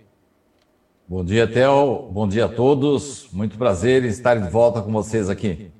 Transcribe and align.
Bom 1.07 1.23
dia, 1.23 1.45
Theo. 1.45 2.09
Bom 2.11 2.27
dia 2.27 2.45
a 2.45 2.49
todos. 2.49 3.27
Muito 3.31 3.57
prazer 3.57 4.03
em 4.03 4.07
estar 4.07 4.35
de 4.35 4.49
volta 4.49 4.81
com 4.81 4.91
vocês 4.91 5.29
aqui. 5.29 5.71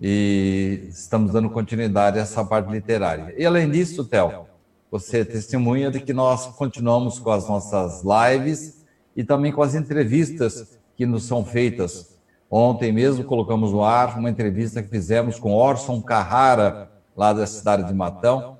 e 0.00 0.86
estamos 0.88 1.32
dando 1.32 1.48
continuidade 1.50 2.18
a 2.18 2.22
essa 2.22 2.44
parte 2.44 2.70
literária. 2.70 3.34
E 3.36 3.44
além 3.44 3.70
disso, 3.70 4.04
Theo, 4.04 4.46
você 4.90 5.24
testemunha 5.24 5.90
de 5.90 6.00
que 6.00 6.12
nós 6.12 6.46
continuamos 6.46 7.18
com 7.18 7.30
as 7.30 7.48
nossas 7.48 8.02
lives 8.02 8.84
e 9.16 9.24
também 9.24 9.52
com 9.52 9.62
as 9.62 9.74
entrevistas 9.74 10.78
que 10.96 11.06
nos 11.06 11.24
são 11.24 11.44
feitas. 11.44 12.16
Ontem 12.50 12.92
mesmo 12.92 13.24
colocamos 13.24 13.72
no 13.72 13.82
ar 13.82 14.18
uma 14.18 14.30
entrevista 14.30 14.82
que 14.82 14.88
fizemos 14.88 15.38
com 15.38 15.52
Orson 15.52 16.00
Carrara, 16.00 16.90
lá 17.16 17.32
da 17.32 17.46
cidade 17.46 17.84
de 17.84 17.94
Matão, 17.94 18.58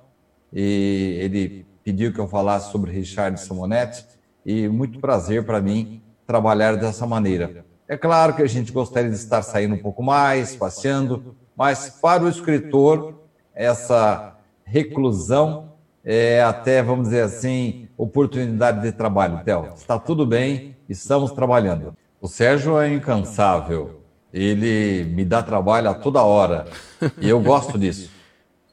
e 0.53 1.19
ele 1.21 1.67
pediu 1.85 2.13
que 2.13 2.19
eu 2.19 2.27
falasse 2.27 2.73
sobre 2.73 2.91
Richard 2.91 3.39
Simonetti, 3.39 4.05
e 4.45 4.69
muito 4.69 4.99
prazer 4.99 5.45
para 5.45 5.61
mim 5.61 6.03
trabalhar 6.27 6.77
dessa 6.77 7.07
maneira. 7.07 7.65
É 7.89 7.97
claro 7.97 8.35
que 8.35 8.43
a 8.43 8.49
gente 8.49 8.73
gostaria 8.73 9.09
de 9.09 9.17
estar 9.17 9.43
saindo 9.43 9.77
um 9.77 9.79
pouco 9.79 10.03
mais, 10.03 10.57
passeando, 10.57 11.37
mas 11.57 11.89
para 11.89 12.25
o 12.25 12.29
escritor, 12.29 13.15
essa 13.55 14.37
reclusão 14.65 15.73
é 16.05 16.43
até, 16.43 16.83
vamos 16.83 17.05
dizer 17.05 17.23
assim, 17.23 17.89
oportunidade 17.97 18.83
de 18.83 18.91
trabalho. 18.91 19.41
Theo, 19.45 19.73
está 19.77 20.01
tudo 20.01 20.27
bem, 20.27 20.77
estamos 20.89 21.31
trabalhando. 21.31 21.97
O 22.21 22.27
Sérgio 22.27 22.77
é 22.77 22.93
incansável, 22.93 24.03
ele 24.33 25.05
me 25.05 25.25
dá 25.25 25.41
trabalho 25.41 25.89
a 25.89 25.95
toda 25.95 26.23
hora 26.23 26.67
e 27.21 27.29
eu 27.29 27.41
gosto 27.41 27.79
disso. 27.79 28.11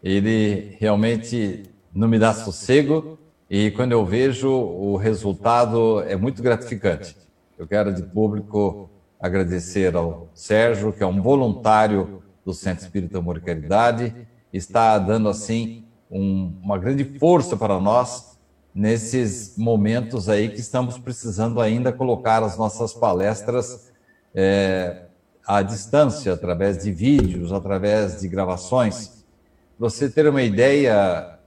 Ele 0.04 0.76
realmente 0.80 1.64
não 1.94 2.08
me 2.08 2.18
dá 2.18 2.34
sossego 2.34 3.20
e 3.48 3.70
quando 3.72 3.92
eu 3.92 4.04
vejo 4.04 4.50
o 4.50 4.98
resultado 4.98 6.02
é 6.02 6.16
muito 6.16 6.42
gratificante. 6.42 7.16
Eu 7.60 7.68
quero 7.68 7.94
de 7.94 8.02
público 8.02 8.90
agradecer 9.24 9.96
ao 9.96 10.28
Sérgio, 10.34 10.92
que 10.92 11.02
é 11.02 11.08
um 11.08 11.22
voluntário 11.22 12.22
do 12.44 12.54
Centro 12.54 12.84
Espírita 12.84 13.20
Amor 13.20 13.38
e 13.38 13.40
Caridade, 13.40 14.14
está 14.52 15.00
dando 15.00 15.30
assim 15.30 15.86
um, 16.12 16.54
uma 16.62 16.78
grande 16.78 17.06
força 17.18 17.56
para 17.56 17.80
nós 17.80 18.38
nesses 18.76 19.58
momentos 19.58 20.28
aí 20.28 20.50
que 20.50 20.60
estamos 20.60 20.98
precisando 20.98 21.62
ainda 21.62 21.94
colocar 21.94 22.44
as 22.44 22.58
nossas 22.58 22.94
palestras 22.94 23.94
é, 24.36 25.04
à 25.48 25.62
distância, 25.62 26.34
através 26.34 26.84
de 26.84 26.92
vídeos, 26.92 27.54
através 27.54 28.20
de 28.20 28.28
gravações. 28.28 29.24
Você 29.80 30.10
ter 30.10 30.28
uma 30.28 30.44
ideia, 30.44 31.40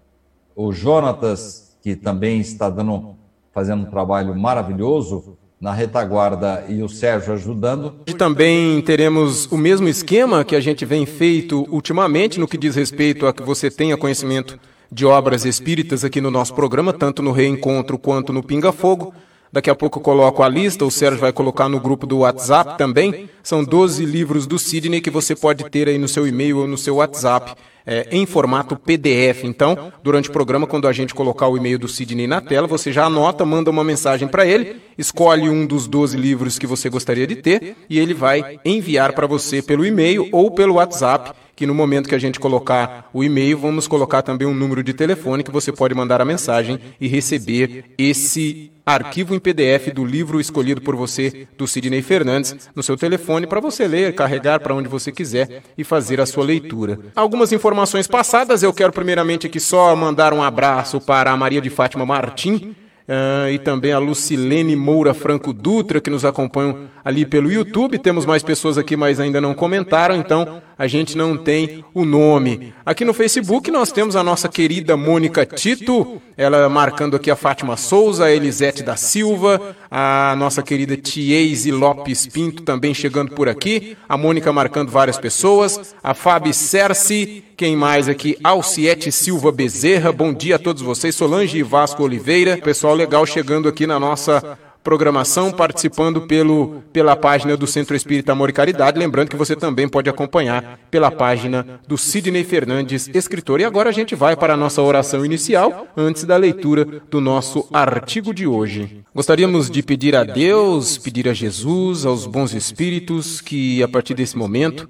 o 0.54 0.72
Jonatas, 0.72 1.76
que 1.82 1.94
também 1.94 2.40
está 2.40 2.70
dando, 2.70 3.16
fazendo 3.52 3.82
um 3.82 3.90
trabalho 3.90 4.34
maravilhoso, 4.34 5.36
na 5.60 5.72
retaguarda 5.72 6.64
e 6.68 6.82
o 6.82 6.88
Sérgio 6.88 7.32
ajudando. 7.32 7.94
Também 8.18 8.80
teremos 8.82 9.46
o 9.50 9.56
mesmo 9.56 9.88
esquema 9.88 10.44
que 10.44 10.54
a 10.54 10.60
gente 10.60 10.84
vem 10.84 11.06
feito 11.06 11.66
ultimamente 11.70 12.38
no 12.38 12.46
que 12.46 12.58
diz 12.58 12.74
respeito 12.74 13.26
a 13.26 13.32
que 13.32 13.42
você 13.42 13.70
tenha 13.70 13.96
conhecimento 13.96 14.58
de 14.90 15.04
obras 15.04 15.44
espíritas 15.44 16.04
aqui 16.04 16.20
no 16.20 16.30
nosso 16.30 16.54
programa, 16.54 16.92
tanto 16.92 17.22
no 17.22 17.32
Reencontro 17.32 17.98
quanto 17.98 18.32
no 18.32 18.42
Pinga 18.42 18.70
Fogo. 18.70 19.12
Daqui 19.56 19.70
a 19.70 19.74
pouco 19.74 19.98
eu 19.98 20.02
coloco 20.02 20.42
a 20.42 20.48
lista, 20.50 20.84
o 20.84 20.90
Sérgio 20.90 21.18
vai 21.18 21.32
colocar 21.32 21.66
no 21.66 21.80
grupo 21.80 22.06
do 22.06 22.18
WhatsApp 22.18 22.76
também. 22.76 23.26
São 23.42 23.64
12 23.64 24.04
livros 24.04 24.46
do 24.46 24.58
Sidney 24.58 25.00
que 25.00 25.08
você 25.08 25.34
pode 25.34 25.64
ter 25.70 25.88
aí 25.88 25.96
no 25.96 26.06
seu 26.06 26.28
e-mail 26.28 26.58
ou 26.58 26.66
no 26.66 26.76
seu 26.76 26.96
WhatsApp 26.96 27.54
é, 27.86 28.06
em 28.10 28.26
formato 28.26 28.76
PDF. 28.76 29.44
Então, 29.44 29.90
durante 30.02 30.28
o 30.28 30.32
programa, 30.32 30.66
quando 30.66 30.86
a 30.86 30.92
gente 30.92 31.14
colocar 31.14 31.48
o 31.48 31.56
e-mail 31.56 31.78
do 31.78 31.88
Sidney 31.88 32.26
na 32.26 32.42
tela, 32.42 32.66
você 32.66 32.92
já 32.92 33.06
anota, 33.06 33.46
manda 33.46 33.70
uma 33.70 33.82
mensagem 33.82 34.28
para 34.28 34.44
ele, 34.44 34.76
escolhe 34.98 35.48
um 35.48 35.64
dos 35.64 35.86
12 35.86 36.18
livros 36.18 36.58
que 36.58 36.66
você 36.66 36.90
gostaria 36.90 37.26
de 37.26 37.36
ter 37.36 37.78
e 37.88 37.98
ele 37.98 38.12
vai 38.12 38.60
enviar 38.62 39.14
para 39.14 39.26
você 39.26 39.62
pelo 39.62 39.86
e-mail 39.86 40.28
ou 40.32 40.50
pelo 40.50 40.74
WhatsApp 40.74 41.32
que 41.56 41.64
no 41.64 41.74
momento 41.74 42.10
que 42.10 42.14
a 42.14 42.18
gente 42.18 42.38
colocar 42.38 43.08
o 43.14 43.24
e-mail, 43.24 43.56
vamos 43.56 43.88
colocar 43.88 44.20
também 44.20 44.46
um 44.46 44.52
número 44.52 44.82
de 44.82 44.92
telefone 44.92 45.42
que 45.42 45.50
você 45.50 45.72
pode 45.72 45.94
mandar 45.94 46.20
a 46.20 46.24
mensagem 46.26 46.78
e 47.00 47.08
receber 47.08 47.86
esse 47.96 48.75
arquivo 48.86 49.34
em 49.34 49.40
PDF 49.40 49.92
do 49.92 50.04
livro 50.04 50.40
escolhido 50.40 50.80
por 50.80 50.94
você, 50.94 51.48
do 51.58 51.66
Sidney 51.66 52.02
Fernandes, 52.02 52.70
no 52.72 52.84
seu 52.84 52.96
telefone 52.96 53.44
para 53.44 53.58
você 53.58 53.88
ler, 53.88 54.14
carregar 54.14 54.60
para 54.60 54.74
onde 54.74 54.88
você 54.88 55.10
quiser 55.10 55.64
e 55.76 55.82
fazer 55.82 56.20
a 56.20 56.26
sua 56.26 56.44
leitura. 56.44 57.00
Algumas 57.16 57.50
informações 57.50 58.06
passadas, 58.06 58.62
eu 58.62 58.72
quero 58.72 58.92
primeiramente 58.92 59.48
aqui 59.48 59.58
só 59.58 59.96
mandar 59.96 60.32
um 60.32 60.42
abraço 60.42 61.00
para 61.00 61.32
a 61.32 61.36
Maria 61.36 61.60
de 61.60 61.68
Fátima 61.68 62.06
Martim, 62.06 62.76
Uh, 63.08 63.50
e 63.52 63.58
também 63.60 63.92
a 63.92 64.00
Lucilene 64.00 64.74
Moura 64.74 65.14
Franco 65.14 65.52
Dutra, 65.52 66.00
que 66.00 66.10
nos 66.10 66.24
acompanham 66.24 66.88
ali 67.04 67.24
pelo 67.24 67.50
YouTube. 67.50 68.00
Temos 68.00 68.26
mais 68.26 68.42
pessoas 68.42 68.76
aqui, 68.76 68.96
mas 68.96 69.20
ainda 69.20 69.40
não 69.40 69.54
comentaram, 69.54 70.16
então 70.16 70.60
a 70.76 70.88
gente 70.88 71.16
não 71.16 71.36
tem 71.36 71.84
o 71.94 72.04
nome. 72.04 72.74
Aqui 72.84 73.04
no 73.04 73.14
Facebook 73.14 73.70
nós 73.70 73.92
temos 73.92 74.16
a 74.16 74.24
nossa 74.24 74.48
querida 74.48 74.96
Mônica 74.96 75.46
Tito, 75.46 76.20
ela 76.36 76.68
marcando 76.68 77.14
aqui 77.14 77.30
a 77.30 77.36
Fátima 77.36 77.76
Souza, 77.76 78.24
a 78.24 78.32
Elisete 78.32 78.82
da 78.82 78.96
Silva, 78.96 79.76
a 79.88 80.34
nossa 80.36 80.60
querida 80.60 80.96
Tiese 80.96 81.70
Lopes 81.70 82.26
Pinto 82.26 82.62
também 82.62 82.92
chegando 82.92 83.32
por 83.32 83.48
aqui, 83.48 83.96
a 84.08 84.16
Mônica 84.18 84.52
marcando 84.52 84.90
várias 84.90 85.16
pessoas, 85.16 85.94
a 86.02 86.12
Fabi 86.12 86.52
Cerci, 86.52 87.44
quem 87.56 87.74
mais 87.74 88.06
aqui? 88.06 88.36
Alciete 88.44 89.10
Silva 89.10 89.50
Bezerra, 89.50 90.12
bom 90.12 90.32
dia 90.32 90.56
a 90.56 90.58
todos 90.58 90.82
vocês, 90.82 91.14
Solange 91.14 91.56
e 91.56 91.62
Vasco 91.62 92.02
Oliveira, 92.02 92.58
pessoal 92.58 92.94
legal 92.94 93.24
chegando 93.24 93.66
aqui 93.66 93.86
na 93.86 93.98
nossa 93.98 94.58
programação, 94.84 95.50
participando 95.50 96.20
pelo, 96.26 96.82
pela 96.92 97.16
página 97.16 97.56
do 97.56 97.66
Centro 97.66 97.96
Espírita 97.96 98.32
Amor 98.32 98.50
e 98.50 98.52
Caridade. 98.52 98.98
Lembrando 98.98 99.30
que 99.30 99.36
você 99.36 99.56
também 99.56 99.88
pode 99.88 100.08
acompanhar 100.08 100.78
pela 100.90 101.10
página 101.10 101.80
do 101.88 101.96
Sidney 101.96 102.44
Fernandes, 102.44 103.08
escritor. 103.12 103.58
E 103.58 103.64
agora 103.64 103.88
a 103.88 103.92
gente 103.92 104.14
vai 104.14 104.36
para 104.36 104.52
a 104.52 104.56
nossa 104.56 104.82
oração 104.82 105.24
inicial, 105.24 105.88
antes 105.96 106.24
da 106.24 106.36
leitura 106.36 106.84
do 107.10 107.20
nosso 107.22 107.66
artigo 107.72 108.34
de 108.34 108.46
hoje. 108.46 109.02
Gostaríamos 109.14 109.70
de 109.70 109.82
pedir 109.82 110.14
a 110.14 110.22
Deus, 110.22 110.98
pedir 110.98 111.26
a 111.26 111.32
Jesus, 111.32 112.04
aos 112.04 112.26
bons 112.26 112.52
espíritos, 112.52 113.40
que 113.40 113.82
a 113.82 113.88
partir 113.88 114.14
desse 114.14 114.36
momento 114.36 114.88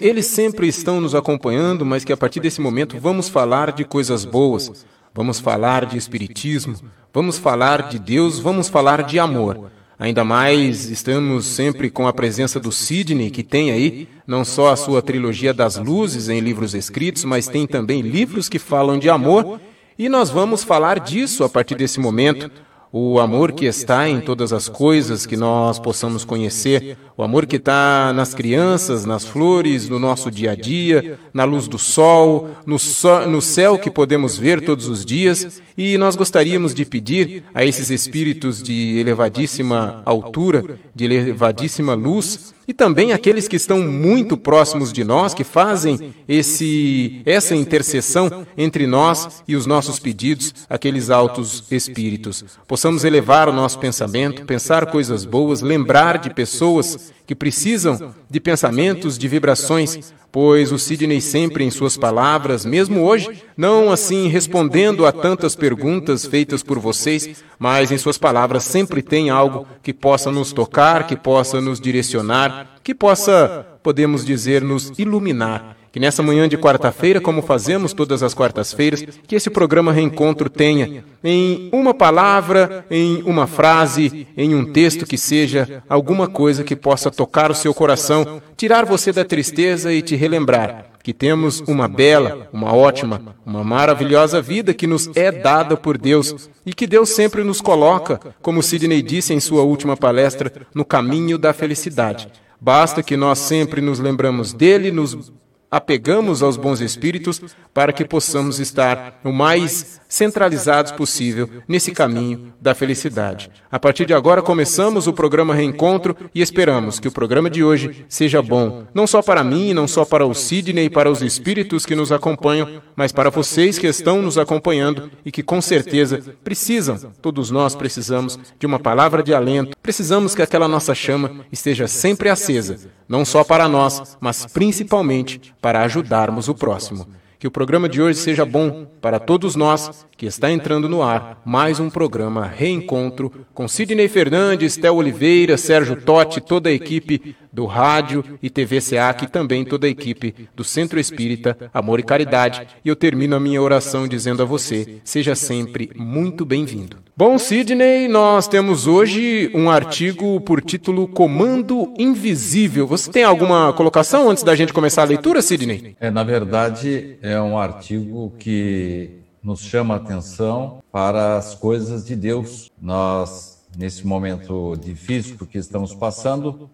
eles 0.00 0.26
sempre 0.26 0.66
estão 0.66 0.98
nos 0.98 1.14
acompanhando, 1.14 1.84
mas 1.84 2.02
que 2.02 2.12
a 2.12 2.16
partir 2.16 2.40
desse 2.40 2.60
momento 2.60 2.98
vamos 2.98 3.28
falar 3.28 3.72
de 3.72 3.84
coisas 3.84 4.24
boas, 4.24 4.86
vamos 5.14 5.38
falar 5.38 5.84
de 5.84 5.98
Espiritismo, 5.98 6.74
vamos 7.12 7.36
falar 7.36 7.88
de 7.88 7.98
Deus, 7.98 8.38
vamos 8.38 8.68
falar 8.68 9.02
de 9.02 9.18
amor. 9.18 9.70
Ainda 9.98 10.24
mais 10.24 10.88
estamos 10.88 11.44
sempre 11.44 11.90
com 11.90 12.06
a 12.06 12.12
presença 12.12 12.58
do 12.58 12.72
Sidney, 12.72 13.30
que 13.30 13.42
tem 13.42 13.70
aí 13.70 14.08
não 14.26 14.44
só 14.44 14.72
a 14.72 14.76
sua 14.76 15.02
trilogia 15.02 15.52
das 15.52 15.76
luzes 15.76 16.28
em 16.28 16.40
livros 16.40 16.72
escritos, 16.72 17.24
mas 17.24 17.48
tem 17.48 17.66
também 17.66 18.00
livros 18.00 18.48
que 18.48 18.58
falam 18.58 18.98
de 18.98 19.10
amor, 19.10 19.60
e 19.98 20.08
nós 20.08 20.30
vamos 20.30 20.62
falar 20.62 21.00
disso 21.00 21.44
a 21.44 21.48
partir 21.48 21.74
desse 21.74 21.98
momento 22.00 22.50
o 22.92 23.20
amor 23.20 23.52
que 23.52 23.66
está 23.66 24.08
em 24.08 24.20
todas 24.20 24.52
as 24.52 24.68
coisas 24.68 25.26
que 25.26 25.36
nós 25.36 25.78
possamos 25.78 26.24
conhecer, 26.24 26.96
o 27.16 27.22
amor 27.22 27.46
que 27.46 27.56
está 27.56 28.12
nas 28.14 28.32
crianças, 28.32 29.04
nas 29.04 29.24
flores, 29.24 29.88
no 29.88 29.98
nosso 29.98 30.30
dia 30.30 30.52
a 30.52 30.54
dia, 30.54 31.18
na 31.32 31.44
luz 31.44 31.68
do 31.68 31.78
sol, 31.78 32.48
no, 32.64 32.78
so, 32.78 33.26
no 33.26 33.42
céu 33.42 33.78
que 33.78 33.90
podemos 33.90 34.38
ver 34.38 34.64
todos 34.64 34.88
os 34.88 35.04
dias, 35.04 35.60
e 35.76 35.98
nós 35.98 36.16
gostaríamos 36.16 36.74
de 36.74 36.84
pedir 36.84 37.44
a 37.54 37.64
esses 37.64 37.90
espíritos 37.90 38.62
de 38.62 38.98
elevadíssima 38.98 40.02
altura, 40.04 40.78
de 40.94 41.04
elevadíssima 41.04 41.94
luz, 41.94 42.54
e 42.68 42.74
também 42.74 43.14
aqueles 43.14 43.48
que 43.48 43.56
estão 43.56 43.80
muito 43.80 44.36
próximos 44.36 44.92
de 44.92 45.02
nós, 45.02 45.32
que 45.32 45.42
fazem 45.42 46.14
esse, 46.28 47.22
essa 47.24 47.56
intercessão 47.56 48.46
entre 48.58 48.86
nós 48.86 49.42
e 49.48 49.56
os 49.56 49.64
nossos 49.64 49.98
pedidos, 49.98 50.54
aqueles 50.68 51.08
altos 51.08 51.64
espíritos. 51.70 52.44
Possamos 52.66 53.04
elevar 53.04 53.48
o 53.48 53.52
nosso 53.54 53.78
pensamento, 53.78 54.44
pensar 54.44 54.84
coisas 54.84 55.24
boas, 55.24 55.62
lembrar 55.62 56.18
de 56.18 56.28
pessoas 56.28 57.10
que 57.28 57.34
precisam 57.34 58.14
de 58.30 58.40
pensamentos, 58.40 59.18
de 59.18 59.28
vibrações, 59.28 60.14
pois 60.32 60.72
o 60.72 60.78
Sidney 60.78 61.20
sempre 61.20 61.62
em 61.62 61.70
suas 61.70 61.94
palavras, 61.94 62.64
mesmo 62.64 63.02
hoje, 63.02 63.44
não 63.54 63.92
assim 63.92 64.28
respondendo 64.28 65.04
a 65.04 65.12
tantas 65.12 65.54
perguntas 65.54 66.24
feitas 66.24 66.62
por 66.62 66.78
vocês, 66.78 67.44
mas 67.58 67.92
em 67.92 67.98
suas 67.98 68.16
palavras 68.16 68.64
sempre 68.64 69.02
tem 69.02 69.28
algo 69.28 69.68
que 69.82 69.92
possa 69.92 70.32
nos 70.32 70.54
tocar, 70.54 71.06
que 71.06 71.16
possa 71.16 71.60
nos 71.60 71.78
direcionar, 71.78 72.78
que 72.82 72.94
possa, 72.94 73.66
podemos 73.82 74.24
dizer, 74.24 74.62
nos 74.62 74.92
iluminar. 74.98 75.76
Que 75.90 75.98
nessa 75.98 76.22
manhã 76.22 76.46
de 76.46 76.58
quarta-feira, 76.58 77.20
como 77.20 77.40
fazemos 77.40 77.94
todas 77.94 78.22
as 78.22 78.34
quartas-feiras, 78.34 79.04
que 79.26 79.34
esse 79.34 79.48
programa 79.48 79.90
Reencontro 79.90 80.50
tenha, 80.50 81.02
em 81.24 81.70
uma 81.72 81.94
palavra, 81.94 82.84
em 82.90 83.22
uma 83.22 83.46
frase, 83.46 84.26
em 84.36 84.54
um 84.54 84.66
texto 84.66 85.06
que 85.06 85.16
seja 85.16 85.82
alguma 85.88 86.28
coisa 86.28 86.62
que 86.62 86.76
possa 86.76 87.10
tocar 87.10 87.50
o 87.50 87.54
seu 87.54 87.72
coração, 87.72 88.40
tirar 88.56 88.84
você 88.84 89.12
da 89.12 89.24
tristeza 89.24 89.92
e 89.92 90.02
te 90.02 90.14
relembrar 90.14 90.88
que 91.08 91.14
temos 91.14 91.60
uma 91.66 91.88
bela, 91.88 92.50
uma 92.52 92.74
ótima, 92.74 93.34
uma 93.46 93.64
maravilhosa 93.64 94.42
vida 94.42 94.74
que 94.74 94.86
nos 94.86 95.08
é 95.16 95.32
dada 95.32 95.74
por 95.74 95.96
Deus 95.96 96.50
e 96.66 96.74
que 96.74 96.86
Deus 96.86 97.08
sempre 97.08 97.42
nos 97.42 97.62
coloca, 97.62 98.20
como 98.42 98.62
Sidney 98.62 99.00
disse 99.00 99.32
em 99.32 99.40
sua 99.40 99.62
última 99.62 99.96
palestra, 99.96 100.52
no 100.74 100.84
caminho 100.84 101.38
da 101.38 101.54
felicidade. 101.54 102.28
Basta 102.60 103.02
que 103.02 103.16
nós 103.16 103.38
sempre 103.38 103.80
nos 103.80 103.98
lembramos 103.98 104.52
dele, 104.52 104.90
nos 104.90 105.32
apegamos 105.70 106.42
aos 106.42 106.56
bons 106.56 106.80
espíritos 106.80 107.40
para 107.74 107.92
que 107.92 108.04
possamos 108.04 108.58
estar 108.58 109.20
o 109.22 109.32
mais 109.32 110.00
centralizados 110.08 110.90
possível 110.92 111.48
nesse 111.68 111.92
caminho 111.92 112.52
da 112.60 112.74
felicidade. 112.74 113.50
A 113.70 113.78
partir 113.78 114.06
de 114.06 114.14
agora 114.14 114.40
começamos 114.40 115.06
o 115.06 115.12
programa 115.12 115.54
Reencontro 115.54 116.16
e 116.34 116.40
esperamos 116.40 116.98
que 116.98 117.08
o 117.08 117.12
programa 117.12 117.50
de 117.50 117.62
hoje 117.62 118.06
seja 118.08 118.40
bom, 118.40 118.86
não 118.94 119.06
só 119.06 119.20
para 119.20 119.44
mim, 119.44 119.74
não 119.74 119.86
só 119.86 120.04
para 120.04 120.26
o 120.26 120.34
Sidney 120.34 120.86
e 120.86 120.90
para 120.90 121.10
os 121.10 121.20
espíritos 121.20 121.84
que 121.84 121.94
nos 121.94 122.10
acompanham, 122.10 122.80
mas 122.96 123.12
para 123.12 123.30
vocês 123.30 123.78
que 123.78 123.86
estão 123.86 124.22
nos 124.22 124.38
acompanhando 124.38 125.10
e 125.24 125.30
que 125.30 125.42
com 125.42 125.60
certeza 125.60 126.22
precisam, 126.42 126.98
todos 127.20 127.50
nós 127.50 127.74
precisamos 127.74 128.38
de 128.58 128.66
uma 128.66 128.78
palavra 128.78 129.22
de 129.22 129.34
alento, 129.34 129.76
precisamos 129.82 130.34
que 130.34 130.42
aquela 130.42 130.66
nossa 130.66 130.94
chama 130.94 131.44
esteja 131.52 131.86
sempre 131.86 132.30
acesa, 132.30 132.90
não 133.06 133.24
só 133.24 133.44
para 133.44 133.68
nós, 133.68 134.16
mas 134.20 134.46
principalmente 134.46 135.54
para 135.60 135.82
ajudarmos 135.82 136.48
o 136.48 136.54
próximo. 136.54 137.06
Que 137.38 137.46
o 137.46 137.50
programa 137.50 137.88
de 137.88 138.02
hoje 138.02 138.18
seja 138.18 138.44
bom 138.44 138.86
para 139.00 139.18
todos 139.18 139.54
nós 139.54 140.06
que 140.18 140.26
está 140.26 140.50
entrando 140.50 140.88
no 140.88 141.00
ar 141.00 141.40
mais 141.44 141.78
um 141.78 141.88
programa 141.88 142.44
Reencontro 142.44 143.46
com 143.54 143.68
Sidney 143.68 144.08
Fernandes, 144.08 144.76
Théo 144.76 144.96
Oliveira, 144.96 145.56
Sérgio 145.56 145.94
Totti, 145.94 146.40
toda 146.40 146.68
a 146.68 146.72
equipe 146.72 147.36
do 147.52 147.66
rádio 147.66 148.24
e 148.42 148.50
TV 148.50 148.80
SEAC 148.80 149.24
e 149.24 149.28
também 149.28 149.64
toda 149.64 149.86
a 149.86 149.90
equipe 149.90 150.34
do 150.56 150.64
Centro 150.64 150.98
Espírita 150.98 151.56
Amor 151.72 152.00
e 152.00 152.02
Caridade. 152.02 152.66
E 152.84 152.88
eu 152.88 152.96
termino 152.96 153.36
a 153.36 153.40
minha 153.40 153.62
oração 153.62 154.08
dizendo 154.08 154.42
a 154.42 154.44
você: 154.44 155.00
seja 155.04 155.36
sempre 155.36 155.88
muito 155.94 156.44
bem-vindo. 156.44 156.96
Bom, 157.16 157.38
Sidney, 157.38 158.08
nós 158.08 158.48
temos 158.48 158.88
hoje 158.88 159.50
um 159.54 159.70
artigo 159.70 160.40
por 160.40 160.60
título 160.60 161.06
Comando 161.06 161.92
Invisível. 161.96 162.88
Você 162.88 163.10
tem 163.10 163.22
alguma 163.22 163.72
colocação 163.72 164.30
antes 164.30 164.42
da 164.42 164.56
gente 164.56 164.72
começar 164.72 165.02
a 165.02 165.06
leitura, 165.06 165.42
Sidney? 165.42 165.96
É, 166.00 166.10
na 166.10 166.24
verdade, 166.24 167.18
é 167.22 167.40
um 167.40 167.58
artigo 167.58 168.32
que 168.38 169.17
nos 169.48 169.60
chama 169.60 169.94
a 169.94 169.96
atenção 169.96 170.82
para 170.92 171.38
as 171.38 171.54
coisas 171.54 172.04
de 172.04 172.14
Deus. 172.14 172.70
Nós, 172.78 173.66
nesse 173.78 174.06
momento 174.06 174.76
difícil 174.76 175.38
que 175.46 175.56
estamos 175.56 175.94
passando, 175.94 176.68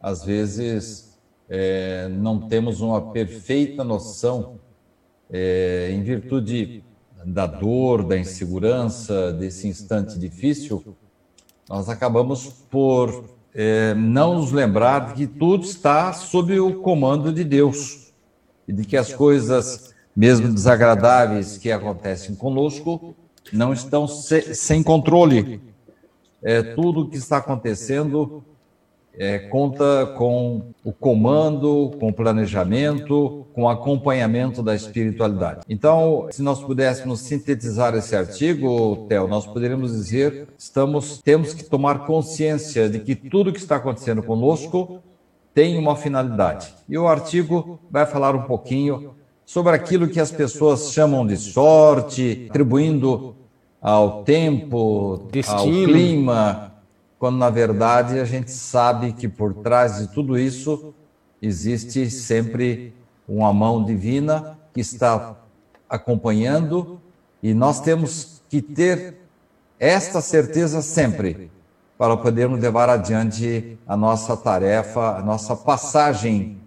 às 0.00 0.24
vezes 0.24 1.18
é, 1.48 2.06
não 2.08 2.38
temos 2.38 2.80
uma 2.80 3.10
perfeita 3.10 3.82
noção, 3.82 4.60
é, 5.28 5.90
em 5.90 6.04
virtude 6.04 6.84
da 7.26 7.46
dor, 7.46 8.04
da 8.04 8.16
insegurança, 8.16 9.32
desse 9.32 9.66
instante 9.66 10.16
difícil, 10.16 10.96
nós 11.68 11.88
acabamos 11.88 12.46
por 12.70 13.24
é, 13.52 13.92
não 13.92 14.36
nos 14.36 14.52
lembrar 14.52 15.08
de 15.08 15.14
que 15.14 15.26
tudo 15.26 15.64
está 15.64 16.12
sob 16.12 16.60
o 16.60 16.80
comando 16.80 17.32
de 17.32 17.42
Deus 17.42 18.12
e 18.68 18.72
de 18.72 18.84
que 18.84 18.96
as 18.96 19.12
coisas 19.12 19.93
mesmo 20.14 20.52
desagradáveis 20.52 21.58
que 21.58 21.72
acontecem 21.72 22.34
conosco, 22.34 23.14
não 23.52 23.72
estão 23.72 24.06
se, 24.06 24.54
sem 24.54 24.82
controle. 24.82 25.60
É, 26.42 26.62
tudo 26.62 27.02
o 27.02 27.08
que 27.08 27.16
está 27.16 27.38
acontecendo 27.38 28.44
é, 29.16 29.38
conta 29.38 30.06
com 30.18 30.72
o 30.84 30.92
comando, 30.92 31.92
com 31.98 32.08
o 32.08 32.12
planejamento, 32.12 33.46
com 33.54 33.62
o 33.62 33.68
acompanhamento 33.68 34.62
da 34.62 34.74
espiritualidade. 34.74 35.60
Então, 35.68 36.26
se 36.30 36.42
nós 36.42 36.62
pudéssemos 36.62 37.20
sintetizar 37.20 37.94
esse 37.94 38.14
artigo, 38.16 39.06
Theo, 39.08 39.28
nós 39.28 39.46
poderíamos 39.46 39.92
dizer 39.92 40.48
estamos 40.58 41.20
temos 41.22 41.54
que 41.54 41.64
tomar 41.64 42.06
consciência 42.06 42.88
de 42.88 42.98
que 43.00 43.14
tudo 43.14 43.52
que 43.52 43.58
está 43.58 43.76
acontecendo 43.76 44.22
conosco 44.22 45.00
tem 45.54 45.78
uma 45.78 45.94
finalidade. 45.94 46.74
E 46.88 46.98
o 46.98 47.06
artigo 47.06 47.78
vai 47.88 48.04
falar 48.04 48.34
um 48.34 48.42
pouquinho 48.42 49.14
sobre 49.44 49.74
aquilo 49.74 50.08
que 50.08 50.20
as 50.20 50.30
pessoas 50.30 50.92
chamam 50.92 51.26
de 51.26 51.36
sorte, 51.36 52.46
atribuindo 52.48 53.34
ao 53.80 54.24
tempo, 54.24 55.28
Destino. 55.30 55.58
ao 55.58 55.66
clima, 55.66 56.72
quando 57.18 57.36
na 57.36 57.50
verdade 57.50 58.18
a 58.18 58.24
gente 58.24 58.50
sabe 58.50 59.12
que 59.12 59.28
por 59.28 59.54
trás 59.54 59.98
de 59.98 60.08
tudo 60.08 60.38
isso 60.38 60.94
existe 61.40 62.10
sempre 62.10 62.94
uma 63.28 63.52
mão 63.52 63.84
divina 63.84 64.58
que 64.72 64.80
está 64.80 65.36
acompanhando 65.88 67.00
e 67.42 67.52
nós 67.52 67.80
temos 67.80 68.42
que 68.48 68.62
ter 68.62 69.16
esta 69.78 70.20
certeza 70.20 70.80
sempre 70.80 71.50
para 71.98 72.16
podermos 72.16 72.60
levar 72.60 72.88
adiante 72.88 73.78
a 73.86 73.96
nossa 73.96 74.36
tarefa, 74.36 75.18
a 75.18 75.22
nossa 75.22 75.54
passagem 75.54 76.58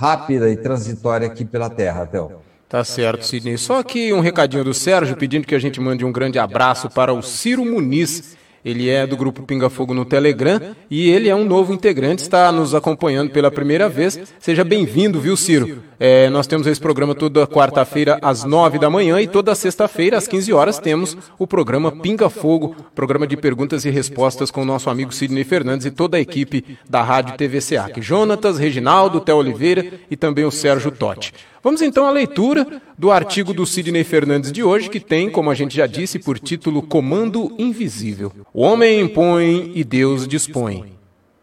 rápida 0.00 0.48
e 0.48 0.56
transitória 0.56 1.26
aqui 1.26 1.44
pela 1.44 1.68
Terra, 1.68 2.06
Theo. 2.06 2.40
Tá 2.66 2.82
certo, 2.82 3.26
Sidney. 3.26 3.58
Só 3.58 3.80
aqui 3.80 4.14
um 4.14 4.20
recadinho 4.20 4.64
do 4.64 4.72
Sérgio 4.72 5.14
pedindo 5.14 5.46
que 5.46 5.54
a 5.54 5.58
gente 5.58 5.78
mande 5.78 6.06
um 6.06 6.12
grande 6.12 6.38
abraço 6.38 6.88
para 6.88 7.12
o 7.12 7.20
Ciro 7.20 7.66
Muniz. 7.66 8.34
Ele 8.64 8.90
é 8.90 9.06
do 9.06 9.16
grupo 9.16 9.42
Pinga 9.42 9.70
Fogo 9.70 9.94
no 9.94 10.04
Telegram 10.04 10.60
e 10.90 11.08
ele 11.08 11.28
é 11.28 11.34
um 11.34 11.44
novo 11.44 11.72
integrante, 11.72 12.22
está 12.22 12.52
nos 12.52 12.74
acompanhando 12.74 13.30
pela 13.30 13.50
primeira 13.50 13.88
vez. 13.88 14.20
Seja 14.38 14.62
bem-vindo, 14.62 15.18
viu, 15.18 15.36
Ciro? 15.36 15.82
É, 15.98 16.28
nós 16.30 16.46
temos 16.46 16.66
esse 16.66 16.80
programa 16.80 17.14
toda 17.14 17.46
quarta-feira 17.46 18.18
às 18.20 18.44
nove 18.44 18.78
da 18.78 18.90
manhã 18.90 19.20
e 19.20 19.26
toda 19.26 19.54
sexta-feira 19.54 20.18
às 20.18 20.26
15 20.26 20.52
horas 20.52 20.78
temos 20.78 21.16
o 21.38 21.46
programa 21.46 21.90
Pinga 21.90 22.28
Fogo, 22.28 22.76
programa 22.94 23.26
de 23.26 23.36
perguntas 23.36 23.84
e 23.84 23.90
respostas 23.90 24.50
com 24.50 24.62
o 24.62 24.66
nosso 24.66 24.90
amigo 24.90 25.12
Sidney 25.12 25.44
Fernandes 25.44 25.86
e 25.86 25.90
toda 25.90 26.16
a 26.16 26.20
equipe 26.20 26.78
da 26.88 27.02
Rádio 27.02 27.36
TVCA, 27.36 27.90
que 27.92 28.02
Jonatas, 28.02 28.58
Reginaldo, 28.58 29.20
Theo 29.20 29.36
Oliveira 29.36 29.86
e 30.10 30.16
também 30.16 30.44
o 30.44 30.50
Sérgio 30.50 30.90
Totti. 30.90 31.32
Vamos 31.62 31.82
então 31.82 32.06
à 32.06 32.10
leitura 32.10 32.80
do 32.96 33.10
artigo 33.10 33.52
do 33.52 33.66
Sidney 33.66 34.02
Fernandes 34.02 34.50
de 34.50 34.62
hoje, 34.62 34.88
que 34.88 34.98
tem, 34.98 35.30
como 35.30 35.50
a 35.50 35.54
gente 35.54 35.76
já 35.76 35.86
disse, 35.86 36.18
por 36.18 36.38
título 36.38 36.82
Comando 36.82 37.54
Invisível. 37.58 38.32
O 38.54 38.62
homem 38.62 39.00
impõe 39.00 39.70
e 39.74 39.84
Deus 39.84 40.26
dispõe. 40.26 40.99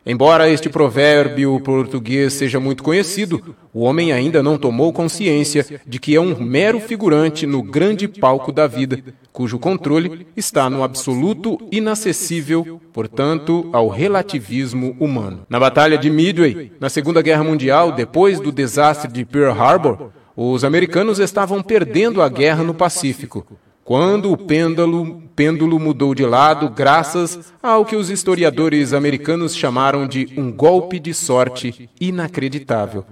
Embora 0.09 0.49
este 0.49 0.69
provérbio 0.69 1.59
português 1.59 2.31
seja 2.31 2.61
muito 2.61 2.81
conhecido, 2.81 3.57
o 3.73 3.81
homem 3.81 4.13
ainda 4.13 4.41
não 4.41 4.57
tomou 4.57 4.93
consciência 4.93 5.81
de 5.85 5.99
que 5.99 6.15
é 6.15 6.21
um 6.21 6.39
mero 6.39 6.79
figurante 6.79 7.45
no 7.45 7.61
grande 7.61 8.07
palco 8.07 8.53
da 8.53 8.67
vida, 8.67 9.03
cujo 9.33 9.59
controle 9.59 10.25
está 10.33 10.69
no 10.69 10.81
absoluto 10.81 11.57
inacessível, 11.73 12.79
portanto, 12.93 13.69
ao 13.73 13.89
relativismo 13.89 14.95
humano. 14.97 15.45
Na 15.49 15.59
Batalha 15.59 15.97
de 15.97 16.09
Midway, 16.09 16.71
na 16.79 16.87
Segunda 16.87 17.21
Guerra 17.21 17.43
Mundial, 17.43 17.91
depois 17.91 18.39
do 18.39 18.49
desastre 18.49 19.11
de 19.11 19.25
Pearl 19.25 19.61
Harbor, 19.61 20.11
os 20.37 20.63
americanos 20.63 21.19
estavam 21.19 21.61
perdendo 21.61 22.21
a 22.21 22.29
guerra 22.29 22.63
no 22.63 22.73
Pacífico 22.73 23.45
quando 23.87 24.33
o 24.33 24.37
pêndulo, 24.37 25.23
pêndulo 25.33 25.79
mudou 25.79 26.13
de 26.13 26.25
lado 26.25 26.69
graças 26.69 27.53
ao 27.63 27.85
que 27.85 27.95
os 27.95 28.09
historiadores 28.09 28.91
americanos 28.91 29.55
chamaram 29.55 30.05
de 30.05 30.33
um 30.35 30.51
golpe 30.51 30.99
de 30.99 31.13
sorte 31.13 31.89
inacreditável. 31.97 33.05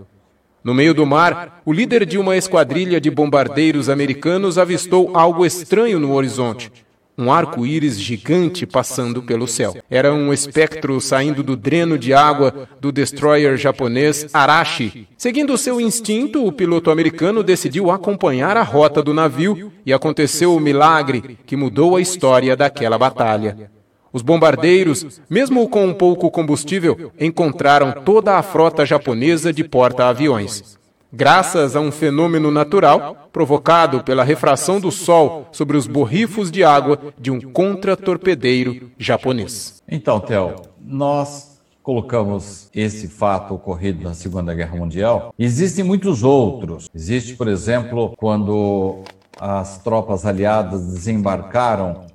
No 0.62 0.74
meio 0.74 0.94
do 0.94 1.05
mar, 1.05 1.62
o 1.65 1.72
líder 1.72 2.05
de 2.05 2.17
uma 2.17 2.36
esquadrilha 2.36 3.00
de 3.00 3.10
bombardeiros 3.10 3.88
americanos 3.88 4.58
avistou 4.58 5.15
algo 5.15 5.46
estranho 5.46 5.98
no 5.98 6.13
horizonte 6.13 6.70
um 7.17 7.31
arco-íris 7.31 8.00
gigante 8.00 8.65
passando 8.65 9.24
pelo 9.24 9.48
céu. 9.48 9.75
Era 9.89 10.13
um 10.13 10.34
espectro 10.34 11.00
saindo 11.00 11.41
do 11.41 11.55
dreno 11.55 11.98
de 11.98 12.13
água 12.13 12.67
do 12.79 12.91
destroyer 12.91 13.57
japonês 13.57 14.27
Arashi. 14.34 15.07
Seguindo 15.17 15.57
seu 15.57 15.79
instinto, 15.79 16.45
o 16.45 16.51
piloto 16.51 16.91
americano 16.91 17.43
decidiu 17.43 17.89
acompanhar 17.89 18.57
a 18.57 18.63
rota 18.63 19.01
do 19.01 19.13
navio 19.13 19.72
e 19.86 19.93
aconteceu 19.93 20.55
o 20.55 20.60
milagre 20.60 21.38
que 21.45 21.55
mudou 21.55 21.95
a 21.95 22.01
história 22.01 22.55
daquela 22.55 22.98
batalha. 22.98 23.72
Os 24.12 24.22
bombardeiros, 24.22 25.22
mesmo 25.29 25.67
com 25.67 25.93
pouco 25.93 26.31
combustível, 26.31 27.12
encontraram 27.19 27.91
toda 28.03 28.38
a 28.38 28.43
frota 28.43 28.86
japonesa 28.86 29.51
de 29.51 29.63
porta-aviões 29.63 30.77
graças 31.12 31.75
a 31.75 31.79
um 31.79 31.91
fenômeno 31.91 32.51
natural 32.51 33.29
provocado 33.31 34.03
pela 34.03 34.24
refração 34.24 34.79
do 34.79 34.91
Sol 34.91 35.47
sobre 35.51 35.77
os 35.77 35.88
borrifos 35.88 36.51
de 36.51 36.63
água 36.63 37.00
de 37.17 37.31
um 37.31 37.39
contratorpedeiro 37.39 38.91
japonês. 38.97 39.81
Então, 39.88 40.19
Theo, 40.19 40.55
nós 40.79 41.59
colocamos 41.85 42.67
esse 42.74 43.07
fato 43.07 43.53
ocorrido 43.53 44.03
na 44.03 44.15
Segunda 44.15 44.53
Guerra 44.55 44.75
Mundial. 44.75 45.33
Existem 45.38 45.85
muitos 45.85 46.24
outros. 46.24 46.89
Existe, 46.93 47.35
por 47.35 47.47
exemplo, 47.47 48.13
quando 48.17 49.03
as 49.39 49.77
tropas 49.83 50.25
aliadas 50.25 50.85
desembarcaram 50.85 52.05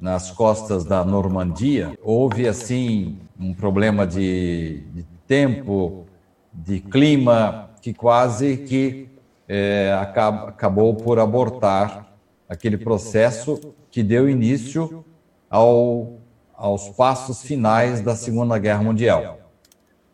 nas 0.00 0.30
costas 0.30 0.84
da 0.84 1.04
Normandia, 1.04 1.96
houve 2.02 2.48
assim 2.48 3.18
um 3.38 3.54
problema 3.54 4.06
de, 4.06 4.82
de 4.92 5.04
tempo, 5.26 6.04
de 6.52 6.80
clima, 6.80 7.70
que 7.86 7.94
quase 7.94 8.56
que 8.56 9.08
é, 9.48 9.96
acabou 10.00 10.92
por 10.92 11.20
abortar 11.20 12.08
aquele 12.48 12.76
processo 12.76 13.76
que 13.92 14.02
deu 14.02 14.28
início 14.28 15.04
ao, 15.48 16.14
aos 16.56 16.88
passos 16.88 17.42
finais 17.42 18.00
da 18.00 18.16
Segunda 18.16 18.58
Guerra 18.58 18.82
Mundial. 18.82 19.38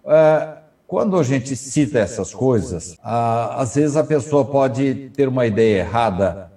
É, 0.04 0.58
quando 0.86 1.18
a 1.18 1.22
gente 1.22 1.56
cita 1.56 1.98
essas 1.98 2.34
coisas, 2.34 2.94
a, 3.02 3.62
às 3.62 3.74
vezes 3.74 3.96
a 3.96 4.04
pessoa 4.04 4.44
pode 4.44 5.10
ter 5.16 5.26
uma 5.26 5.46
ideia 5.46 5.78
errada, 5.78 6.52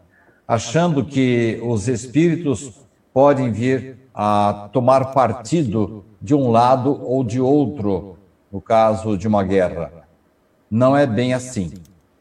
achando 0.45 1.05
que 1.05 1.61
os 1.63 1.87
espíritos 1.87 2.85
podem 3.13 3.53
vir 3.53 4.09
a 4.13 4.67
tomar 4.73 5.13
partido 5.13 6.03
de 6.21 6.35
um 6.35 6.51
lado 6.51 7.01
ou 7.05 7.23
de 7.23 7.39
outro, 7.39 8.17
no 8.51 8.59
caso 8.59 9.17
de 9.17 9.29
uma 9.29 9.45
guerra 9.45 10.04
não 10.75 10.95
é 10.95 11.07
bem 11.07 11.33
assim. 11.33 11.71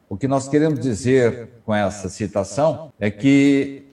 O 0.08 0.16
que 0.16 0.28
nós 0.28 0.46
queremos 0.46 0.78
dizer 0.78 1.54
com 1.66 1.74
essa 1.74 2.08
citação 2.08 2.92
é 3.00 3.10
que 3.10 3.88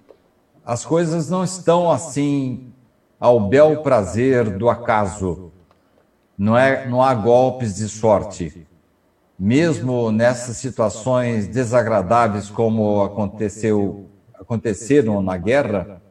as 0.63 0.85
coisas 0.85 1.31
não 1.31 1.43
estão 1.43 1.89
assim 1.91 2.71
ao 3.19 3.39
bel 3.39 3.81
prazer 3.81 4.55
do 4.59 4.69
acaso. 4.69 5.51
Não, 6.37 6.55
é, 6.55 6.87
não 6.87 7.01
há 7.01 7.11
golpes 7.15 7.73
de 7.77 7.89
sorte. 7.89 8.67
Mesmo 9.37 10.11
nessas 10.11 10.57
situações 10.57 11.47
desagradáveis 11.47 12.47
como 12.47 13.01
aconteceu, 13.01 14.11
aconteceram 14.35 15.23
na 15.23 15.37
guerra, 15.37 16.03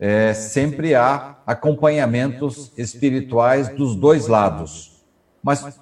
é, 0.00 0.32
sempre 0.32 0.94
há 0.94 1.36
acompanhamentos 1.46 2.72
espirituais 2.78 3.68
dos 3.68 3.94
dois 3.94 4.28
lados. 4.28 5.04
Mas 5.42 5.78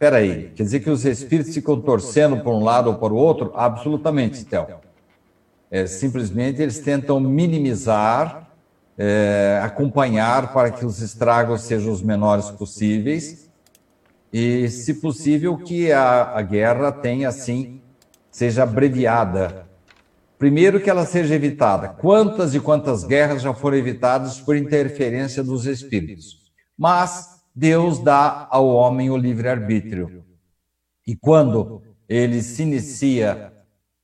Peraí, 0.00 0.50
quer 0.56 0.62
dizer 0.62 0.80
que 0.80 0.88
os 0.88 1.04
espíritos 1.04 1.52
ficam 1.52 1.78
torcendo 1.78 2.38
por 2.42 2.54
um 2.54 2.64
lado 2.64 2.88
ou 2.88 3.10
o 3.10 3.14
outro? 3.14 3.52
Absolutamente, 3.54 4.46
Théo. 4.46 4.66
É, 5.70 5.86
simplesmente 5.86 6.62
eles 6.62 6.78
tentam 6.78 7.20
minimizar, 7.20 8.50
é, 8.96 9.60
acompanhar 9.62 10.54
para 10.54 10.70
que 10.70 10.86
os 10.86 11.02
estragos 11.02 11.60
sejam 11.64 11.92
os 11.92 12.00
menores 12.00 12.50
possíveis 12.50 13.50
e, 14.32 14.70
se 14.70 14.94
possível, 14.94 15.58
que 15.58 15.92
a, 15.92 16.32
a 16.34 16.40
guerra 16.40 16.90
tenha, 16.90 17.28
assim, 17.28 17.82
seja 18.30 18.62
abreviada. 18.62 19.66
Primeiro, 20.38 20.80
que 20.80 20.88
ela 20.88 21.04
seja 21.04 21.34
evitada. 21.34 21.88
Quantas 21.90 22.54
e 22.54 22.60
quantas 22.60 23.04
guerras 23.04 23.42
já 23.42 23.52
foram 23.52 23.76
evitadas 23.76 24.40
por 24.40 24.56
interferência 24.56 25.44
dos 25.44 25.66
espíritos? 25.66 26.50
Mas 26.74 27.39
Deus 27.54 27.98
dá 27.98 28.46
ao 28.50 28.68
homem 28.68 29.10
o 29.10 29.16
livre-arbítrio. 29.16 30.24
E 31.06 31.16
quando 31.16 31.82
ele 32.08 32.42
se 32.42 32.62
inicia 32.62 33.52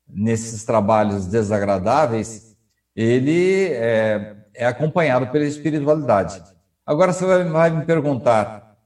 nesses 0.08 0.64
trabalhos 0.64 1.26
desagradáveis, 1.26 2.56
ele 2.94 3.68
é, 3.72 4.36
é 4.54 4.66
acompanhado 4.66 5.28
pela 5.28 5.44
espiritualidade. 5.44 6.42
Agora 6.84 7.12
você 7.12 7.24
vai, 7.26 7.44
vai 7.44 7.70
me 7.70 7.84
perguntar: 7.84 8.76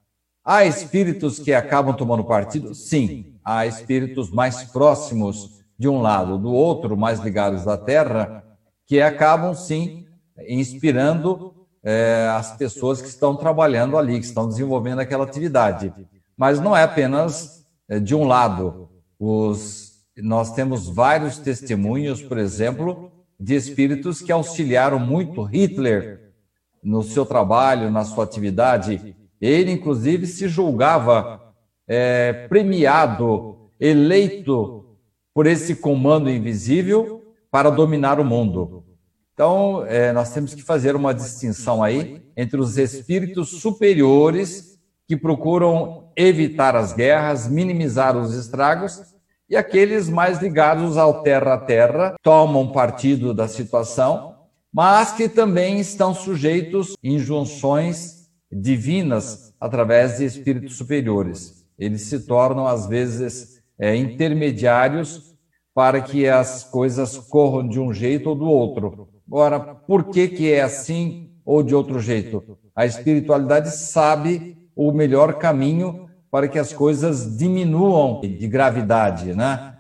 há 0.45 0.65
espíritos 0.65 1.39
que 1.39 1.53
acabam 1.53 1.95
tomando 1.95 2.25
partido? 2.25 2.75
Sim, 2.75 3.39
há 3.45 3.67
espíritos 3.67 4.31
mais 4.31 4.65
próximos 4.65 5.61
de 5.79 5.89
um 5.89 6.01
lado 6.01 6.39
do 6.39 6.53
outro, 6.53 6.97
mais 6.97 7.21
ligados 7.21 7.67
à 7.67 7.77
Terra, 7.77 8.45
que 8.87 9.01
acabam 9.01 9.55
sim 9.55 10.07
inspirando 10.49 11.60
é, 11.83 12.29
as 12.35 12.57
pessoas 12.57 13.01
que 13.01 13.09
estão 13.09 13.35
trabalhando 13.35 13.97
ali, 13.97 14.19
que 14.19 14.27
estão 14.27 14.49
desenvolvendo 14.49 15.01
aquela 15.01 15.25
atividade. 15.25 15.93
Mas 16.37 16.61
não 16.61 16.77
é 16.77 16.83
apenas 16.83 17.67
é, 17.89 17.99
de 17.99 18.15
um 18.15 18.25
lado. 18.25 18.89
Os, 19.19 20.05
nós 20.17 20.53
temos 20.53 20.89
vários 20.89 21.39
testemunhos, 21.39 22.23
por 22.23 22.39
exemplo, 22.39 23.11
de 23.39 23.55
espíritos 23.55 24.21
que 24.21 24.33
auxiliaram 24.33 24.99
muito 24.99 25.43
Hitler 25.43 26.33
no 26.83 27.03
seu 27.03 27.25
trabalho, 27.25 27.91
na 27.91 28.05
sua 28.05 28.25
atividade. 28.25 29.17
Ele, 29.41 29.73
inclusive, 29.73 30.27
se 30.27 30.49
julgava 30.49 31.55
é, 31.89 32.47
premiado, 32.49 33.71
eleito 33.79 34.97
por 35.33 35.47
esse 35.47 35.77
comando 35.77 36.31
invisível 36.31 37.35
para 37.51 37.71
dominar 37.71 38.21
o 38.21 38.25
mundo. 38.25 38.85
Então, 39.41 39.87
é, 39.87 40.13
nós 40.13 40.35
temos 40.35 40.53
que 40.53 40.63
fazer 40.63 40.95
uma 40.95 41.15
distinção 41.15 41.83
aí 41.83 42.23
entre 42.37 42.61
os 42.61 42.77
espíritos 42.77 43.49
superiores 43.49 44.79
que 45.09 45.17
procuram 45.17 46.11
evitar 46.15 46.77
as 46.77 46.93
guerras, 46.93 47.49
minimizar 47.49 48.19
os 48.19 48.35
estragos, 48.35 49.01
e 49.49 49.57
aqueles 49.57 50.11
mais 50.11 50.43
ligados 50.43 50.99
ao 50.99 51.23
terra 51.23 51.55
a 51.55 51.59
terra, 51.59 52.17
tomam 52.23 52.71
partido 52.71 53.33
da 53.33 53.49
situação, 53.49 54.35
mas 54.71 55.13
que 55.13 55.27
também 55.27 55.81
estão 55.81 56.15
sujeitos 56.15 56.95
injunções 57.03 58.29
divinas 58.53 59.55
através 59.59 60.19
de 60.19 60.27
espíritos 60.27 60.77
superiores. 60.77 61.65
Eles 61.79 62.03
se 62.03 62.27
tornam, 62.27 62.67
às 62.67 62.87
vezes, 62.87 63.63
é, 63.79 63.97
intermediários 63.97 65.35
para 65.75 66.03
que 66.03 66.29
as 66.29 66.63
coisas 66.65 67.17
corram 67.17 67.67
de 67.67 67.81
um 67.81 67.91
jeito 67.91 68.29
ou 68.29 68.35
do 68.35 68.45
outro. 68.45 69.09
Agora, 69.31 69.61
por 69.61 70.11
que, 70.11 70.27
que 70.27 70.51
é 70.51 70.63
assim 70.63 71.31
ou 71.45 71.65
de 71.65 71.75
outro 71.75 71.99
jeito. 71.99 72.59
A 72.77 72.87
espiritualidade 72.87 73.71
sabe 73.71 74.57
o 74.77 74.93
melhor 74.93 75.35
caminho 75.35 76.09
para 76.31 76.47
que 76.47 76.59
as 76.59 76.73
coisas 76.73 77.37
diminuam 77.37 78.21
de 78.21 78.47
gravidade, 78.47 79.35
né? 79.35 79.75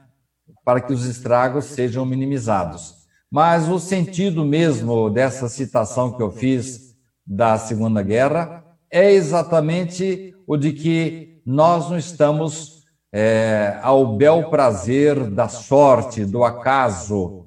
Para 0.64 0.80
que 0.80 0.92
os 0.92 1.06
estragos 1.06 1.66
sejam 1.66 2.04
minimizados. 2.04 2.96
Mas 3.30 3.68
o 3.68 3.78
sentido 3.78 4.44
mesmo 4.44 5.08
dessa 5.08 5.48
citação 5.48 6.12
que 6.12 6.22
eu 6.22 6.32
fiz 6.32 6.96
da 7.24 7.56
Segunda 7.56 8.02
Guerra 8.02 8.64
é 8.90 9.12
exatamente 9.12 10.34
o 10.46 10.56
de 10.56 10.72
que 10.72 11.40
nós 11.46 11.88
não 11.88 11.96
estamos 11.96 12.84
é, 13.12 13.78
ao 13.80 14.16
bel 14.16 14.50
prazer 14.50 15.30
da 15.30 15.46
sorte, 15.46 16.24
do 16.24 16.42
acaso, 16.42 17.46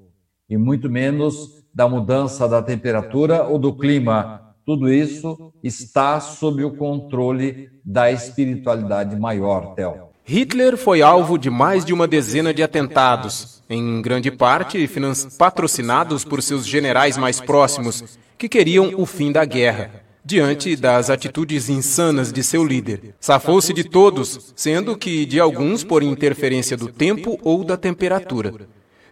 e 0.49 0.55
muito 0.55 0.89
menos 0.89 1.52
da 1.73 1.87
mudança 1.87 2.47
da 2.47 2.61
temperatura 2.61 3.43
ou 3.43 3.57
do 3.57 3.73
clima. 3.73 4.55
Tudo 4.65 4.91
isso 4.91 5.51
está 5.63 6.19
sob 6.19 6.63
o 6.63 6.75
controle 6.75 7.69
da 7.83 8.11
espiritualidade 8.11 9.15
maior, 9.19 9.73
Theo. 9.75 10.13
Hitler 10.25 10.77
foi 10.77 11.01
alvo 11.01 11.37
de 11.37 11.49
mais 11.49 11.83
de 11.83 11.93
uma 11.93 12.07
dezena 12.07 12.53
de 12.53 12.63
atentados, 12.63 13.61
em 13.69 14.01
grande 14.01 14.31
parte 14.31 14.89
patrocinados 15.37 16.23
por 16.23 16.41
seus 16.41 16.65
generais 16.65 17.17
mais 17.17 17.41
próximos, 17.41 18.17
que 18.37 18.47
queriam 18.47 18.93
o 18.95 19.05
fim 19.05 19.33
da 19.33 19.43
guerra 19.43 20.03
diante 20.25 20.77
das 20.77 21.09
atitudes 21.09 21.67
insanas 21.67 22.31
de 22.31 22.41
seu 22.41 22.63
líder. 22.63 23.15
Safou-se 23.19 23.73
de 23.73 23.83
todos, 23.83 24.53
sendo 24.55 24.95
que 24.97 25.25
de 25.25 25.39
alguns 25.39 25.83
por 25.83 26.01
interferência 26.01 26.77
do 26.77 26.87
tempo 26.87 27.37
ou 27.43 27.63
da 27.63 27.75
temperatura. 27.75 28.53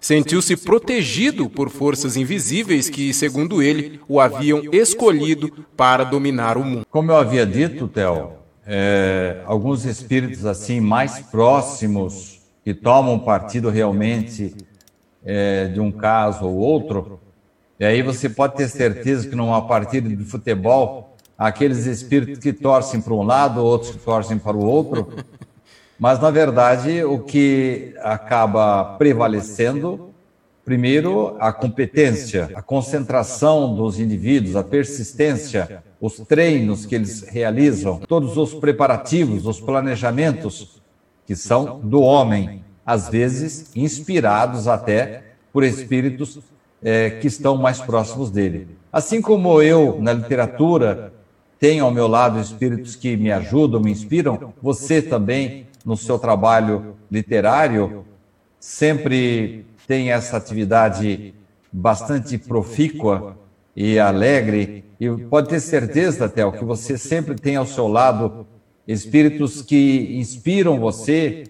Sentiu-se 0.01 0.57
protegido 0.57 1.47
por 1.47 1.69
forças 1.69 2.17
invisíveis 2.17 2.89
que, 2.89 3.13
segundo 3.13 3.61
ele, 3.61 4.01
o 4.09 4.19
haviam 4.19 4.63
escolhido 4.71 5.65
para 5.77 6.03
dominar 6.03 6.57
o 6.57 6.65
mundo. 6.65 6.87
Como 6.89 7.11
eu 7.11 7.15
havia 7.17 7.45
dito, 7.45 7.87
Theo, 7.87 8.31
é, 8.65 9.43
alguns 9.45 9.85
espíritos 9.85 10.43
assim 10.43 10.79
mais 10.79 11.19
próximos 11.19 12.41
que 12.65 12.73
tomam 12.73 13.19
partido 13.19 13.69
realmente 13.69 14.55
é, 15.23 15.67
de 15.67 15.79
um 15.79 15.91
caso 15.91 16.45
ou 16.45 16.55
outro, 16.55 17.19
e 17.79 17.85
aí 17.85 18.01
você 18.01 18.27
pode 18.27 18.55
ter 18.55 18.69
certeza 18.69 19.27
que 19.27 19.35
numa 19.35 19.67
partida 19.67 20.09
de 20.09 20.23
futebol, 20.23 21.15
aqueles 21.37 21.85
espíritos 21.85 22.39
que 22.39 22.51
torcem 22.51 22.99
para 22.99 23.13
um 23.13 23.21
lado, 23.21 23.63
outros 23.63 23.91
que 23.91 23.99
torcem 23.99 24.39
para 24.39 24.57
o 24.57 24.65
outro, 24.65 25.13
mas 26.01 26.19
na 26.19 26.31
verdade 26.31 27.03
o 27.03 27.19
que 27.19 27.93
acaba 27.99 28.95
prevalecendo, 28.97 30.09
primeiro, 30.65 31.37
a 31.39 31.53
competência, 31.53 32.49
a 32.55 32.61
concentração 32.63 33.75
dos 33.75 33.99
indivíduos, 33.99 34.55
a 34.55 34.63
persistência, 34.63 35.83
os 36.01 36.17
treinos 36.21 36.87
que 36.87 36.95
eles 36.95 37.21
realizam, 37.29 37.99
todos 37.99 38.35
os 38.35 38.51
preparativos, 38.51 39.45
os 39.45 39.61
planejamentos 39.61 40.81
que 41.27 41.35
são 41.35 41.79
do 41.79 42.01
homem, 42.01 42.65
às 42.83 43.07
vezes 43.07 43.69
inspirados 43.75 44.67
até 44.67 45.21
por 45.53 45.63
espíritos 45.63 46.39
é, 46.81 47.11
que 47.11 47.27
estão 47.27 47.57
mais 47.57 47.79
próximos 47.79 48.31
dele. 48.31 48.69
Assim 48.91 49.21
como 49.21 49.61
eu, 49.61 49.99
na 50.01 50.13
literatura, 50.13 51.13
tenho 51.59 51.85
ao 51.85 51.91
meu 51.91 52.07
lado 52.07 52.39
espíritos 52.39 52.95
que 52.95 53.15
me 53.15 53.31
ajudam, 53.31 53.79
me 53.79 53.91
inspiram, 53.91 54.51
você 54.63 54.99
também, 54.99 55.67
no 55.85 55.97
seu 55.97 56.17
trabalho 56.19 56.95
literário, 57.09 58.05
sempre 58.59 59.65
tem 59.87 60.11
essa 60.11 60.37
atividade 60.37 61.33
bastante 61.71 62.37
profícua 62.37 63.37
e 63.75 63.99
alegre. 63.99 64.85
E 64.99 65.09
pode 65.09 65.49
ter 65.49 65.59
certeza, 65.59 66.29
Théo, 66.29 66.51
que 66.51 66.63
você 66.63 66.97
sempre 66.97 67.35
tem 67.35 67.55
ao 67.55 67.65
seu 67.65 67.87
lado 67.87 68.45
espíritos 68.87 69.61
que 69.61 70.15
inspiram 70.17 70.79
você, 70.79 71.45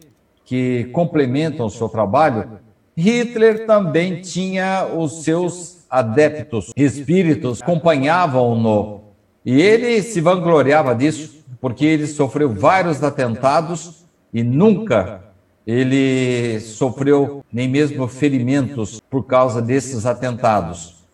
que 0.45 0.85
complementam 0.93 1.65
o 1.65 1.69
seu 1.69 1.89
trabalho 1.89 2.59
Hitler 2.95 3.65
também 3.65 4.21
tinha 4.21 4.85
os 4.85 5.23
seus 5.23 5.85
adeptos, 5.89 6.71
espíritos, 6.75 7.61
acompanhavam-no. 7.61 9.01
E 9.45 9.61
ele 9.61 10.01
se 10.03 10.21
vangloriava 10.21 10.93
disso, 10.93 11.43
porque 11.59 11.85
ele 11.85 12.05
sofreu 12.05 12.53
vários 12.53 13.03
atentados 13.03 14.00
e 14.33 14.43
nunca 14.43 15.21
ele 15.65 16.59
sofreu 16.59 17.43
nem 17.51 17.67
mesmo 17.67 18.07
ferimentos 18.07 18.99
por 19.09 19.23
causa 19.23 19.61
desses 19.61 20.05
atentados. 20.05 21.05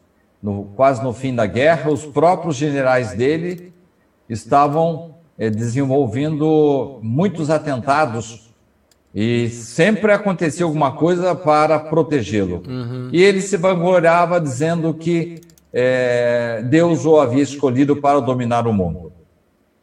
No, 0.41 0.65
quase 0.75 1.03
no 1.03 1.13
fim 1.13 1.35
da 1.35 1.45
guerra, 1.45 1.91
os 1.91 2.05
próprios 2.05 2.55
generais 2.55 3.13
dele 3.13 3.73
estavam 4.29 5.15
é, 5.37 5.49
desenvolvendo 5.49 6.99
muitos 7.01 7.49
atentados 7.49 8.47
e 9.13 9.49
sempre 9.49 10.11
acontecia 10.11 10.65
alguma 10.65 10.91
coisa 10.91 11.33
para 11.33 11.79
protegê-lo. 11.79 12.63
Uhum. 12.67 13.09
E 13.11 13.21
ele 13.21 13.41
se 13.41 13.57
vangloriava 13.57 14.39
dizendo 14.39 14.93
que 14.93 15.41
é, 15.73 16.63
Deus 16.69 17.05
o 17.05 17.19
havia 17.19 17.43
escolhido 17.43 17.95
para 17.95 18.19
dominar 18.19 18.67
o 18.67 18.73
mundo. 18.73 19.11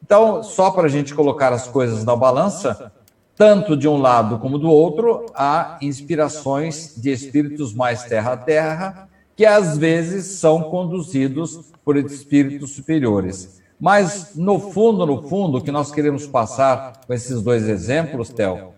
Então, 0.03 0.43
só 0.43 0.71
para 0.71 0.85
a 0.85 0.89
gente 0.89 1.15
colocar 1.15 1.53
as 1.53 1.67
coisas 1.67 2.05
na 2.05 2.15
balança, 2.15 2.93
tanto 3.37 3.77
de 3.77 3.89
um 3.89 3.97
lado 3.97 4.39
como 4.39 4.59
do 4.59 4.69
outro, 4.69 5.27
há 5.35 5.79
inspirações 5.83 6.95
de 6.97 7.11
espíritos 7.11 7.75
mais 7.75 8.05
terra 8.05 8.33
a 8.33 8.37
terra, 8.37 9.09
que 9.37 9.45
às 9.45 9.77
vezes 9.77 10.39
são 10.39 10.63
conduzidos 10.63 11.73
por 11.85 11.97
espíritos 11.97 12.71
superiores. 12.73 13.61
Mas, 13.81 14.33
no 14.37 14.59
fundo, 14.59 15.05
no 15.05 15.29
fundo, 15.29 15.59
o 15.59 15.61
que 15.61 15.73
nós 15.73 15.91
queremos 15.91 16.27
passar 16.27 17.01
com 17.07 17.13
esses 17.13 17.43
dois 17.43 17.69
exemplos, 17.69 18.29
Theo, 18.29 18.73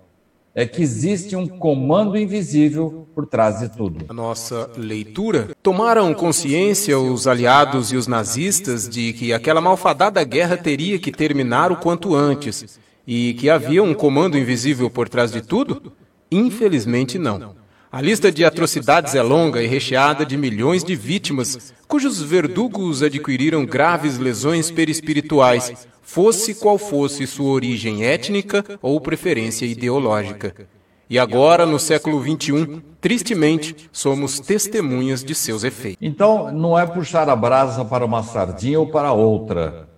é 0.55 0.65
que 0.65 0.83
existe 0.83 1.37
um 1.37 1.47
comando 1.47 2.17
invisível 2.17 3.07
por 3.15 3.27
trás 3.27 3.61
de 3.61 3.69
tudo. 3.69 4.07
A 4.09 4.15
nossa 4.15 4.71
leitura 4.75 5.51
tomaram 5.63 6.15
consciência 6.15 6.99
os 6.99 7.27
aliados 7.27 7.93
e 7.93 7.97
os 7.97 8.07
nazistas 8.07 8.89
de 8.89 9.13
que 9.13 9.35
aquela 9.35 9.61
malfadada 9.61 10.25
guerra 10.25 10.57
teria 10.57 10.99
que 10.99 11.13
terminar 11.13 11.71
o 11.71 11.77
quanto 11.77 12.15
antes 12.15 12.81
e 13.07 13.35
que 13.35 13.49
havia 13.49 13.83
um 13.83 13.95
comando 13.95 14.37
invisível 14.37 14.91
por 14.91 15.09
trás 15.09 15.31
de 15.31 15.41
tudo? 15.41 15.93
Infelizmente 16.31 17.19
não. 17.19 17.55
A 17.91 18.03
lista 18.03 18.33
de 18.33 18.45
atrocidades 18.45 19.15
é 19.15 19.23
longa 19.23 19.63
e 19.63 19.67
recheada 19.67 20.27
de 20.27 20.37
milhões 20.37 20.83
de 20.83 20.95
vítimas, 20.97 21.73
cujos 21.87 22.21
verdugos 22.21 23.03
adquiriram 23.03 23.65
graves 23.65 24.19
lesões 24.19 24.71
perispirituais, 24.71 25.87
fosse 26.03 26.55
qual 26.55 26.77
fosse 26.79 27.27
sua 27.27 27.51
origem 27.51 28.05
étnica 28.05 28.65
ou 28.83 29.01
preferência 29.01 29.65
ideológica. 29.65 30.69
E 31.09 31.19
agora, 31.19 31.65
no 31.65 31.79
século 31.79 32.21
XXI, 32.21 32.83
tristemente, 33.01 33.89
somos 33.93 34.41
testemunhas 34.41 35.25
de 35.25 35.35
seus 35.35 35.63
efeitos. 35.63 35.99
Então, 36.01 36.53
não 36.53 36.77
é 36.77 36.85
puxar 36.85 37.29
a 37.29 37.37
brasa 37.37 37.85
para 37.85 38.05
uma 38.05 38.25
sardinha 38.25 38.81
ou 38.81 38.89
para 38.89 39.13
outra. 39.13 39.89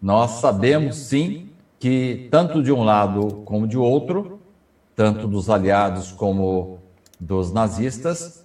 Nós 0.00 0.32
sabemos, 0.40 0.96
sim, 0.96 1.49
que 1.80 2.28
tanto 2.30 2.62
de 2.62 2.70
um 2.70 2.84
lado 2.84 3.42
como 3.46 3.66
de 3.66 3.78
outro, 3.78 4.38
tanto 4.94 5.26
dos 5.26 5.48
aliados 5.48 6.12
como 6.12 6.78
dos 7.18 7.50
nazistas, 7.50 8.44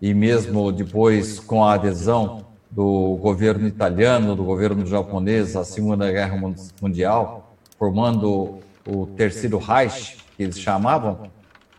e 0.00 0.12
mesmo 0.12 0.72
depois 0.72 1.38
com 1.38 1.64
a 1.64 1.74
adesão 1.74 2.44
do 2.68 3.16
governo 3.20 3.68
italiano, 3.68 4.34
do 4.34 4.42
governo 4.42 4.84
japonês, 4.84 5.54
a 5.54 5.64
Segunda 5.64 6.10
Guerra 6.10 6.36
Mundial, 6.80 7.54
formando 7.78 8.58
o 8.84 9.06
Terceiro 9.06 9.58
Reich, 9.58 10.16
que 10.36 10.42
eles 10.42 10.58
chamavam, 10.58 11.30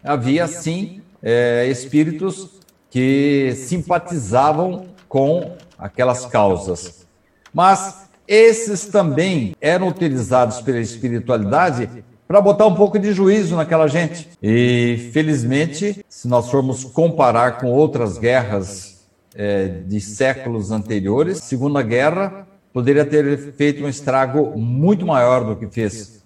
havia 0.02 0.48
sim 0.48 1.02
é, 1.22 1.68
espíritos 1.68 2.62
que 2.90 3.54
simpatizavam 3.58 4.86
com 5.10 5.58
aquelas 5.78 6.26
causas. 6.26 7.06
Mas 7.54 8.10
esses 8.28 8.86
também 8.86 9.56
eram 9.60 9.88
utilizados 9.88 10.62
pela 10.62 10.80
espiritualidade 10.80 11.90
para 12.28 12.42
botar 12.42 12.66
um 12.66 12.76
pouco 12.76 12.98
de 12.98 13.12
juízo 13.14 13.56
naquela 13.56 13.88
gente. 13.88 14.30
E, 14.42 15.10
felizmente, 15.14 16.04
se 16.08 16.28
nós 16.28 16.50
formos 16.50 16.84
comparar 16.84 17.60
com 17.60 17.72
outras 17.72 18.18
guerras 18.18 18.94
é, 19.36 19.68
de 19.68 20.00
séculos 20.00 20.72
anteriores. 20.72 21.40
Segunda 21.40 21.82
Guerra 21.82 22.48
poderia 22.72 23.06
ter 23.06 23.54
feito 23.54 23.84
um 23.84 23.90
estrago 23.90 24.58
muito 24.58 25.06
maior 25.06 25.44
do 25.44 25.56
que 25.56 25.68
fez. 25.68 26.24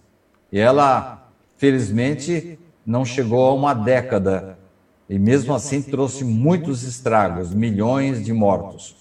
E 0.52 0.60
ela, 0.60 1.30
felizmente, 1.58 2.58
não 2.86 3.04
chegou 3.04 3.46
a 3.46 3.54
uma 3.54 3.74
década. 3.74 4.58
E 5.10 5.18
mesmo 5.18 5.54
assim 5.54 5.82
trouxe 5.82 6.24
muitos 6.24 6.84
estragos, 6.84 7.54
milhões 7.54 8.24
de 8.24 8.34
mortos. 8.34 8.96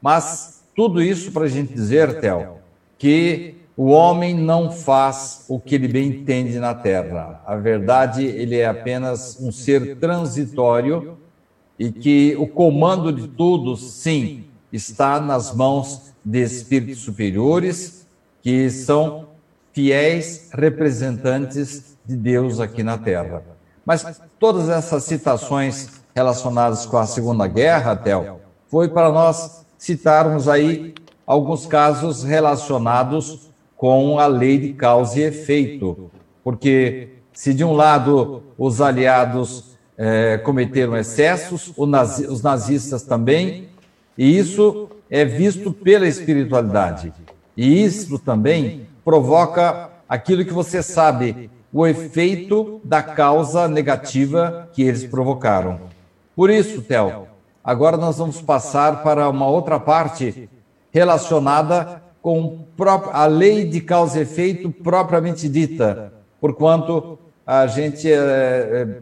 Mas 0.00 0.53
tudo 0.74 1.02
isso 1.02 1.32
para 1.32 1.44
a 1.44 1.48
gente 1.48 1.72
dizer, 1.72 2.20
Theo, 2.20 2.58
que 2.98 3.54
o 3.76 3.86
homem 3.86 4.34
não 4.34 4.70
faz 4.70 5.44
o 5.48 5.58
que 5.58 5.74
ele 5.74 5.88
bem 5.88 6.08
entende 6.08 6.58
na 6.58 6.74
Terra. 6.74 7.42
A 7.44 7.56
verdade, 7.56 8.24
ele 8.24 8.56
é 8.56 8.66
apenas 8.66 9.38
um 9.40 9.50
ser 9.50 9.96
transitório 9.96 11.18
e 11.78 11.90
que 11.90 12.36
o 12.38 12.46
comando 12.46 13.12
de 13.12 13.26
tudo, 13.26 13.76
sim, 13.76 14.44
está 14.72 15.20
nas 15.20 15.54
mãos 15.54 16.12
de 16.24 16.42
espíritos 16.42 17.02
superiores 17.02 18.06
que 18.42 18.70
são 18.70 19.28
fiéis 19.72 20.50
representantes 20.52 21.96
de 22.06 22.16
Deus 22.16 22.60
aqui 22.60 22.82
na 22.82 22.96
Terra. 22.96 23.42
Mas 23.84 24.20
todas 24.38 24.68
essas 24.68 25.02
citações 25.04 25.88
relacionadas 26.14 26.86
com 26.86 26.96
a 26.96 27.06
Segunda 27.06 27.46
Guerra, 27.48 27.96
Tel, 27.96 28.40
foi 28.68 28.88
para 28.88 29.10
nós 29.10 29.63
citarmos 29.78 30.48
aí 30.48 30.94
alguns 31.26 31.66
casos 31.66 32.22
relacionados 32.22 33.50
com 33.76 34.18
a 34.18 34.26
lei 34.26 34.58
de 34.58 34.72
causa 34.72 35.18
e 35.18 35.22
efeito, 35.22 36.10
porque 36.42 37.14
se 37.32 37.52
de 37.52 37.64
um 37.64 37.72
lado 37.72 38.42
os 38.56 38.80
aliados 38.80 39.76
é, 39.96 40.38
cometeram 40.38 40.96
excessos, 40.96 41.72
nazi, 41.76 42.26
os 42.26 42.42
nazistas 42.42 43.02
também, 43.02 43.68
e 44.16 44.38
isso 44.38 44.88
é 45.10 45.24
visto 45.24 45.72
pela 45.72 46.06
espiritualidade. 46.06 47.12
E 47.56 47.84
isso 47.84 48.18
também 48.18 48.86
provoca 49.04 49.90
aquilo 50.08 50.44
que 50.44 50.52
você 50.52 50.82
sabe, 50.82 51.50
o 51.72 51.86
efeito 51.86 52.80
da 52.84 53.02
causa 53.02 53.66
negativa 53.66 54.68
que 54.72 54.82
eles 54.82 55.04
provocaram. 55.04 55.80
Por 56.36 56.48
isso, 56.48 56.82
Theo, 56.82 57.26
agora 57.64 57.96
nós 57.96 58.18
vamos 58.18 58.40
passar 58.42 59.02
para 59.02 59.28
uma 59.28 59.48
outra 59.48 59.80
parte 59.80 60.48
relacionada 60.92 62.02
com 62.22 62.64
a 63.12 63.26
lei 63.26 63.64
de 63.64 63.80
causa 63.80 64.18
e 64.18 64.22
efeito 64.22 64.70
propriamente 64.70 65.48
dita, 65.48 66.12
porquanto 66.40 67.18
a 67.46 67.66
gente 67.66 68.10
é, 68.10 69.00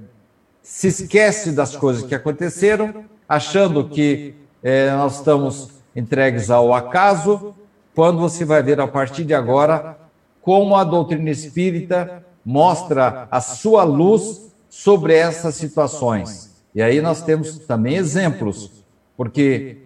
se 0.62 0.88
esquece 0.88 1.52
das 1.52 1.76
coisas 1.76 2.02
que 2.04 2.14
aconteceram, 2.14 3.04
achando 3.28 3.88
que 3.88 4.34
é, 4.62 4.90
nós 4.92 5.16
estamos 5.16 5.70
entregues 5.94 6.50
ao 6.50 6.72
acaso, 6.72 7.54
quando 7.94 8.18
você 8.20 8.44
vai 8.44 8.62
ver 8.62 8.80
a 8.80 8.88
partir 8.88 9.24
de 9.24 9.34
agora 9.34 9.98
como 10.40 10.74
a 10.74 10.82
doutrina 10.82 11.30
espírita 11.30 12.24
mostra 12.44 13.28
a 13.30 13.40
sua 13.40 13.84
luz 13.84 14.52
sobre 14.68 15.14
essas 15.14 15.54
situações. 15.54 16.51
E 16.74 16.82
aí 16.82 17.00
nós 17.00 17.22
temos 17.22 17.58
também 17.58 17.96
exemplos, 17.96 18.84
porque, 19.16 19.78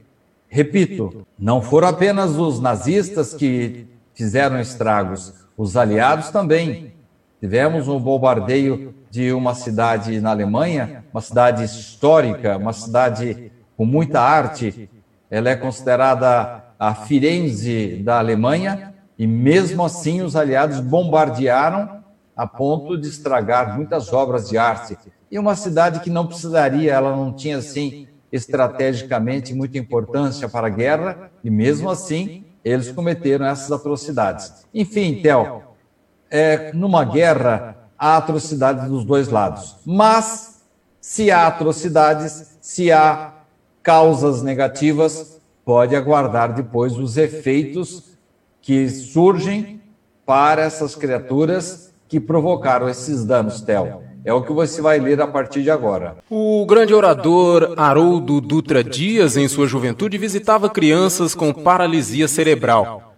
repito, 0.49 1.27
não 1.39 1.61
foram 1.61 1.89
apenas 1.89 2.37
os 2.37 2.61
nazistas 2.61 3.35
que 3.35 3.87
fizeram 4.15 4.61
estragos, 4.61 5.35
os 5.57 5.77
aliados 5.77 6.31
também. 6.31 6.93
Tivemos 7.41 7.89
um 7.89 7.99
bombardeio 7.99 8.95
de 9.11 9.33
uma 9.33 9.55
cidade 9.55 10.21
na 10.21 10.31
Alemanha, 10.31 11.05
uma 11.13 11.21
cidade 11.21 11.65
histórica, 11.65 12.57
uma 12.57 12.73
cidade 12.73 13.51
com 13.77 13.85
muita 13.85 14.21
arte. 14.21 14.89
Ela 15.31 15.51
é 15.51 15.57
considerada 15.57 16.65
a 16.79 16.95
Firenze 16.95 17.97
da 18.05 18.19
Alemanha, 18.19 18.95
e 19.19 19.27
mesmo 19.27 19.85
assim 19.85 20.23
os 20.23 20.37
aliados 20.37 20.79
bombardearam 20.81 22.03
a 22.37 22.47
ponto 22.47 22.99
de 22.99 23.09
estragar 23.09 23.75
muitas 23.75 24.13
obras 24.13 24.49
de 24.49 24.59
arte. 24.59 24.99
E 25.31 25.39
uma 25.39 25.57
cidade 25.57 26.01
que 26.01 26.11
não 26.11 26.27
precisaria, 26.27 26.93
ela 26.93 27.17
não 27.17 27.33
tinha 27.33 27.59
assim 27.59 28.07
estrategicamente 28.31 29.55
muita 29.55 29.79
importância 29.79 30.49
para 30.49 30.67
a 30.67 30.71
guerra, 30.71 31.31
e 31.43 31.49
mesmo 31.49 31.89
assim 31.89 32.45
eles 32.63 32.91
cometeram 32.91 33.47
essas 33.47 33.73
atrocidades. 33.73 34.67
Enfim, 34.75 35.23
Theo, 35.23 35.63
é, 36.31 36.73
numa 36.73 37.05
guerra 37.05 37.77
há 37.99 38.17
atrocidades 38.17 38.89
dos 38.89 39.05
dois 39.05 39.29
lados. 39.29 39.77
Mas 39.87 40.63
se 41.01 41.31
há 41.31 41.47
atrocidades, 41.47 42.59
se 42.61 42.91
há 42.91 43.33
causas 43.83 44.43
negativas, 44.43 45.41
pode 45.65 45.95
aguardar 45.95 46.53
depois 46.53 46.99
os 46.99 47.17
efeitos 47.17 48.17
que 48.61 48.89
surgem 48.89 49.81
para 50.27 50.63
essas 50.63 50.97
criaturas 50.97 51.86
que 52.09 52.21
provocaram 52.21 52.89
esses 52.89 53.25
danos, 53.25 53.61
Theo. 53.61 54.03
É 54.25 54.33
o 54.33 54.43
que 54.43 54.53
você 54.53 54.83
vai 54.83 54.99
ler 54.99 55.21
a 55.21 55.27
partir 55.27 55.63
de 55.63 55.71
agora. 55.71 56.17
O 56.29 56.67
grande 56.67 56.93
orador 56.93 57.75
Haroldo 57.77 58.41
Dutra 58.41 58.83
Dias, 58.83 59.37
em 59.37 59.47
sua 59.47 59.69
juventude, 59.69 60.19
visitava 60.19 60.69
crianças 60.69 61.33
com 61.33 61.53
paralisia 61.53 62.27
cerebral. 62.27 63.15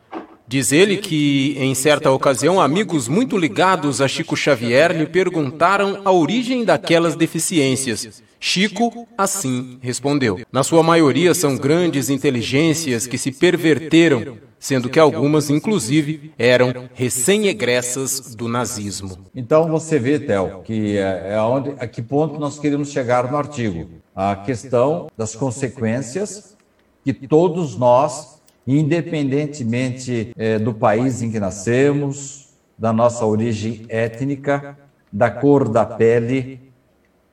Diz 0.46 0.70
ele 0.72 0.96
que, 0.98 1.57
em 1.59 1.74
certa 1.74 2.11
ocasião, 2.11 2.61
amigos 2.61 3.09
muito 3.09 3.37
ligados 3.37 4.01
a 4.01 4.09
Chico 4.09 4.37
Xavier 4.37 4.92
lhe 4.92 5.07
perguntaram 5.07 6.01
a 6.05 6.12
origem 6.12 6.64
daquelas 6.64 7.16
deficiências. 7.16 8.22
Chico, 8.40 9.07
assim, 9.16 9.79
respondeu: 9.81 10.40
Na 10.53 10.62
sua 10.62 10.83
maioria 10.83 11.35
são 11.35 11.57
grandes 11.57 12.09
inteligências 12.09 13.07
que 13.07 13.18
se 13.18 13.33
perverteram 13.33 14.38
sendo 14.59 14.88
que 14.88 14.98
algumas, 14.98 15.51
inclusive, 15.51 16.33
eram 16.38 16.88
recém-egressas 16.94 18.35
do 18.35 18.48
nazismo. 18.48 19.27
Então 19.35 19.68
você 19.68 19.98
vê, 19.98 20.18
Tel, 20.18 20.62
que 20.64 20.98
é, 20.98 21.35
é 21.35 21.40
onde, 21.40 21.74
a 21.79 21.87
que 21.87 22.03
ponto 22.03 22.38
nós 22.40 22.59
queremos 22.59 22.90
chegar 22.90 23.31
no 23.31 23.37
artigo. 23.37 23.88
A 24.14 24.35
questão 24.35 25.09
das 25.16 25.35
consequências 25.35 26.57
que 27.05 27.12
todos 27.12 27.77
nós, 27.79 28.42
independentemente 28.66 30.33
é, 30.37 30.59
do 30.59 30.74
país 30.74 31.22
em 31.22 31.31
que 31.31 31.38
nascemos, 31.38 32.48
da 32.77 32.92
nossa 32.92 33.24
origem 33.24 33.87
étnica, 33.88 34.77
da 35.12 35.31
cor 35.31 35.68
da 35.68 35.87
pele, 35.87 36.67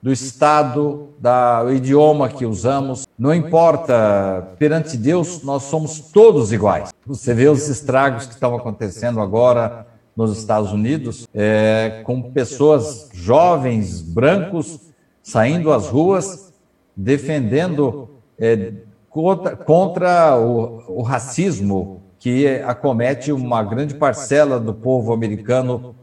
do 0.05 0.11
estado, 0.11 1.15
do 1.19 1.73
idioma 1.73 2.29
que 2.29 2.45
usamos. 2.45 3.07
Não 3.17 3.33
importa, 3.33 4.53
perante 4.59 4.97
Deus 4.97 5.41
nós 5.41 5.63
somos 5.63 5.99
todos 5.99 6.53
iguais. 6.53 6.93
Você 7.07 7.33
vê 7.33 7.47
os 7.47 7.67
estragos 7.67 8.27
que 8.27 8.33
estão 8.35 8.55
acontecendo 8.55 9.19
agora 9.19 9.87
nos 10.15 10.37
Estados 10.37 10.71
Unidos, 10.71 11.27
é, 11.33 12.03
com 12.03 12.21
pessoas 12.21 13.09
jovens, 13.15 13.99
brancos, 14.03 14.79
saindo 15.23 15.73
às 15.73 15.87
ruas, 15.87 16.53
defendendo 16.95 18.07
é, 18.37 18.73
contra, 19.09 19.55
contra 19.55 20.37
o, 20.37 20.99
o 20.99 21.01
racismo 21.01 22.03
que 22.19 22.47
acomete 22.59 23.31
uma 23.31 23.63
grande 23.63 23.95
parcela 23.95 24.59
do 24.59 24.71
povo 24.71 25.11
americano, 25.11 25.95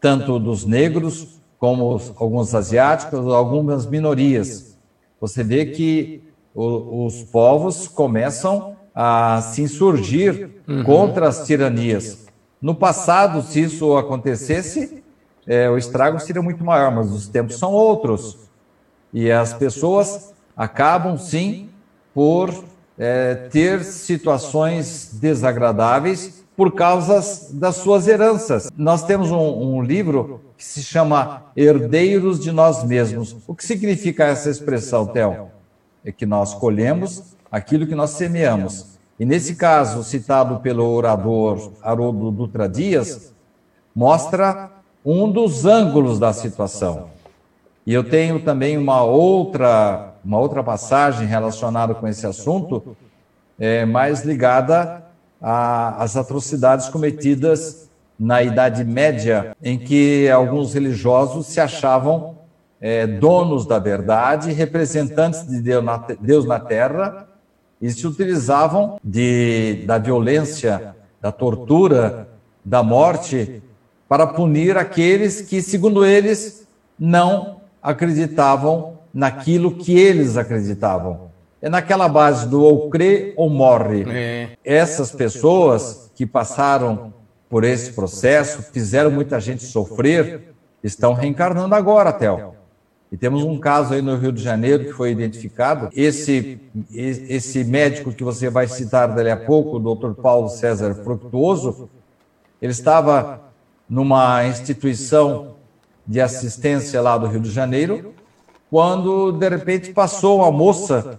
tanto 0.00 0.38
dos 0.38 0.64
negros 0.64 1.39
como 1.60 1.94
os, 1.94 2.12
alguns 2.16 2.54
asiáticos, 2.54 3.32
algumas 3.32 3.84
minorias. 3.86 4.78
Você 5.20 5.44
vê 5.44 5.66
que 5.66 6.24
o, 6.54 7.04
os 7.04 7.22
povos 7.22 7.86
começam 7.86 8.74
a 8.94 9.42
se 9.42 9.62
insurgir 9.62 10.50
uhum. 10.66 10.82
contra 10.82 11.28
as 11.28 11.46
tiranias. 11.46 12.26
No 12.60 12.74
passado, 12.74 13.42
se 13.42 13.60
isso 13.60 13.96
acontecesse, 13.96 15.04
é, 15.46 15.68
o 15.68 15.76
estrago 15.76 16.18
seria 16.18 16.42
muito 16.42 16.64
maior, 16.64 16.90
mas 16.90 17.12
os 17.12 17.28
tempos 17.28 17.58
são 17.58 17.72
outros. 17.72 18.38
E 19.12 19.30
as 19.30 19.52
pessoas 19.52 20.32
acabam, 20.56 21.18
sim, 21.18 21.68
por 22.14 22.52
é, 22.98 23.34
ter 23.34 23.84
situações 23.84 25.10
desagradáveis 25.20 26.39
por 26.60 26.72
causa 26.72 27.22
das 27.54 27.76
suas 27.76 28.06
heranças. 28.06 28.70
Nós 28.76 29.02
temos 29.02 29.30
um, 29.30 29.38
um 29.38 29.82
livro 29.82 30.42
que 30.58 30.62
se 30.62 30.82
chama 30.82 31.44
herdeiros 31.56 32.38
de 32.38 32.52
nós 32.52 32.84
mesmos. 32.84 33.34
O 33.46 33.54
que 33.54 33.64
significa 33.64 34.26
essa 34.26 34.50
expressão, 34.50 35.06
Theo? 35.06 35.48
É 36.04 36.12
que 36.12 36.26
nós 36.26 36.52
colhemos 36.52 37.34
aquilo 37.50 37.86
que 37.86 37.94
nós 37.94 38.10
semeamos. 38.10 38.98
E 39.18 39.24
nesse 39.24 39.54
caso, 39.54 40.04
citado 40.04 40.60
pelo 40.60 40.84
orador 40.84 41.72
Haroldo 41.82 42.30
Dutra 42.30 42.68
Dias, 42.68 43.32
mostra 43.94 44.70
um 45.02 45.32
dos 45.32 45.64
ângulos 45.64 46.18
da 46.18 46.30
situação. 46.34 47.08
E 47.86 47.94
eu 47.94 48.04
tenho 48.04 48.38
também 48.38 48.76
uma 48.76 49.02
outra, 49.02 50.12
uma 50.22 50.38
outra 50.38 50.62
passagem 50.62 51.26
relacionada 51.26 51.94
com 51.94 52.06
esse 52.06 52.26
assunto, 52.26 52.94
é, 53.58 53.86
mais 53.86 54.26
ligada 54.26 55.09
às 55.40 56.16
atrocidades 56.16 56.88
cometidas 56.88 57.88
na 58.18 58.42
Idade 58.42 58.84
Média, 58.84 59.56
em 59.62 59.78
que 59.78 60.28
alguns 60.28 60.74
religiosos 60.74 61.46
se 61.46 61.60
achavam 61.60 62.38
é, 62.80 63.06
donos 63.06 63.66
da 63.66 63.78
verdade, 63.78 64.52
representantes 64.52 65.46
de 65.46 65.60
Deus 65.60 65.84
na, 65.84 65.96
Deus 66.20 66.44
na 66.44 66.60
terra, 66.60 67.28
e 67.80 67.90
se 67.90 68.06
utilizavam 68.06 68.98
de, 69.02 69.84
da 69.86 69.96
violência, 69.96 70.94
da 71.20 71.32
tortura, 71.32 72.28
da 72.62 72.82
morte, 72.82 73.62
para 74.06 74.26
punir 74.26 74.76
aqueles 74.76 75.40
que, 75.40 75.62
segundo 75.62 76.04
eles, 76.04 76.66
não 76.98 77.60
acreditavam 77.82 78.98
naquilo 79.14 79.76
que 79.76 79.98
eles 79.98 80.36
acreditavam. 80.36 81.29
É 81.62 81.68
naquela 81.68 82.08
base 82.08 82.48
do 82.48 82.62
ou 82.62 82.88
crê 82.88 83.34
ou 83.36 83.50
morre. 83.50 84.04
É. 84.08 84.48
Essas 84.64 85.12
pessoas 85.12 86.10
que 86.14 86.24
passaram 86.24 87.12
por 87.48 87.64
esse 87.64 87.92
processo, 87.92 88.62
fizeram 88.62 89.10
muita 89.10 89.40
gente 89.40 89.64
sofrer, 89.64 90.54
estão 90.82 91.12
reencarnando 91.12 91.74
agora, 91.74 92.12
Theo. 92.12 92.54
E 93.12 93.16
temos 93.16 93.42
um 93.42 93.58
caso 93.58 93.92
aí 93.92 94.00
no 94.00 94.16
Rio 94.16 94.30
de 94.30 94.40
Janeiro 94.40 94.84
que 94.84 94.92
foi 94.92 95.10
identificado. 95.10 95.88
Esse, 95.92 96.60
esse 96.94 97.64
médico 97.64 98.12
que 98.12 98.22
você 98.22 98.48
vai 98.48 98.68
citar 98.68 99.12
dali 99.12 99.30
a 99.30 99.36
pouco, 99.36 99.76
o 99.76 99.80
doutor 99.80 100.14
Paulo 100.14 100.48
César 100.48 100.94
Fructuoso, 100.94 101.90
ele 102.62 102.70
estava 102.70 103.40
numa 103.88 104.46
instituição 104.46 105.56
de 106.06 106.20
assistência 106.20 107.02
lá 107.02 107.18
do 107.18 107.26
Rio 107.26 107.40
de 107.40 107.50
Janeiro, 107.50 108.14
quando 108.70 109.32
de 109.32 109.48
repente 109.48 109.92
passou 109.92 110.38
uma 110.38 110.52
moça 110.52 111.18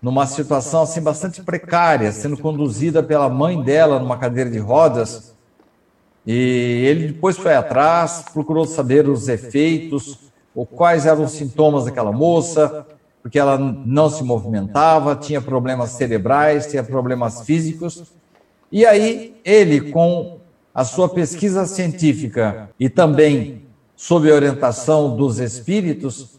numa 0.00 0.26
situação 0.26 0.82
assim 0.82 1.00
bastante 1.00 1.42
precária, 1.42 2.12
sendo 2.12 2.36
conduzida 2.36 3.02
pela 3.02 3.28
mãe 3.28 3.60
dela 3.62 3.98
numa 3.98 4.16
cadeira 4.16 4.50
de 4.50 4.58
rodas. 4.58 5.34
E 6.26 6.84
ele 6.86 7.08
depois 7.08 7.36
foi 7.36 7.54
atrás, 7.54 8.24
procurou 8.32 8.66
saber 8.66 9.08
os 9.08 9.28
efeitos, 9.28 10.18
ou 10.54 10.66
quais 10.66 11.06
eram 11.06 11.24
os 11.24 11.32
sintomas 11.32 11.84
daquela 11.84 12.12
moça, 12.12 12.86
porque 13.22 13.38
ela 13.38 13.58
não 13.58 14.08
se 14.08 14.22
movimentava, 14.22 15.16
tinha 15.16 15.40
problemas 15.40 15.90
cerebrais, 15.90 16.66
tinha 16.66 16.82
problemas 16.82 17.42
físicos. 17.42 18.04
E 18.70 18.84
aí 18.86 19.36
ele, 19.44 19.92
com 19.92 20.38
a 20.74 20.84
sua 20.84 21.08
pesquisa 21.08 21.66
científica 21.66 22.70
e 22.78 22.88
também 22.88 23.62
sob 23.96 24.30
a 24.30 24.34
orientação 24.34 25.16
dos 25.16 25.38
espíritos, 25.38 26.37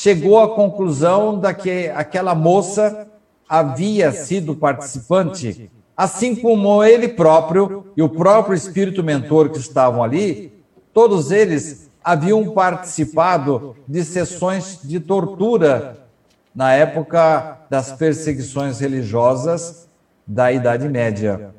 chegou 0.00 0.38
à 0.38 0.54
conclusão 0.54 1.40
de 1.40 1.52
que 1.54 1.88
aquela 1.88 2.32
moça 2.32 3.08
havia 3.48 4.12
sido 4.12 4.54
participante, 4.54 5.68
assim 5.96 6.36
como 6.36 6.84
ele 6.84 7.08
próprio 7.08 7.86
e 7.96 8.02
o 8.02 8.08
próprio 8.08 8.54
espírito 8.54 9.02
mentor 9.02 9.50
que 9.50 9.58
estavam 9.58 10.00
ali, 10.00 10.52
todos 10.94 11.32
eles 11.32 11.90
haviam 12.04 12.52
participado 12.52 13.74
de 13.88 14.04
sessões 14.04 14.78
de 14.84 15.00
tortura 15.00 16.06
na 16.54 16.72
época 16.72 17.58
das 17.68 17.90
perseguições 17.90 18.78
religiosas 18.78 19.88
da 20.24 20.52
Idade 20.52 20.88
Média. 20.88 21.52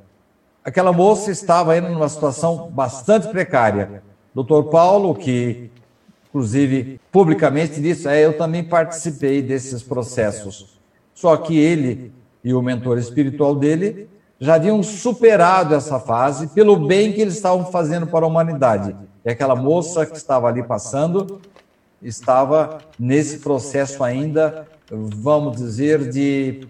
Aquela 0.63 0.93
moça 0.93 1.29
estava 1.29 1.73
ainda 1.73 1.89
numa 1.89 2.07
situação 2.07 2.71
bastante 2.71 3.27
precária. 3.27 4.01
Dr. 4.33 4.69
Paulo, 4.71 5.13
que 5.13 5.69
inclusive 6.29 6.99
publicamente 7.11 7.81
disse, 7.81 8.07
é, 8.07 8.25
eu 8.25 8.37
também 8.37 8.63
participei 8.63 9.41
desses 9.41 9.81
processos. 9.81 10.79
Só 11.13 11.35
que 11.35 11.57
ele 11.57 12.13
e 12.43 12.53
o 12.53 12.61
mentor 12.61 12.97
espiritual 12.97 13.55
dele 13.55 14.07
já 14.39 14.55
haviam 14.55 14.81
superado 14.81 15.75
essa 15.75 15.99
fase 15.99 16.47
pelo 16.47 16.87
bem 16.87 17.11
que 17.11 17.19
eles 17.21 17.35
estavam 17.35 17.65
fazendo 17.71 18.07
para 18.07 18.25
a 18.25 18.27
humanidade. 18.27 18.95
E 19.25 19.29
aquela 19.29 19.55
moça 19.55 20.05
que 20.05 20.15
estava 20.15 20.47
ali 20.47 20.63
passando 20.63 21.41
estava 22.01 22.77
nesse 22.97 23.39
processo 23.39 24.01
ainda, 24.03 24.65
vamos 24.89 25.57
dizer, 25.57 26.09
de 26.09 26.65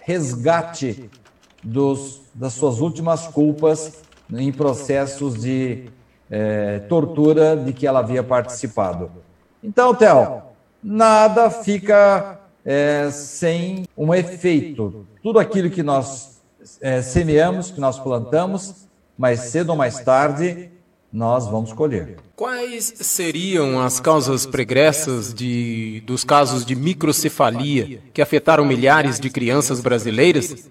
resgate 0.00 1.10
dos, 1.62 2.22
das 2.34 2.54
suas 2.54 2.80
últimas 2.80 3.26
culpas 3.28 3.92
em 4.32 4.50
processos 4.50 5.40
de 5.40 5.90
é, 6.32 6.78
tortura 6.78 7.54
de 7.54 7.74
que 7.74 7.86
ela 7.86 7.98
havia 7.98 8.22
participado. 8.22 9.10
Então, 9.62 9.94
Theo, 9.94 10.40
nada 10.82 11.50
fica 11.50 12.40
é, 12.64 13.10
sem 13.10 13.84
um 13.94 14.14
efeito. 14.14 15.06
Tudo 15.22 15.38
aquilo 15.38 15.68
que 15.68 15.82
nós 15.82 16.40
é, 16.80 17.02
semeamos, 17.02 17.70
que 17.70 17.78
nós 17.78 17.98
plantamos, 17.98 18.88
mais 19.16 19.40
cedo 19.40 19.70
ou 19.70 19.76
mais 19.76 20.00
tarde, 20.00 20.70
nós 21.12 21.46
vamos 21.46 21.74
colher. 21.74 22.16
Quais 22.34 22.94
seriam 22.96 23.78
as 23.78 24.00
causas 24.00 24.46
pregressas 24.46 25.34
de, 25.34 26.02
dos 26.06 26.24
casos 26.24 26.64
de 26.64 26.74
microcefalia 26.74 28.00
que 28.14 28.22
afetaram 28.22 28.64
milhares 28.64 29.20
de 29.20 29.28
crianças 29.28 29.80
brasileiras? 29.80 30.66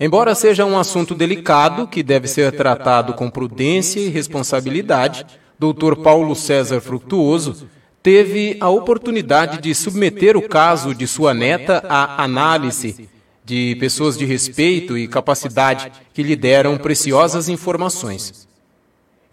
Embora 0.00 0.34
seja 0.34 0.64
um 0.64 0.78
assunto 0.78 1.12
delicado 1.12 1.88
que 1.88 2.04
deve 2.04 2.28
ser 2.28 2.52
tratado 2.52 3.14
com 3.14 3.28
prudência 3.28 3.98
e 3.98 4.08
responsabilidade, 4.08 5.26
Dr. 5.58 5.96
Paulo 6.02 6.36
César 6.36 6.80
Fructuoso 6.80 7.68
teve 8.00 8.56
a 8.60 8.68
oportunidade 8.68 9.60
de 9.60 9.74
submeter 9.74 10.36
o 10.36 10.48
caso 10.48 10.94
de 10.94 11.04
sua 11.06 11.34
neta 11.34 11.84
à 11.88 12.22
análise 12.22 13.08
de 13.44 13.76
pessoas 13.80 14.16
de 14.16 14.24
respeito 14.24 14.96
e 14.96 15.08
capacidade 15.08 15.90
que 16.14 16.22
lhe 16.22 16.36
deram 16.36 16.78
preciosas 16.78 17.48
informações. 17.48 18.46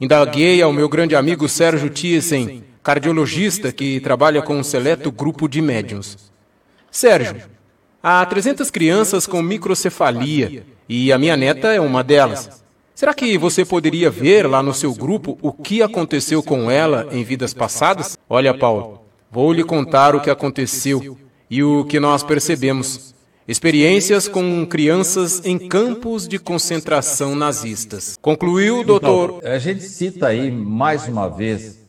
Indaguei 0.01 0.63
ao 0.63 0.73
meu 0.73 0.89
grande 0.89 1.15
amigo 1.15 1.47
Sérgio 1.47 1.91
Thyssen, 1.91 2.63
cardiologista 2.81 3.71
que 3.71 3.99
trabalha 3.99 4.41
com 4.41 4.57
um 4.57 4.63
seleto 4.63 5.11
grupo 5.11 5.47
de 5.47 5.61
médiums. 5.61 6.31
Sérgio, 6.89 7.35
há 8.05 8.23
300 8.23 8.69
crianças 8.69 9.25
com 9.25 9.41
microcefalia 9.41 10.63
e 10.87 11.11
a 11.11 11.17
minha 11.17 11.35
neta 11.35 11.73
é 11.73 11.81
uma 11.81 12.03
delas. 12.03 12.63
Será 12.93 13.15
que 13.15 13.35
você 13.35 13.65
poderia 13.65 14.11
ver 14.11 14.47
lá 14.47 14.61
no 14.61 14.75
seu 14.75 14.93
grupo 14.93 15.39
o 15.41 15.51
que 15.51 15.81
aconteceu 15.81 16.43
com 16.43 16.69
ela 16.69 17.07
em 17.11 17.23
vidas 17.23 17.51
passadas? 17.51 18.15
Olha, 18.29 18.55
Paulo, 18.55 19.01
vou 19.31 19.51
lhe 19.51 19.63
contar 19.63 20.15
o 20.15 20.21
que 20.21 20.29
aconteceu 20.29 21.17
e 21.49 21.63
o 21.63 21.83
que 21.83 21.99
nós 21.99 22.21
percebemos. 22.21 23.15
Experiências 23.47 24.27
com 24.27 24.65
crianças 24.67 25.43
em 25.43 25.57
campos 25.57 26.27
de 26.27 26.37
concentração 26.37 27.35
nazistas. 27.35 28.19
Concluiu, 28.21 28.83
doutor. 28.83 29.37
Então, 29.39 29.51
a 29.51 29.57
gente 29.57 29.83
cita 29.83 30.27
aí 30.27 30.51
mais 30.51 31.07
uma 31.07 31.27
vez 31.27 31.79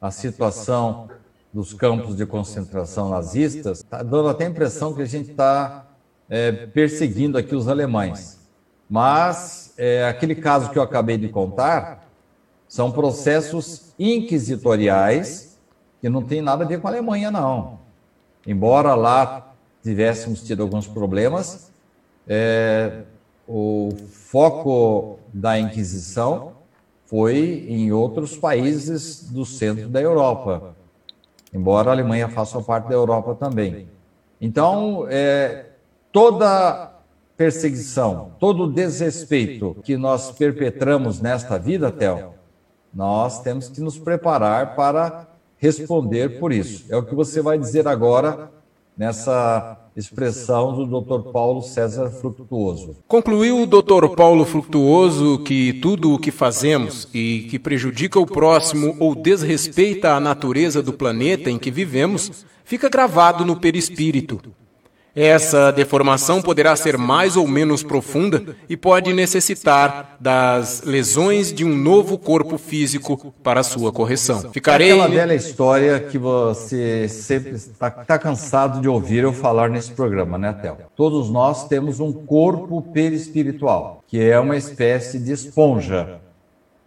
a 0.00 0.10
situação 0.10 1.08
dos 1.52 1.74
campos 1.74 2.16
de 2.16 2.24
concentração 2.24 3.08
nazistas, 3.08 3.78
está 3.78 4.02
dando 4.02 4.28
até 4.28 4.46
a 4.46 4.48
impressão 4.48 4.94
que 4.94 5.02
a 5.02 5.06
gente 5.06 5.32
está 5.32 5.86
é, 6.28 6.52
perseguindo 6.52 7.36
aqui 7.36 7.54
os 7.54 7.68
alemães. 7.68 8.38
Mas 8.88 9.74
é, 9.76 10.04
aquele 10.04 10.34
caso 10.34 10.70
que 10.70 10.78
eu 10.78 10.82
acabei 10.82 11.18
de 11.18 11.28
contar 11.28 12.08
são 12.68 12.92
processos 12.92 13.92
inquisitoriais 13.98 15.58
que 16.00 16.08
não 16.08 16.22
tem 16.22 16.40
nada 16.40 16.64
a 16.64 16.66
ver 16.66 16.80
com 16.80 16.88
a 16.88 16.90
Alemanha, 16.90 17.30
não. 17.30 17.80
Embora 18.46 18.94
lá 18.94 19.54
tivéssemos 19.82 20.42
tido 20.42 20.62
alguns 20.62 20.86
problemas, 20.86 21.70
é, 22.26 23.02
o 23.46 23.90
foco 24.10 25.18
da 25.32 25.58
Inquisição 25.58 26.52
foi 27.06 27.66
em 27.68 27.92
outros 27.92 28.36
países 28.36 29.30
do 29.30 29.44
centro 29.44 29.88
da 29.88 30.00
Europa, 30.00 30.76
embora 31.52 31.90
a 31.90 31.92
Alemanha 31.92 32.28
faça 32.28 32.60
parte 32.60 32.88
da 32.88 32.94
Europa 32.94 33.34
também. 33.34 33.88
Então, 34.40 35.06
é, 35.08 35.66
toda 36.12 36.92
perseguição, 37.36 38.32
todo 38.38 38.70
desrespeito 38.70 39.76
que 39.82 39.96
nós 39.96 40.30
perpetramos 40.32 41.20
nesta 41.20 41.58
vida, 41.58 41.90
Theo, 41.90 42.34
nós 42.92 43.40
temos 43.40 43.68
que 43.68 43.80
nos 43.80 43.98
preparar 43.98 44.74
para 44.74 45.26
responder 45.56 46.38
por 46.38 46.52
isso. 46.52 46.84
É 46.92 46.96
o 46.96 47.02
que 47.02 47.14
você 47.14 47.40
vai 47.40 47.58
dizer 47.58 47.88
agora 47.88 48.50
nessa 48.96 49.79
expressão 49.96 50.86
do 50.86 51.00
Dr. 51.00 51.30
Paulo 51.30 51.62
César 51.62 52.10
Fructuoso. 52.10 52.96
Concluiu 53.08 53.62
o 53.62 53.66
Dr. 53.66 54.08
Paulo 54.16 54.44
Fructuoso 54.44 55.38
que 55.40 55.74
tudo 55.74 56.12
o 56.12 56.18
que 56.18 56.30
fazemos 56.30 57.08
e 57.12 57.46
que 57.50 57.58
prejudica 57.58 58.18
o 58.18 58.26
próximo 58.26 58.96
ou 58.98 59.14
desrespeita 59.14 60.14
a 60.14 60.20
natureza 60.20 60.82
do 60.82 60.92
planeta 60.92 61.50
em 61.50 61.58
que 61.58 61.70
vivemos 61.70 62.44
fica 62.64 62.88
gravado 62.88 63.44
no 63.44 63.56
perispírito 63.56 64.40
essa 65.14 65.70
deformação 65.70 66.40
poderá 66.40 66.74
ser 66.76 66.96
mais 66.96 67.36
ou 67.36 67.46
menos 67.46 67.82
profunda 67.82 68.56
e 68.68 68.76
pode 68.76 69.12
necessitar 69.12 70.16
das 70.20 70.82
lesões 70.82 71.52
de 71.52 71.64
um 71.64 71.74
novo 71.74 72.16
corpo 72.16 72.56
físico 72.58 73.34
para 73.42 73.62
sua 73.62 73.92
correção. 73.92 74.50
Ficarei. 74.52 74.92
Aquela 74.92 75.08
velha 75.08 75.34
história 75.34 76.00
que 76.00 76.18
você 76.18 77.08
sempre 77.08 77.52
está 77.52 77.90
tá 77.90 78.18
cansado 78.18 78.80
de 78.80 78.88
ouvir 78.88 79.24
eu 79.24 79.32
falar 79.32 79.68
nesse 79.68 79.92
programa, 79.92 80.38
né, 80.38 80.52
Théo? 80.52 80.76
Todos 80.94 81.30
nós 81.30 81.66
temos 81.66 82.00
um 82.00 82.12
corpo 82.12 82.80
perispiritual, 82.82 84.04
que 84.06 84.20
é 84.20 84.38
uma 84.38 84.56
espécie 84.56 85.18
de 85.18 85.32
esponja. 85.32 86.20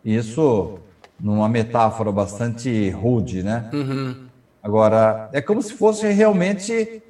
Isso 0.04 0.80
numa 1.20 1.48
metáfora 1.48 2.12
bastante 2.12 2.90
rude, 2.90 3.44
né? 3.44 3.70
Uhum. 3.74 4.16
Agora, 4.62 5.30
é 5.34 5.42
como 5.42 5.62
se 5.62 5.74
fosse 5.74 6.08
realmente 6.08 7.03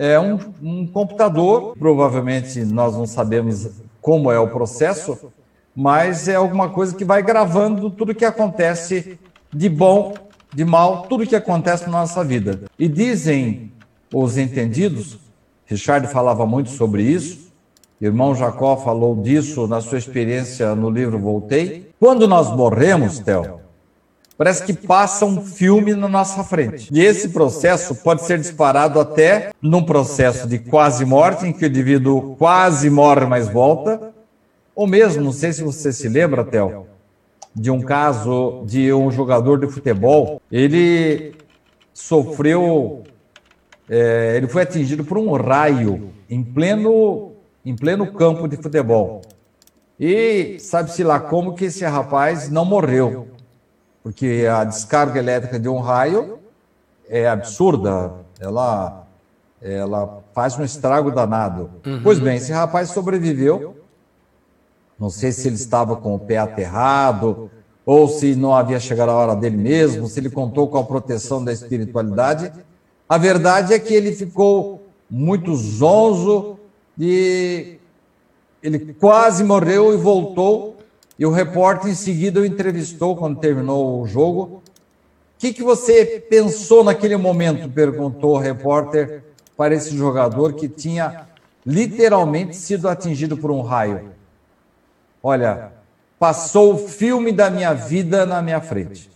é 0.00 0.18
um, 0.18 0.38
um 0.62 0.86
computador. 0.86 1.76
Provavelmente 1.78 2.64
nós 2.64 2.96
não 2.96 3.06
sabemos 3.06 3.68
como 4.00 4.32
é 4.32 4.38
o 4.40 4.48
processo, 4.48 5.30
mas 5.76 6.26
é 6.26 6.36
alguma 6.36 6.70
coisa 6.70 6.96
que 6.96 7.04
vai 7.04 7.22
gravando 7.22 7.90
tudo 7.90 8.14
que 8.14 8.24
acontece 8.24 9.18
de 9.52 9.68
bom, 9.68 10.14
de 10.54 10.64
mal, 10.64 11.02
tudo 11.02 11.26
que 11.26 11.36
acontece 11.36 11.84
na 11.84 12.00
nossa 12.00 12.24
vida. 12.24 12.62
E 12.78 12.88
dizem 12.88 13.72
os 14.12 14.38
entendidos, 14.38 15.18
Richard 15.66 16.08
falava 16.08 16.46
muito 16.46 16.70
sobre 16.70 17.02
isso, 17.02 17.52
irmão 18.00 18.34
Jacó 18.34 18.78
falou 18.78 19.14
disso 19.14 19.66
na 19.66 19.82
sua 19.82 19.98
experiência 19.98 20.74
no 20.74 20.88
livro 20.88 21.18
Voltei. 21.18 21.90
Quando 22.00 22.26
nós 22.26 22.50
morremos, 22.56 23.18
Theo, 23.18 23.60
parece 24.40 24.64
que 24.64 24.72
passa 24.72 25.26
um 25.26 25.44
filme 25.44 25.92
na 25.92 26.08
nossa 26.08 26.42
frente. 26.42 26.88
E 26.90 27.04
esse 27.04 27.28
processo 27.28 27.94
pode 27.96 28.22
ser 28.22 28.38
disparado 28.38 28.98
até 28.98 29.50
num 29.60 29.82
processo 29.82 30.48
de 30.48 30.58
quase 30.58 31.04
morte, 31.04 31.46
em 31.46 31.52
que 31.52 31.62
o 31.62 31.68
indivíduo 31.68 32.36
quase 32.36 32.88
morre, 32.88 33.26
mas 33.26 33.50
volta, 33.50 34.14
ou 34.74 34.86
mesmo, 34.86 35.22
não 35.22 35.30
sei 35.30 35.52
se 35.52 35.62
você 35.62 35.92
se 35.92 36.08
lembra, 36.08 36.42
Théo, 36.42 36.86
de 37.54 37.70
um 37.70 37.82
caso 37.82 38.62
de 38.64 38.90
um 38.94 39.10
jogador 39.10 39.60
de 39.60 39.66
futebol, 39.66 40.40
ele 40.50 41.34
sofreu, 41.92 43.02
é, 43.90 44.38
ele 44.38 44.48
foi 44.48 44.62
atingido 44.62 45.04
por 45.04 45.18
um 45.18 45.32
raio 45.32 46.14
em 46.30 46.42
pleno, 46.42 47.32
em 47.62 47.76
pleno 47.76 48.10
campo 48.10 48.48
de 48.48 48.56
futebol. 48.56 49.20
E 49.98 50.56
sabe-se 50.60 51.04
lá 51.04 51.20
como 51.20 51.54
que 51.54 51.66
esse 51.66 51.84
rapaz 51.84 52.48
não 52.48 52.64
morreu, 52.64 53.28
porque 54.02 54.46
a 54.50 54.64
descarga 54.64 55.18
elétrica 55.18 55.58
de 55.58 55.68
um 55.68 55.78
raio 55.78 56.38
é 57.08 57.28
absurda, 57.28 58.12
ela, 58.38 59.06
ela 59.60 60.22
faz 60.34 60.58
um 60.58 60.64
estrago 60.64 61.10
danado. 61.10 61.70
Uhum. 61.84 62.00
Pois 62.02 62.18
bem, 62.18 62.36
esse 62.36 62.52
rapaz 62.52 62.90
sobreviveu 62.90 63.80
não 65.00 65.08
sei 65.08 65.32
se 65.32 65.48
ele 65.48 65.56
estava 65.56 65.96
com 65.96 66.14
o 66.14 66.18
pé 66.18 66.36
aterrado, 66.36 67.50
ou 67.86 68.06
se 68.06 68.36
não 68.36 68.54
havia 68.54 68.78
chegado 68.78 69.08
a 69.08 69.14
hora 69.14 69.34
dele 69.34 69.56
mesmo, 69.56 70.06
se 70.06 70.20
ele 70.20 70.28
contou 70.28 70.68
com 70.68 70.76
a 70.76 70.84
proteção 70.84 71.42
da 71.42 71.50
espiritualidade. 71.50 72.52
A 73.08 73.16
verdade 73.16 73.72
é 73.72 73.78
que 73.78 73.94
ele 73.94 74.12
ficou 74.12 74.86
muito 75.08 75.56
zonzo 75.56 76.58
e 76.98 77.78
ele 78.62 78.92
quase 78.92 79.42
morreu 79.42 79.94
e 79.94 79.96
voltou. 79.96 80.76
E 81.20 81.26
o 81.26 81.30
repórter 81.30 81.90
em 81.90 81.94
seguida 81.94 82.40
o 82.40 82.46
entrevistou 82.46 83.14
quando 83.14 83.38
terminou 83.38 84.00
o 84.00 84.06
jogo. 84.06 84.42
O 84.42 84.62
que, 85.38 85.52
que 85.52 85.62
você 85.62 86.18
pensou 86.30 86.82
naquele 86.82 87.14
momento? 87.18 87.68
perguntou 87.68 88.36
o 88.36 88.38
repórter 88.38 89.22
para 89.54 89.74
esse 89.74 89.94
jogador 89.94 90.54
que 90.54 90.66
tinha 90.66 91.26
literalmente 91.64 92.56
sido 92.56 92.88
atingido 92.88 93.36
por 93.36 93.50
um 93.50 93.60
raio. 93.60 94.12
Olha, 95.22 95.72
passou 96.18 96.72
o 96.72 96.78
filme 96.78 97.32
da 97.32 97.50
minha 97.50 97.74
vida 97.74 98.24
na 98.24 98.40
minha 98.40 98.62
frente. 98.62 99.10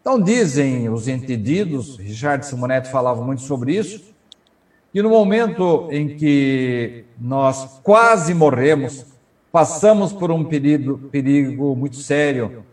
Então, 0.00 0.18
dizem 0.18 0.88
os 0.88 1.08
entendidos, 1.08 1.98
Richard 1.98 2.46
Simonetti 2.46 2.90
falava 2.90 3.22
muito 3.22 3.42
sobre 3.42 3.76
isso, 3.76 4.02
que 4.90 5.02
no 5.02 5.10
momento 5.10 5.88
em 5.90 6.16
que 6.16 7.04
nós 7.20 7.80
quase 7.82 8.32
morremos, 8.32 9.04
passamos 9.50 10.12
por 10.12 10.30
um 10.30 10.44
perigo, 10.44 10.98
perigo 11.10 11.74
muito 11.74 11.96
sério, 11.96 12.64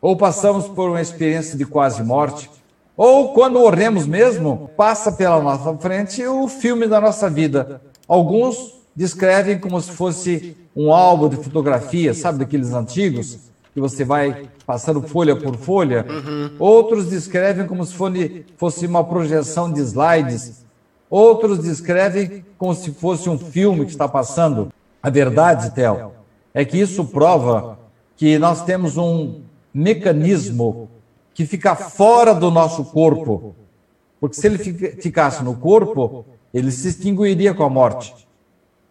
ou 0.00 0.16
passamos 0.16 0.68
por 0.68 0.90
uma 0.90 1.00
experiência 1.00 1.56
de 1.56 1.64
quase 1.64 2.02
morte, 2.02 2.50
ou 2.96 3.34
quando 3.34 3.58
morremos 3.58 4.06
mesmo, 4.06 4.70
passa 4.76 5.12
pela 5.12 5.40
nossa 5.42 5.76
frente 5.76 6.24
o 6.26 6.48
filme 6.48 6.86
da 6.86 7.00
nossa 7.00 7.28
vida. 7.28 7.80
Alguns 8.08 8.74
descrevem 8.94 9.58
como 9.58 9.80
se 9.80 9.90
fosse 9.92 10.56
um 10.74 10.92
álbum 10.92 11.28
de 11.28 11.36
fotografias, 11.36 12.16
sabe 12.18 12.38
daqueles 12.38 12.72
antigos? 12.72 13.38
Que 13.74 13.80
você 13.80 14.04
vai 14.04 14.48
passando 14.64 15.02
folha 15.02 15.36
por 15.36 15.56
folha. 15.56 16.06
Uhum. 16.08 16.50
Outros 16.58 17.10
descrevem 17.10 17.66
como 17.66 17.84
se 17.84 17.94
fosse 18.56 18.86
uma 18.86 19.04
projeção 19.04 19.70
de 19.70 19.80
slides. 19.82 20.64
Outros 21.10 21.58
descrevem 21.58 22.44
como 22.56 22.74
se 22.74 22.90
fosse 22.92 23.28
um 23.28 23.38
filme 23.38 23.84
que 23.84 23.90
está 23.90 24.08
passando. 24.08 24.72
A 25.02 25.10
verdade, 25.10 25.70
Theo, 25.72 26.12
é 26.56 26.64
que 26.64 26.78
isso 26.78 27.04
prova 27.04 27.78
que 28.16 28.38
nós 28.38 28.64
temos 28.64 28.96
um 28.96 29.42
mecanismo 29.74 30.88
que 31.34 31.44
fica 31.44 31.76
fora 31.76 32.34
do 32.34 32.50
nosso 32.50 32.82
corpo. 32.86 33.54
Porque 34.18 34.36
se 34.36 34.46
ele 34.46 34.56
ficasse 34.56 35.44
no 35.44 35.54
corpo, 35.56 36.24
ele 36.54 36.70
se 36.72 36.88
extinguiria 36.88 37.52
com 37.52 37.62
a 37.62 37.68
morte. 37.68 38.26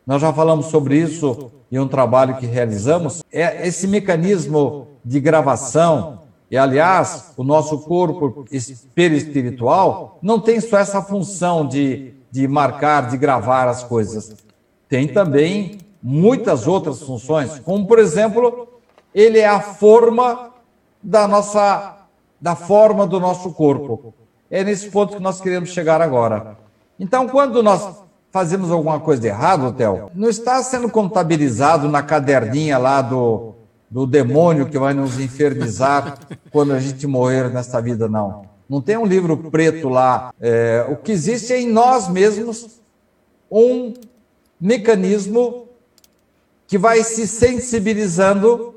Nós 0.06 0.22
já 0.22 0.32
falamos 0.32 0.68
sobre 0.68 1.00
isso 1.00 1.52
em 1.72 1.80
um 1.80 1.88
trabalho 1.88 2.38
que 2.38 2.46
realizamos. 2.46 3.24
É 3.32 3.68
esse 3.68 3.88
mecanismo 3.88 4.90
de 5.04 5.20
gravação, 5.20 6.20
e 6.52 6.58
aliás, 6.58 7.34
o 7.36 7.44
nosso 7.44 7.80
corpo 7.80 8.46
perispiritual 8.94 10.20
não 10.22 10.40
tem 10.40 10.62
só 10.62 10.78
essa 10.78 11.02
função 11.02 11.68
de, 11.68 12.14
de 12.30 12.48
marcar, 12.48 13.10
de 13.10 13.18
gravar 13.18 13.68
as 13.68 13.84
coisas. 13.84 14.36
Tem 14.88 15.08
também 15.08 15.80
muitas 16.08 16.68
outras 16.68 17.02
funções, 17.02 17.58
como 17.58 17.88
por 17.88 17.98
exemplo, 17.98 18.68
ele 19.14 19.40
é 19.40 19.48
a 19.48 19.60
forma 19.60 20.52
da 21.02 21.28
nossa 21.28 21.98
da 22.40 22.56
forma 22.56 23.08
do 23.08 23.20
nosso 23.20 23.52
corpo. 23.54 24.14
É 24.52 24.64
nesse 24.64 24.92
ponto 24.92 25.16
que 25.16 25.22
nós 25.22 25.42
queremos 25.42 25.70
chegar 25.70 26.00
agora. 26.04 26.58
Então, 27.00 27.28
quando 27.28 27.64
nós 27.64 28.04
fazemos 28.30 28.70
alguma 28.70 29.00
coisa 29.00 29.20
de 29.20 29.28
errado, 29.30 29.74
Theo, 29.74 30.12
não 30.14 30.30
está 30.30 30.62
sendo 30.62 30.90
contabilizado 30.90 31.90
na 31.90 32.04
caderninha 32.04 32.78
lá 32.78 33.02
do, 33.02 33.56
do 33.90 34.06
demônio 34.06 34.68
que 34.68 34.78
vai 34.78 34.94
nos 34.94 35.20
infernizar 35.20 36.20
quando 36.52 36.74
a 36.74 36.80
gente 36.80 37.08
morrer 37.08 37.50
nesta 37.50 37.82
vida, 37.82 38.08
não. 38.08 38.44
Não 38.70 38.80
tem 38.80 38.96
um 38.96 39.06
livro 39.08 39.38
preto 39.50 39.90
lá. 39.90 40.32
É, 40.40 40.86
o 40.88 40.98
que 40.98 41.12
existe 41.12 41.52
é 41.52 41.60
em 41.60 41.68
nós 41.68 42.08
mesmos 42.08 42.80
um 43.50 43.94
mecanismo 44.62 45.65
que 46.68 46.78
vai 46.78 47.04
se 47.04 47.28
sensibilizando 47.28 48.76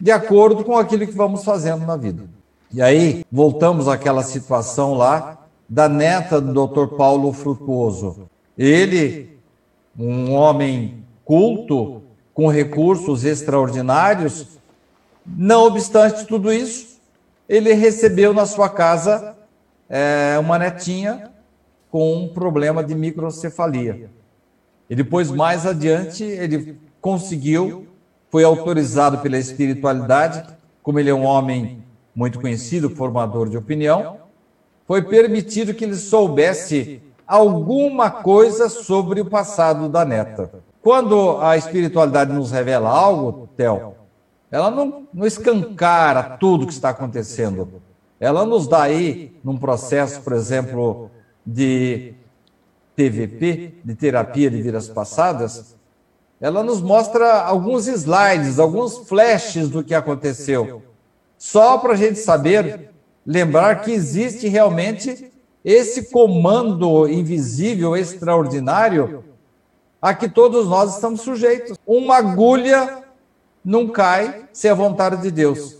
de 0.00 0.10
acordo 0.10 0.64
com 0.64 0.76
aquilo 0.76 1.06
que 1.06 1.12
vamos 1.12 1.44
fazendo 1.44 1.84
na 1.84 1.96
vida. 1.96 2.24
E 2.72 2.80
aí, 2.80 3.24
voltamos 3.30 3.88
àquela 3.88 4.22
situação 4.22 4.94
lá 4.94 5.38
da 5.68 5.88
neta 5.88 6.40
do 6.40 6.66
Dr. 6.66 6.96
Paulo 6.96 7.32
Frutuoso. 7.32 8.28
Ele, 8.56 9.38
um 9.98 10.32
homem 10.32 11.04
culto, 11.24 12.02
com 12.32 12.48
recursos 12.48 13.24
extraordinários, 13.24 14.46
não 15.26 15.64
obstante 15.66 16.24
tudo 16.24 16.52
isso, 16.52 16.98
ele 17.48 17.72
recebeu 17.72 18.32
na 18.32 18.46
sua 18.46 18.68
casa 18.68 19.36
é, 19.88 20.36
uma 20.38 20.58
netinha 20.58 21.30
com 21.90 22.14
um 22.14 22.28
problema 22.28 22.84
de 22.84 22.94
microcefalia. 22.94 24.10
E 24.88 24.94
depois, 24.94 25.30
mais 25.30 25.66
adiante, 25.66 26.22
ele 26.22 26.78
conseguiu, 27.00 27.86
foi 28.30 28.44
autorizado 28.44 29.18
pela 29.18 29.38
espiritualidade, 29.38 30.44
como 30.82 30.98
ele 30.98 31.10
é 31.10 31.14
um 31.14 31.24
homem 31.24 31.82
muito 32.14 32.40
conhecido, 32.40 32.90
formador 32.90 33.48
de 33.48 33.56
opinião, 33.56 34.18
foi 34.86 35.02
permitido 35.02 35.74
que 35.74 35.84
ele 35.84 35.96
soubesse 35.96 37.02
alguma 37.26 38.10
coisa 38.10 38.68
sobre 38.68 39.20
o 39.20 39.26
passado 39.26 39.88
da 39.88 40.04
neta. 40.04 40.50
Quando 40.80 41.38
a 41.42 41.56
espiritualidade 41.56 42.32
nos 42.32 42.50
revela 42.50 42.88
algo, 42.88 43.48
Theo, 43.56 43.94
ela 44.50 44.70
não, 44.70 45.06
não 45.12 45.26
escancara 45.26 46.38
tudo 46.38 46.66
que 46.66 46.72
está 46.72 46.88
acontecendo. 46.88 47.82
Ela 48.18 48.46
nos 48.46 48.66
dá 48.66 48.82
aí, 48.82 49.36
num 49.44 49.58
processo, 49.58 50.22
por 50.22 50.32
exemplo, 50.32 51.10
de 51.46 52.14
TVP, 52.96 53.74
de 53.84 53.94
terapia 53.94 54.50
de 54.50 54.60
vidas 54.60 54.88
passadas, 54.88 55.76
ela 56.40 56.62
nos 56.62 56.80
mostra 56.80 57.42
alguns 57.42 57.86
slides, 57.86 58.58
alguns 58.58 58.98
flashes 59.08 59.68
do 59.68 59.82
que 59.82 59.94
aconteceu. 59.94 60.82
Só 61.36 61.78
para 61.78 61.94
a 61.94 61.96
gente 61.96 62.18
saber, 62.18 62.90
lembrar 63.26 63.82
que 63.82 63.90
existe 63.90 64.48
realmente 64.48 65.32
esse 65.64 66.10
comando 66.10 67.08
invisível, 67.08 67.96
extraordinário, 67.96 69.24
a 70.00 70.14
que 70.14 70.28
todos 70.28 70.68
nós 70.68 70.94
estamos 70.94 71.20
sujeitos. 71.20 71.76
Uma 71.86 72.16
agulha 72.16 73.02
não 73.64 73.88
cai 73.88 74.48
sem 74.52 74.70
a 74.70 74.74
vontade 74.74 75.20
de 75.20 75.30
Deus. 75.30 75.76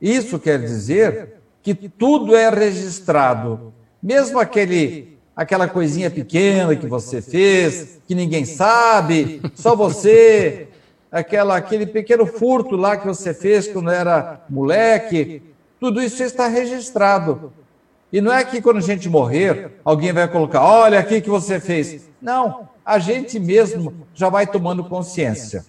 Isso 0.00 0.38
quer 0.38 0.60
dizer 0.60 1.40
que 1.62 1.74
tudo 1.74 2.36
é 2.36 2.48
registrado, 2.48 3.72
mesmo 4.02 4.38
aquele 4.38 5.17
aquela 5.38 5.68
coisinha 5.68 6.10
pequena 6.10 6.74
que 6.74 6.88
você 6.88 7.22
fez, 7.22 8.00
que 8.08 8.12
ninguém 8.12 8.44
sabe, 8.44 9.40
só 9.54 9.76
você, 9.76 10.66
aquela 11.12 11.56
aquele 11.56 11.86
pequeno 11.86 12.26
furto 12.26 12.74
lá 12.74 12.96
que 12.96 13.06
você 13.06 13.32
fez 13.32 13.68
quando 13.68 13.88
era 13.88 14.44
moleque, 14.50 15.40
tudo 15.78 16.02
isso 16.02 16.24
está 16.24 16.48
registrado. 16.48 17.52
E 18.12 18.20
não 18.20 18.32
é 18.32 18.44
que 18.44 18.60
quando 18.60 18.78
a 18.78 18.80
gente 18.80 19.08
morrer, 19.08 19.78
alguém 19.84 20.12
vai 20.12 20.26
colocar, 20.26 20.60
olha 20.60 20.98
aqui 20.98 21.20
que 21.20 21.30
você 21.30 21.60
fez. 21.60 22.10
Não, 22.20 22.68
a 22.84 22.98
gente 22.98 23.38
mesmo 23.38 23.94
já 24.12 24.28
vai 24.28 24.44
tomando 24.44 24.82
consciência. 24.82 25.64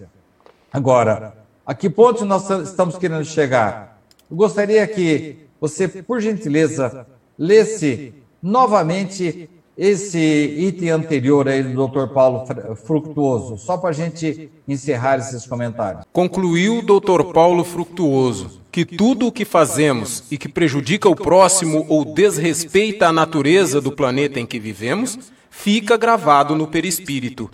Agora, 0.72 1.32
a 1.64 1.74
que 1.76 1.88
ponto 1.88 2.24
nós 2.24 2.50
estamos 2.50 2.98
querendo 2.98 3.24
chegar? 3.24 4.02
Eu 4.28 4.36
gostaria 4.36 4.84
que 4.88 5.46
você, 5.60 5.86
por 5.86 6.20
gentileza, 6.20 7.06
lesse 7.38 8.12
novamente 8.42 9.48
esse 9.82 10.18
item 10.58 10.90
anterior 10.90 11.48
aí 11.48 11.62
do 11.62 11.88
Dr. 11.88 12.08
Paulo 12.08 12.44
Fructuoso, 12.84 13.56
só 13.56 13.78
para 13.78 13.88
a 13.88 13.94
gente 13.94 14.50
encerrar 14.68 15.16
esses 15.16 15.46
comentários. 15.46 16.04
Concluiu 16.12 16.80
o 16.80 16.82
Dr. 16.82 17.32
Paulo 17.32 17.64
Fructuoso 17.64 18.60
que 18.70 18.84
tudo 18.84 19.26
o 19.26 19.32
que 19.32 19.46
fazemos 19.46 20.22
e 20.30 20.36
que 20.36 20.50
prejudica 20.50 21.08
o 21.08 21.16
próximo 21.16 21.86
ou 21.88 22.04
desrespeita 22.04 23.08
a 23.08 23.12
natureza 23.12 23.80
do 23.80 23.90
planeta 23.90 24.38
em 24.38 24.44
que 24.44 24.60
vivemos, 24.60 25.18
fica 25.48 25.96
gravado 25.96 26.54
no 26.54 26.66
perispírito. 26.66 27.50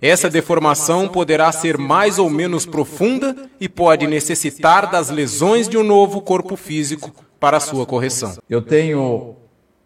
Essa 0.00 0.28
deformação 0.28 1.08
poderá 1.08 1.50
ser 1.52 1.78
mais 1.78 2.18
ou 2.18 2.28
menos 2.28 2.66
profunda 2.66 3.34
e 3.58 3.66
pode 3.66 4.06
necessitar 4.06 4.90
das 4.90 5.08
lesões 5.08 5.68
de 5.68 5.78
um 5.78 5.82
novo 5.82 6.20
corpo 6.20 6.54
físico 6.54 7.10
para 7.40 7.58
sua 7.58 7.86
correção. 7.86 8.36
Eu 8.48 8.60
tenho 8.60 9.36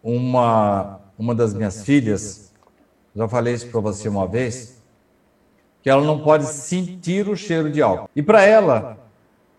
uma 0.03 0.96
uma 1.17 1.33
das 1.33 1.53
minhas 1.53 1.83
filhas, 1.83 2.53
já 3.15 3.27
falei 3.27 3.53
isso 3.53 3.67
para 3.67 3.81
você 3.81 4.07
uma 4.07 4.27
vez, 4.27 4.81
que 5.81 5.89
ela 5.89 6.03
não 6.03 6.19
pode 6.19 6.45
sentir 6.45 7.27
o 7.27 7.35
cheiro 7.35 7.71
de 7.71 7.81
álcool. 7.81 8.09
E 8.15 8.21
para 8.21 8.43
ela 8.43 8.97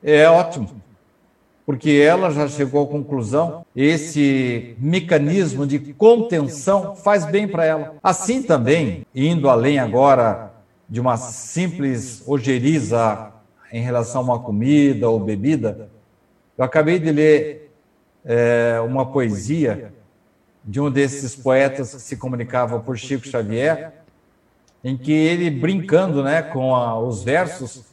é 0.03 0.29
ótimo, 0.29 0.71
porque 1.67 1.91
ela 1.91 2.31
já 2.31 2.47
chegou 2.47 2.85
à 2.85 2.87
conclusão, 2.87 3.67
esse 3.75 4.77
mecanismo 4.79 5.67
de 5.67 5.79
contenção 5.95 6.95
faz 6.95 7.27
bem 7.27 7.49
para 7.49 7.65
ela. 7.65 7.95
Assim 8.03 8.43
também, 8.43 9.05
indo 9.15 9.49
além 9.49 9.79
agora 9.79 10.53
de 10.89 11.01
uma 11.01 11.17
simples 11.17 12.23
ojeriza 12.27 13.33
em 13.73 13.83
relação 13.83 14.21
a 14.21 14.25
uma 14.25 14.39
comida 14.39 15.11
ou 15.11 15.19
bebida, 15.21 15.91
eu 16.57 16.65
acabei 16.65 16.99
de 16.99 17.13
ler 17.13 17.71
é, 18.25 18.81
uma 18.87 19.07
poesia 19.07 19.93
de 20.69 20.83
um 20.83 20.91
desses 20.91 21.35
poetas 21.35 21.95
que 21.95 22.03
se 22.03 22.15
comunicava 22.19 22.79
por 22.79 22.99
Chico 22.99 23.27
Xavier, 23.27 23.91
em 24.85 24.99
que 24.99 25.11
ele, 25.11 25.51
brincando 25.51 26.23
né, 26.23 26.43
com 26.43 26.77
a, 26.77 27.01
os 27.01 27.25
versos, 27.25 27.85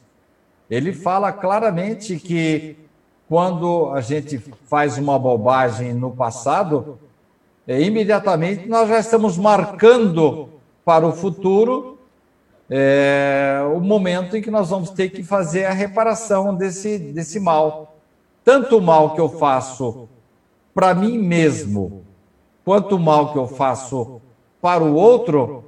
ele 0.68 0.92
fala 0.92 1.32
claramente 1.32 2.18
que 2.18 2.76
quando 3.26 3.90
a 3.94 4.02
gente 4.02 4.36
faz 4.66 4.98
uma 4.98 5.18
bobagem 5.18 5.94
no 5.94 6.10
passado, 6.10 6.98
é, 7.66 7.80
imediatamente 7.80 8.68
nós 8.68 8.90
já 8.90 9.00
estamos 9.00 9.38
marcando 9.38 10.50
para 10.84 11.06
o 11.06 11.12
futuro 11.12 11.98
é, 12.68 13.58
o 13.74 13.80
momento 13.80 14.36
em 14.36 14.42
que 14.42 14.50
nós 14.50 14.68
vamos 14.68 14.90
ter 14.90 15.08
que 15.08 15.22
fazer 15.22 15.64
a 15.64 15.72
reparação 15.72 16.54
desse, 16.54 16.98
desse 16.98 17.40
mal. 17.40 17.96
Tanto 18.44 18.76
o 18.76 18.82
mal 18.82 19.14
que 19.14 19.20
eu 19.20 19.30
faço 19.30 20.06
para 20.74 20.94
mim 20.94 21.16
mesmo, 21.16 22.04
quanto 22.66 22.98
mal 22.98 23.32
que 23.32 23.38
eu 23.38 23.46
faço 23.46 24.20
para 24.60 24.82
o 24.82 24.92
outro, 24.92 25.64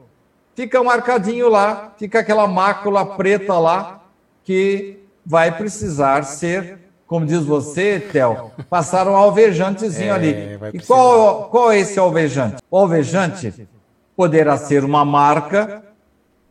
fica 0.57 0.83
marcadinho 0.83 1.49
lá, 1.49 1.93
fica 1.97 2.19
aquela 2.19 2.49
mácula 2.49 3.07
preta 3.07 3.57
lá, 3.57 4.03
que 4.43 4.99
vai 5.25 5.57
precisar 5.57 6.25
ser, 6.25 6.91
como 7.07 7.25
diz 7.25 7.45
você, 7.45 8.01
Theo, 8.01 8.51
passar 8.69 9.07
um 9.07 9.15
alvejantezinho 9.15 10.11
é, 10.11 10.11
ali. 10.11 10.59
E 10.75 10.81
qual, 10.81 11.45
qual 11.51 11.71
é 11.71 11.79
esse 11.79 12.01
alvejante? 12.01 12.57
O 12.69 12.77
alvejante 12.77 13.69
poderá 14.17 14.57
ser 14.57 14.83
uma 14.83 15.05
marca 15.05 15.85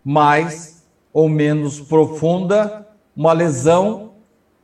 mais 0.01 0.81
ou 1.11 1.27
menos 1.27 1.81
profunda, 1.81 2.87
uma 3.13 3.33
lesão 3.33 4.13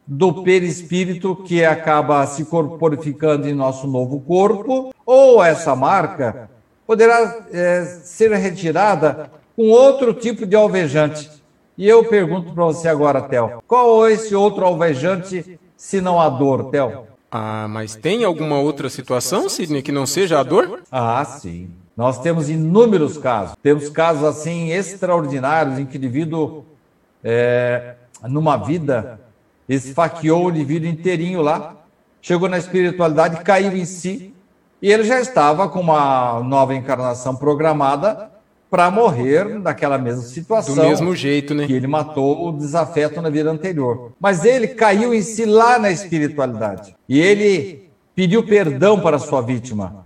do 0.06 0.44
perispírito 0.44 1.36
que 1.36 1.64
acaba 1.64 2.26
se 2.28 2.46
corporificando 2.46 3.48
em 3.48 3.54
nosso 3.54 3.88
novo 3.88 4.20
corpo, 4.20 4.94
ou 5.06 5.44
essa 5.44 5.76
marca 5.76 6.50
poderá 6.86 7.46
é, 7.52 7.86
ser 8.04 8.32
retirada 8.34 9.32
com 9.56 9.70
outro 9.70 10.14
tipo 10.14 10.46
de 10.46 10.56
alvejante. 10.56 11.30
E 11.78 11.88
eu 11.88 12.04
pergunto 12.04 12.54
para 12.54 12.66
você 12.66 12.88
agora, 12.88 13.22
Theo, 13.22 13.64
qual 13.66 14.08
é 14.08 14.14
esse 14.14 14.36
outro 14.36 14.66
alvejante 14.66 15.60
se 15.76 16.00
não 16.00 16.20
a 16.20 16.30
dor, 16.30 16.70
Theo? 16.70 17.08
Ah, 17.32 17.68
mas 17.68 17.96
tem 17.96 18.24
alguma 18.24 18.60
outra 18.60 18.90
situação, 18.90 19.50
Sidney, 19.50 19.82
que 19.82 19.92
não 19.92 20.06
seja 20.06 20.40
a 20.40 20.44
dor? 20.44 20.84
Ah, 20.92 21.26
sim. 21.26 21.70
Nós 21.98 22.20
temos 22.20 22.50
inúmeros 22.50 23.18
casos. 23.18 23.56
Temos 23.62 23.90
casos 23.90 24.24
assim 24.24 24.72
extraordinários 24.72 25.80
em 25.80 25.86
que 25.86 25.96
o 25.96 25.98
indivíduo, 25.98 26.66
é, 27.24 27.96
numa 28.24 28.58
vida, 28.58 29.20
esfaqueou 29.68 30.46
o 30.46 30.50
indivíduo 30.50 30.90
inteirinho 30.90 31.42
lá, 31.42 31.76
chegou 32.22 32.50
na 32.50 32.58
espiritualidade, 32.58 33.44
caiu 33.44 33.76
em 33.76 33.86
si, 33.86 34.34
e 34.82 34.92
ele 34.92 35.04
já 35.04 35.20
estava 35.20 35.70
com 35.70 35.80
uma 35.80 36.42
nova 36.42 36.76
encarnação 36.76 37.36
programada 37.36 38.32
para 38.70 38.90
morrer 38.90 39.60
daquela 39.60 39.98
mesma 39.98 40.24
situação. 40.24 40.74
Do 40.74 40.82
mesmo 40.82 41.16
jeito, 41.16 41.54
né? 41.54 41.68
Que 41.68 41.74
ele 41.74 41.86
matou 41.86 42.50
o 42.50 42.52
desafeto 42.52 43.22
na 43.22 43.30
vida 43.30 43.52
anterior. 43.52 44.14
Mas 44.20 44.44
ele 44.44 44.70
caiu 44.70 45.14
em 45.14 45.22
si 45.22 45.46
lá 45.46 45.78
na 45.78 45.92
espiritualidade. 45.92 46.96
E 47.08 47.20
ele 47.22 47.90
pediu 48.16 48.44
perdão 48.44 49.00
para 49.00 49.20
sua 49.20 49.42
vítima. 49.42 50.06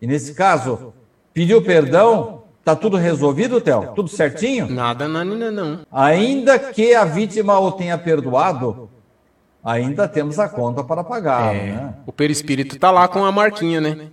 E 0.00 0.06
nesse 0.06 0.34
caso, 0.34 0.92
pediu 1.32 1.62
perdão 1.62 2.39
Tá 2.64 2.76
tudo 2.76 2.96
resolvido, 2.96 3.60
Theo? 3.60 3.92
Tudo 3.94 4.08
certinho? 4.08 4.68
Nada, 4.70 5.08
nanina, 5.08 5.50
não. 5.50 5.80
Ainda 5.90 6.58
que 6.58 6.94
a 6.94 7.04
vítima 7.04 7.58
o 7.58 7.72
tenha 7.72 7.96
perdoado, 7.96 8.90
ainda 9.64 10.06
temos 10.06 10.38
a 10.38 10.48
conta 10.48 10.84
para 10.84 11.02
pagar. 11.02 11.54
É, 11.54 11.72
né? 11.72 11.94
O 12.06 12.12
perispírito 12.12 12.76
está 12.76 12.90
lá 12.90 13.08
com 13.08 13.24
a 13.24 13.32
marquinha, 13.32 13.80
né? 13.80 14.08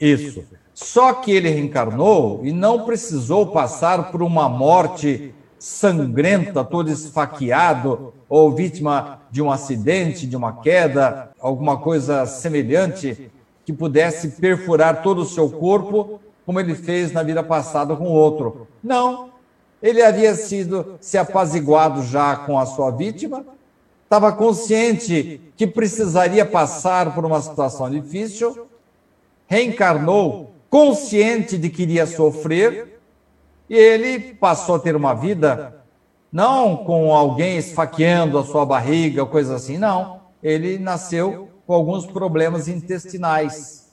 Isso. 0.00 0.44
Só 0.74 1.12
que 1.12 1.32
ele 1.32 1.48
reencarnou 1.48 2.40
e 2.44 2.52
não 2.52 2.84
precisou 2.84 3.46
passar 3.48 4.10
por 4.10 4.22
uma 4.22 4.48
morte 4.48 5.34
sangrenta, 5.58 6.62
todo 6.62 6.90
esfaqueado, 6.90 8.12
ou 8.28 8.52
vítima 8.52 9.20
de 9.30 9.42
um 9.42 9.50
acidente, 9.50 10.26
de 10.26 10.36
uma 10.36 10.52
queda, 10.60 11.30
alguma 11.40 11.78
coisa 11.78 12.26
semelhante 12.26 13.30
que 13.64 13.72
pudesse 13.72 14.40
perfurar 14.40 15.02
todo 15.02 15.22
o 15.22 15.26
seu 15.26 15.50
corpo 15.50 16.20
como 16.48 16.58
ele 16.58 16.74
fez 16.74 17.12
na 17.12 17.22
vida 17.22 17.42
passada 17.42 17.94
com 17.94 18.06
outro. 18.06 18.66
Não. 18.82 19.32
Ele 19.82 20.02
havia 20.02 20.34
sido 20.34 20.96
se 20.98 21.18
apaziguado 21.18 22.02
já 22.02 22.36
com 22.36 22.58
a 22.58 22.64
sua 22.64 22.90
vítima, 22.90 23.44
estava 24.04 24.32
consciente 24.32 25.42
que 25.58 25.66
precisaria 25.66 26.46
passar 26.46 27.14
por 27.14 27.26
uma 27.26 27.42
situação 27.42 27.90
difícil, 27.90 28.66
reencarnou 29.46 30.54
consciente 30.70 31.58
de 31.58 31.68
que 31.68 31.82
iria 31.82 32.06
sofrer, 32.06 32.98
e 33.68 33.76
ele 33.76 34.32
passou 34.32 34.76
a 34.76 34.80
ter 34.80 34.96
uma 34.96 35.12
vida 35.12 35.84
não 36.32 36.78
com 36.78 37.14
alguém 37.14 37.58
esfaqueando 37.58 38.38
a 38.38 38.44
sua 38.44 38.64
barriga, 38.64 39.26
coisa 39.26 39.56
assim, 39.56 39.76
não. 39.76 40.22
Ele 40.42 40.78
nasceu 40.78 41.50
com 41.66 41.74
alguns 41.74 42.06
problemas 42.06 42.68
intestinais. 42.68 43.87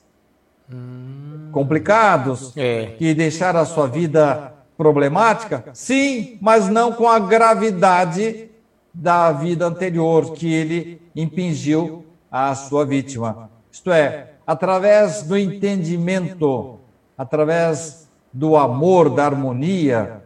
Hum 0.71 1.25
complicados, 1.55 2.51
é. 2.57 2.95
que 2.97 3.13
deixaram 3.13 3.61
a 3.61 3.65
sua 3.65 3.87
vida 3.87 4.53
problemática? 4.77 5.63
Sim, 5.73 6.37
mas 6.41 6.67
não 6.67 6.91
com 6.91 7.07
a 7.07 7.17
gravidade 7.17 8.49
da 8.93 9.31
vida 9.31 9.65
anterior 9.65 10.33
que 10.33 10.53
ele 10.53 11.01
impingiu 11.15 12.05
à 12.29 12.53
sua 12.55 12.85
vítima. 12.85 13.49
Isto 13.71 13.89
é, 13.89 14.31
através 14.45 15.23
do 15.23 15.37
entendimento, 15.37 16.77
através 17.17 18.09
do 18.33 18.57
amor, 18.57 19.09
da 19.09 19.23
harmonia, 19.23 20.23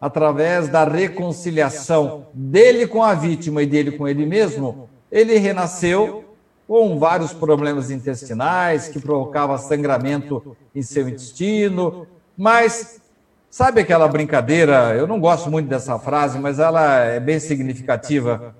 através 0.00 0.68
da 0.68 0.82
reconciliação 0.82 2.26
dele 2.34 2.88
com 2.88 3.04
a 3.04 3.14
vítima 3.14 3.62
e 3.62 3.66
dele 3.66 3.92
com 3.92 4.08
ele 4.08 4.26
mesmo, 4.26 4.88
ele 5.12 5.38
renasceu 5.38 6.24
com 6.66 6.98
vários 6.98 7.32
problemas 7.32 7.90
intestinais 7.90 8.88
que 8.88 9.00
provocava 9.00 9.56
sangramento 9.56 10.56
em 10.74 10.82
seu 10.82 11.08
intestino, 11.08 12.06
mas 12.36 13.00
sabe 13.48 13.80
aquela 13.80 14.08
brincadeira? 14.08 14.94
Eu 14.94 15.06
não 15.06 15.20
gosto 15.20 15.50
muito 15.50 15.68
dessa 15.68 15.98
frase, 15.98 16.38
mas 16.38 16.58
ela 16.58 16.98
é 17.00 17.20
bem 17.20 17.38
significativa. 17.38 18.54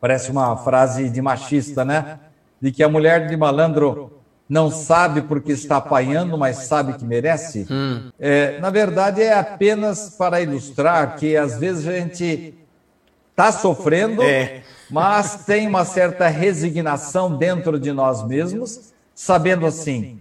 Parece 0.00 0.30
uma 0.30 0.56
frase 0.56 1.08
de 1.08 1.22
machista, 1.22 1.84
né? 1.84 2.20
De 2.60 2.70
que 2.70 2.82
a 2.82 2.88
mulher 2.88 3.26
de 3.26 3.36
malandro 3.36 4.20
não 4.48 4.70
sabe 4.70 5.22
porque 5.22 5.52
está 5.52 5.76
apanhando, 5.76 6.36
mas 6.36 6.64
sabe 6.64 6.94
que 6.94 7.04
merece. 7.04 7.66
Hum. 7.70 8.10
É, 8.18 8.58
na 8.58 8.68
verdade, 8.68 9.22
é 9.22 9.32
apenas 9.32 10.10
para 10.10 10.40
ilustrar 10.40 11.16
que 11.16 11.36
às 11.36 11.58
vezes 11.58 11.86
a 11.86 11.92
gente 11.92 12.54
está 13.48 13.52
sofrendo. 13.52 14.22
É 14.22 14.62
mas 14.90 15.44
tem 15.44 15.68
uma 15.68 15.84
certa 15.84 16.26
resignação 16.26 17.36
dentro 17.36 17.78
de 17.78 17.92
nós 17.92 18.26
mesmos, 18.26 18.92
sabendo 19.14 19.64
assim: 19.64 20.20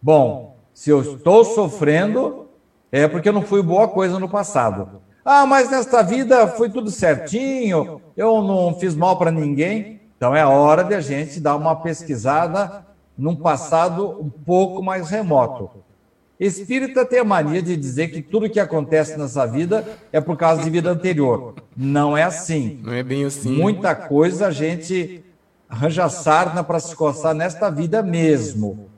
bom, 0.00 0.56
se 0.72 0.90
eu 0.90 1.02
estou 1.02 1.44
sofrendo, 1.44 2.48
é 2.90 3.06
porque 3.06 3.28
eu 3.28 3.32
não 3.32 3.42
fui 3.42 3.62
boa 3.62 3.86
coisa 3.88 4.18
no 4.18 4.28
passado. 4.28 5.02
Ah, 5.22 5.44
mas 5.44 5.70
nesta 5.70 6.02
vida 6.02 6.48
foi 6.48 6.70
tudo 6.70 6.90
certinho, 6.90 8.00
eu 8.16 8.42
não 8.42 8.74
fiz 8.74 8.96
mal 8.96 9.18
para 9.18 9.30
ninguém. 9.30 10.00
Então 10.16 10.34
é 10.34 10.44
hora 10.44 10.82
de 10.82 10.94
a 10.94 11.00
gente 11.00 11.38
dar 11.38 11.56
uma 11.56 11.76
pesquisada 11.76 12.86
num 13.16 13.36
passado 13.36 14.18
um 14.20 14.30
pouco 14.30 14.82
mais 14.82 15.10
remoto. 15.10 15.70
Espírita 16.40 17.04
tem 17.04 17.18
a 17.18 17.24
mania 17.24 17.60
de 17.60 17.76
dizer 17.76 18.08
que 18.08 18.22
tudo 18.22 18.48
que 18.48 18.58
acontece 18.58 19.18
nessa 19.18 19.46
vida 19.46 19.86
é 20.10 20.22
por 20.22 20.38
causa 20.38 20.62
de 20.62 20.70
vida 20.70 20.90
anterior. 20.90 21.54
Não 21.76 22.16
é 22.16 22.22
assim. 22.22 22.80
Não 22.82 22.94
é 22.94 23.02
bem 23.02 23.26
assim. 23.26 23.54
Muita 23.54 23.94
coisa 23.94 24.46
a 24.46 24.50
gente 24.50 25.22
arranja 25.68 26.08
sarna 26.08 26.64
para 26.64 26.80
se 26.80 26.96
coçar 26.96 27.34
nesta 27.34 27.68
vida 27.70 28.02
mesmo. 28.02 28.88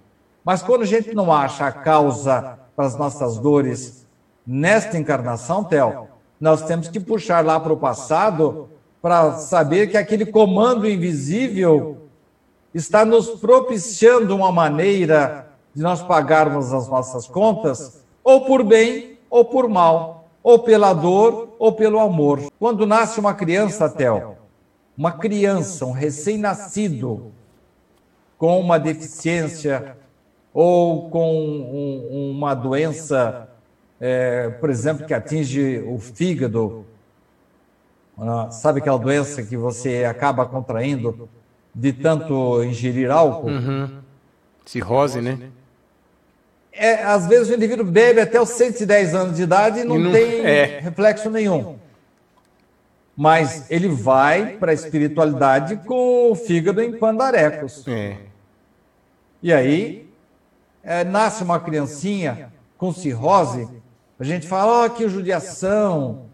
Mas 0.45 0.63
quando 0.63 0.83
a 0.83 0.87
gente 0.87 1.13
não 1.15 1.33
acha 1.33 1.67
a 1.67 1.73
causa 1.73 2.61
para 2.77 2.87
as 2.87 2.97
nossas 2.97 3.39
dores 3.39 4.07
nesta 4.47 4.97
encarnação, 4.97 5.65
Theo, 5.65 6.07
nós 6.41 6.63
temos 6.63 6.87
que 6.87 7.01
puxar 7.01 7.45
lá 7.45 7.59
para 7.59 7.73
o 7.73 7.77
passado 7.77 8.69
para 9.03 9.33
saber 9.33 9.89
que 9.89 9.97
aquele 9.97 10.27
comando 10.27 10.89
invisível 10.89 12.09
está 12.73 13.05
nos 13.05 13.31
propiciando 13.31 14.35
uma 14.35 14.53
maneira 14.53 15.52
de 15.75 15.83
nós 15.83 16.03
pagarmos 16.03 16.73
as 16.73 16.89
nossas 16.89 17.27
contas, 17.27 18.05
ou 18.23 18.45
por 18.45 18.63
bem 18.63 19.19
ou 19.31 19.45
por 19.45 19.69
mal, 19.69 20.29
ou 20.43 20.59
pela 20.59 20.93
dor 20.93 21.55
ou 21.59 21.73
pelo 21.73 21.99
amor. 21.99 22.43
Quando 22.59 22.87
nasce 22.87 23.19
uma 23.19 23.33
criança, 23.33 23.89
Theo, 23.89 24.37
uma 24.97 25.13
criança, 25.13 25.87
um 25.87 25.93
recém-nascido, 25.93 27.33
com 28.37 28.61
uma 28.61 28.79
deficiência 28.79 29.97
ou 30.53 31.09
com 31.09 31.33
um, 31.33 32.31
uma 32.33 32.55
doença, 32.55 33.49
é, 34.01 34.51
por 34.51 34.69
exemplo, 34.69 35.07
que 35.07 35.15
atinge 35.15 35.79
o 35.87 35.99
fígado, 35.99 36.85
ah, 38.19 38.51
sabe 38.51 38.81
aquela 38.81 38.99
doença 38.99 39.43
que 39.43 39.57
você 39.57 40.05
acaba 40.05 40.45
contraindo 40.45 41.29
de 41.75 41.93
tanto 41.93 42.63
ingerir 42.63 43.11
álcool? 43.11 43.49
Uhum. 43.49 44.03
Cirrose, 44.67 45.21
né? 45.21 45.51
É, 46.73 47.03
às 47.03 47.27
vezes 47.27 47.51
o 47.51 47.55
indivíduo 47.55 47.85
bebe 47.85 48.21
até 48.21 48.41
os 48.41 48.49
110 48.51 49.15
anos 49.15 49.37
de 49.37 49.43
idade 49.43 49.81
e 49.81 49.85
não, 49.85 49.97
e 49.97 49.99
não 49.99 50.13
tem 50.13 50.41
é. 50.41 50.81
reflexo 50.81 51.29
nenhum. 51.29 51.79
Mas 53.15 53.71
ele 53.71 53.89
vai 53.89 54.57
para 54.57 54.71
a 54.71 54.75
espiritualidade 54.75 55.77
com 55.87 56.31
o 56.31 56.35
fígado 56.35 56.81
em 56.83 56.99
pandarecos. 56.99 57.87
É. 57.87 58.17
E 59.43 59.53
aí 59.53 60.09
é, 60.83 61.05
nasce 61.05 61.45
uma 61.45 61.61
criancinha 61.61 62.53
com 62.79 62.93
cirrose, 62.93 63.69
a 64.19 64.25
gente 64.25 64.47
fala, 64.47 64.73
ó, 64.73 64.87
oh, 64.87 64.91
que 64.91 65.09
judiação, 65.09 66.27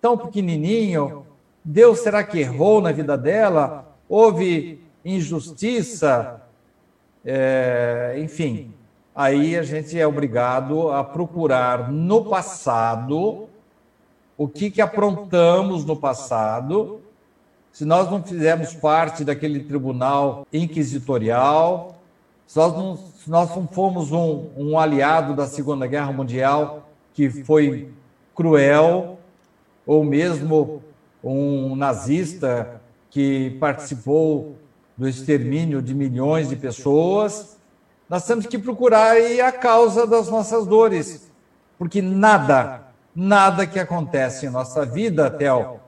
tão 0.00 0.18
pequenininho, 0.18 1.24
Deus 1.64 2.00
será 2.00 2.22
que 2.22 2.40
errou 2.40 2.80
na 2.80 2.92
vida 2.92 3.16
dela? 3.16 3.96
Houve 4.08 4.80
injustiça? 5.04 6.42
É, 7.24 8.16
enfim, 8.18 8.72
aí 9.16 9.56
a 9.56 9.62
gente 9.62 9.98
é 9.98 10.06
obrigado 10.06 10.90
a 10.92 11.02
procurar 11.02 11.90
no 11.90 12.26
passado 12.26 13.48
o 14.36 14.46
que, 14.46 14.70
que 14.70 14.82
aprontamos 14.82 15.86
no 15.86 15.96
passado, 15.96 17.00
se 17.72 17.86
nós 17.86 18.10
não 18.10 18.22
fizermos 18.22 18.74
parte 18.74 19.24
daquele 19.24 19.60
tribunal 19.60 20.46
inquisitorial, 20.52 21.96
se 22.46 22.58
nós 22.58 22.72
não, 22.74 22.96
se 22.96 23.30
nós 23.30 23.56
não 23.56 23.66
fomos 23.66 24.12
um, 24.12 24.48
um 24.54 24.78
aliado 24.78 25.34
da 25.34 25.46
Segunda 25.46 25.86
Guerra 25.86 26.12
Mundial 26.12 26.86
que 27.14 27.30
foi 27.30 27.90
cruel, 28.34 29.18
ou 29.86 30.04
mesmo 30.04 30.82
um 31.24 31.74
nazista 31.74 32.80
que 33.08 33.56
participou 33.58 34.56
do 34.96 35.08
extermínio 35.08 35.80
de 35.80 35.94
milhões 35.94 36.50
de 36.50 36.56
pessoas, 36.56 37.55
nós 38.08 38.24
temos 38.26 38.46
que 38.46 38.58
procurar 38.58 39.16
a 39.16 39.52
causa 39.52 40.06
das 40.06 40.28
nossas 40.28 40.66
dores, 40.66 41.30
porque 41.78 42.00
nada, 42.00 42.82
nada 43.14 43.66
que 43.66 43.78
acontece 43.78 44.46
em 44.46 44.50
nossa 44.50 44.86
vida, 44.86 45.30
Theo, 45.30 45.80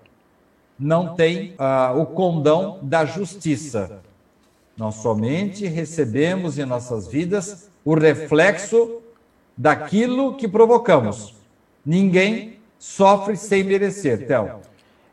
não 0.78 1.14
tem 1.14 1.54
uh, 1.54 2.00
o 2.00 2.06
condão 2.06 2.78
da 2.82 3.04
justiça. 3.04 4.00
Nós 4.76 4.96
somente 4.96 5.66
recebemos 5.66 6.58
em 6.58 6.64
nossas 6.64 7.08
vidas 7.08 7.68
o 7.84 7.94
reflexo 7.94 9.00
daquilo 9.56 10.36
que 10.36 10.46
provocamos. 10.46 11.34
Ninguém 11.84 12.58
sofre 12.78 13.36
sem 13.36 13.64
merecer, 13.64 14.26
Theo. 14.26 14.60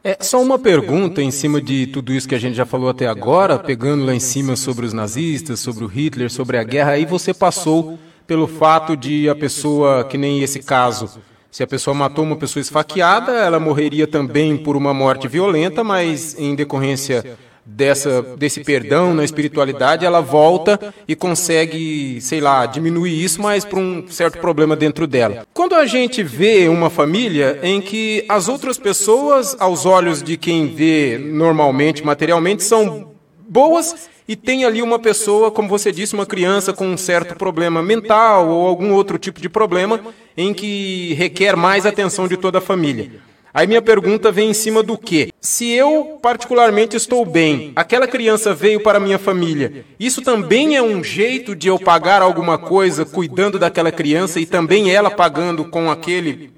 É 0.08 0.18
só 0.20 0.40
uma 0.40 0.60
pergunta 0.60 1.20
em 1.20 1.32
cima 1.32 1.60
de 1.60 1.88
tudo 1.88 2.14
isso 2.14 2.30
que 2.30 2.36
a 2.36 2.40
gente 2.40 2.54
já 2.54 2.64
falou 2.64 2.90
até 2.90 3.08
agora, 3.08 3.58
pegando 3.58 4.06
lá 4.06 4.14
em 4.14 4.20
cima 4.20 4.56
sobre 4.56 4.86
os 4.86 4.94
nazistas, 4.94 5.60
sobre 5.60 5.84
o 5.84 5.88
Hitler, 5.88 6.30
sobre 6.30 6.60
a 6.60 6.64
guerra, 6.64 6.92
aí 6.92 7.08
você 7.08 7.34
passou 7.34 7.98
pelo 8.28 8.46
fato 8.46 8.96
de 8.96 9.28
a 9.28 9.34
pessoa, 9.34 10.04
que 10.04 10.16
nem 10.16 10.44
esse 10.44 10.60
caso, 10.60 11.20
se 11.50 11.64
a 11.64 11.68
pessoa 11.68 11.96
matou 11.96 12.24
uma 12.24 12.36
pessoa 12.36 12.62
esfaqueada, 12.62 13.32
ela 13.32 13.60
morreria 13.60 14.06
também 14.06 14.56
por 14.56 14.78
uma 14.78 14.94
morte 14.94 15.28
violenta, 15.28 15.84
mas 15.84 16.38
em 16.38 16.54
decorrência 16.54 17.36
dessa, 17.66 18.22
desse 18.38 18.64
perdão 18.64 19.14
na 19.14 19.24
espiritualidade, 19.24 20.06
ela 20.06 20.22
volta 20.22 20.94
e 21.08 21.16
consegue, 21.16 22.20
sei 22.22 22.40
lá, 22.40 22.66
diminuir 22.66 23.24
isso, 23.24 23.42
mas 23.42 23.66
para 23.66 23.80
um 23.80 24.06
certo 24.08 24.40
problema 24.40 24.76
dentro 24.76 25.08
dela. 25.08 25.46
Quando 25.54 25.74
a 25.74 25.86
gente 25.86 26.22
vê 26.22 26.68
uma 26.68 26.90
família 26.90 27.60
em 27.64 27.82
que 27.82 28.24
as 28.30 28.48
outras 28.48 28.78
pessoas, 28.78 29.56
aos 29.60 29.86
olhos 29.86 30.22
de 30.22 30.38
quem 30.38 30.68
vê 30.68 31.18
normalmente, 31.18 32.06
materialmente, 32.06 32.64
são 32.64 33.12
boas 33.48 34.10
e 34.28 34.36
tem 34.36 34.66
ali 34.66 34.82
uma 34.82 35.00
pessoa, 35.00 35.52
como 35.52 35.70
você 35.70 35.92
disse, 35.92 36.14
uma 36.14 36.26
criança 36.26 36.74
com 36.74 36.88
um 36.88 36.98
certo 36.98 37.36
problema 37.36 37.82
mental 37.82 38.50
ou 38.50 38.68
algum 38.68 38.94
outro 38.94 39.18
tipo 39.18 39.40
de 39.40 39.50
problema 39.50 40.00
em 40.36 40.54
que 40.54 41.14
requer 41.14 41.56
mais 41.56 41.86
atenção 41.86 42.28
de 42.28 42.38
toda 42.38 42.58
a 42.58 42.62
família. 42.62 43.12
Aí 43.56 43.66
minha 43.66 43.82
pergunta 43.82 44.34
vem 44.34 44.50
em 44.50 44.54
cima 44.54 44.84
do 44.84 44.98
quê? 44.98 45.32
Se 45.40 45.72
eu 45.72 46.20
particularmente 46.22 46.98
estou 46.98 47.26
bem, 47.26 47.72
aquela 47.74 48.06
criança 48.06 48.54
veio 48.54 48.84
para 48.84 49.00
minha 49.00 49.18
família, 49.18 49.86
isso 49.98 50.22
também 50.22 50.76
é 50.76 50.84
um 50.84 51.02
jeito 51.02 51.56
de 51.56 51.70
eu 51.70 51.80
pagar 51.80 52.22
alguma 52.22 52.58
coisa 52.58 53.06
cuidando 53.06 53.58
daquela 53.58 53.94
criança 53.94 54.42
e 54.42 54.46
também 54.46 54.92
ela 54.92 55.10
pagando 55.10 55.64
com 55.70 55.90
aquele 55.90 56.52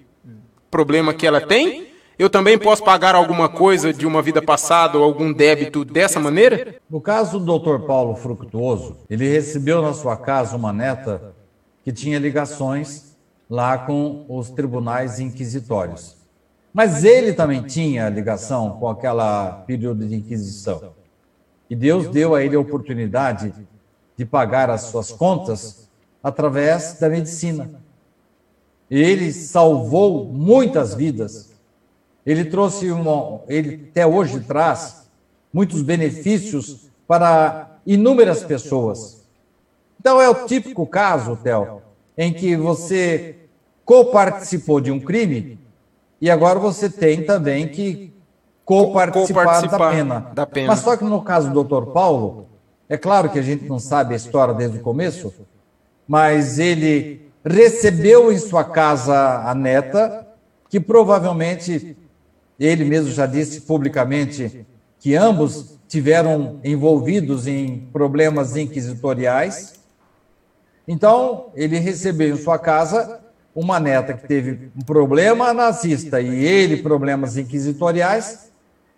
problema 0.72 1.14
que 1.14 1.28
ela 1.28 1.40
tem? 1.40 1.86
Eu 2.18 2.32
também 2.32 2.58
posso 2.58 2.84
pagar 2.84 3.14
alguma 3.14 3.48
coisa 3.48 3.94
de 3.94 4.08
uma 4.08 4.24
vida 4.24 4.42
passada 4.42 4.98
ou 4.98 5.04
algum 5.04 5.32
débito 5.32 5.86
dessa 5.86 6.20
maneira? 6.20 6.78
No 6.90 7.00
caso 7.00 7.40
do 7.40 7.60
Dr. 7.60 7.86
Paulo 7.86 8.16
Fructuoso, 8.16 8.98
ele 9.08 9.30
recebeu 9.30 9.84
na 9.84 9.94
sua 9.94 10.18
casa 10.18 10.58
uma 10.58 10.74
neta 10.74 11.36
que 11.84 11.94
tinha 11.94 12.18
ligações 12.18 13.16
lá 13.48 13.78
com 13.78 14.26
os 14.28 14.50
tribunais 14.50 15.20
inquisitórios. 15.20 16.17
Mas 16.78 17.04
ele 17.04 17.34
também 17.34 17.64
tinha 17.64 18.08
ligação 18.08 18.78
com 18.78 18.88
aquela 18.88 19.64
período 19.66 20.08
de 20.08 20.14
inquisição. 20.14 20.94
E 21.68 21.76
Deus 21.76 22.08
deu 22.10 22.36
a 22.36 22.44
ele 22.44 22.56
a 22.56 22.60
oportunidade 22.60 23.52
de 24.16 24.24
pagar 24.24 24.70
as 24.70 24.82
suas 24.82 25.12
contas 25.12 25.90
através 26.22 27.00
da 27.00 27.10
medicina. 27.10 27.82
Ele 28.92 29.34
salvou 29.34 30.26
muitas 30.26 30.94
vidas. 30.94 31.52
Ele 32.24 32.46
trouxe 32.46 32.92
uma, 32.92 33.42
ele 33.48 33.88
até 33.90 34.06
hoje 34.06 34.40
traz 34.42 35.10
muitos 35.52 35.82
benefícios 35.82 36.92
para 37.08 37.80
inúmeras 37.88 38.44
pessoas. 38.44 39.26
Então 40.00 40.22
é 40.22 40.30
o 40.30 40.46
típico 40.46 40.86
caso, 40.86 41.38
Theo, 41.38 41.82
em 42.16 42.32
que 42.32 42.56
você 42.56 43.36
coparticipou 43.84 44.80
de 44.80 44.92
um 44.92 45.00
crime 45.00 45.66
e 46.20 46.30
agora 46.30 46.60
você 46.60 46.90
tem 46.90 47.24
também 47.24 47.68
que 47.68 48.14
coparticipar 48.66 49.62
co 49.62 49.68
da, 49.68 49.90
pena. 49.90 50.32
da 50.34 50.46
pena. 50.46 50.68
Mas 50.68 50.80
só 50.80 50.98
que 50.98 51.04
no 51.04 51.22
caso 51.22 51.48
do 51.48 51.54
doutor 51.54 51.88
Paulo, 51.88 52.48
é 52.90 52.98
claro 52.98 53.30
que 53.30 53.40
a 53.40 53.42
gente 53.42 53.66
não 53.66 53.80
sabe 53.80 54.14
a 54.14 54.18
história 54.18 54.54
desde 54.54 54.78
o 54.78 54.82
começo, 54.82 55.34
mas 56.08 56.60
ele 56.60 57.30
recebeu 57.46 58.32
em 58.32 58.38
sua 58.38 58.64
casa 58.64 59.42
a 59.46 59.56
neta, 59.56 60.28
que 60.70 60.80
provavelmente 60.80 61.96
ele 62.60 62.84
mesmo 62.84 63.12
já 63.12 63.26
disse 63.26 63.62
publicamente 63.62 64.66
que 65.00 65.16
ambos 65.16 65.78
tiveram 65.88 66.60
envolvidos 66.64 67.48
em 67.48 67.88
problemas 67.94 68.56
inquisitoriais. 68.56 69.76
Então, 70.88 71.52
ele 71.56 71.78
recebeu 71.78 72.36
em 72.36 72.38
sua 72.38 72.58
casa 72.58 73.22
uma 73.58 73.80
neta 73.80 74.14
que 74.14 74.28
teve 74.28 74.70
um 74.78 74.86
problema 74.86 75.52
nazista 75.52 76.22
e 76.22 76.46
ele 76.46 76.78
problemas 76.78 77.38
inquisitoriais, 77.38 78.52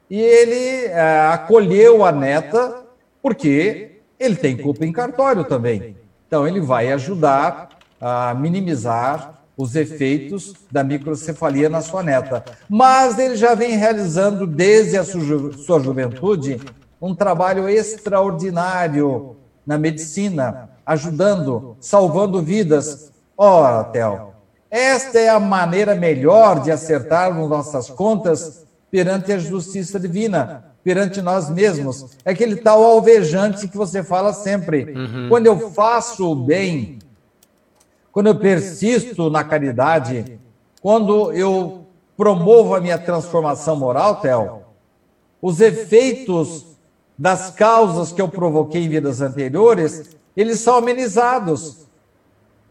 e 0.10 0.20
ele 0.20 0.88
é, 0.88 1.30
acolheu 1.32 2.04
a 2.04 2.12
neta 2.12 2.84
porque 3.24 4.02
ele 4.20 4.36
tem 4.36 4.58
culpa 4.58 4.86
em 4.86 4.92
cartório 4.92 5.46
também. 5.46 5.96
Então, 6.28 6.46
ele 6.46 6.60
vai 6.60 6.92
ajudar 6.92 7.70
a 8.02 8.34
minimizar 8.34 9.40
os 9.56 9.78
efeitos 9.78 10.54
da 10.70 10.84
microcefalia 10.84 11.70
na 11.70 11.80
sua 11.80 12.04
neta. 12.04 12.44
Mas 12.68 13.18
ele 13.18 13.38
já 13.38 13.56
vem 13.56 13.78
realizando, 13.78 14.46
desde 14.46 14.98
a 14.98 15.06
sua 15.06 15.80
juventude, 15.80 16.60
um 17.02 17.16
trabalho 17.16 17.70
extraordinário 17.70 19.38
na 19.66 19.78
medicina, 19.78 20.70
ajudando, 20.86 21.78
salvando 21.80 22.42
vidas 22.42 23.10
Ora, 23.42 23.86
Theo, 23.86 24.29
esta 24.70 25.20
é 25.20 25.30
a 25.30 25.40
maneira 25.40 25.96
melhor 25.96 26.62
de 26.62 26.72
acertarmos 26.72 27.50
nossas 27.50 27.90
contas 27.90 28.66
perante 28.92 29.32
a 29.32 29.40
justiça 29.40 30.00
divina, 30.00 30.66
perante 30.84 31.22
nós 31.22 31.50
mesmos. 31.50 32.18
É 32.24 32.32
aquele 32.32 32.56
tal 32.56 32.84
alvejante 32.84 33.68
que 33.68 33.78
você 33.78 34.04
fala 34.04 34.34
sempre. 34.34 34.94
Uhum. 34.94 35.30
Quando 35.30 35.48
eu 35.48 35.72
faço 35.72 36.32
o 36.32 36.36
bem, 36.36 37.00
quando 38.12 38.28
eu 38.28 38.36
persisto 38.36 39.30
na 39.30 39.44
caridade, 39.44 40.40
quando 40.82 41.32
eu 41.32 41.86
promovo 42.16 42.76
a 42.76 42.82
minha 42.82 42.98
transformação 42.98 43.76
moral, 43.76 44.18
Theo, 44.18 44.60
os 45.42 45.62
efeitos 45.62 46.66
das 47.18 47.50
causas 47.52 48.12
que 48.12 48.22
eu 48.22 48.30
provoquei 48.30 48.84
em 48.84 48.90
vidas 48.90 49.22
anteriores, 49.22 50.18
eles 50.36 50.60
são 50.60 50.76
amenizados. 50.76 51.89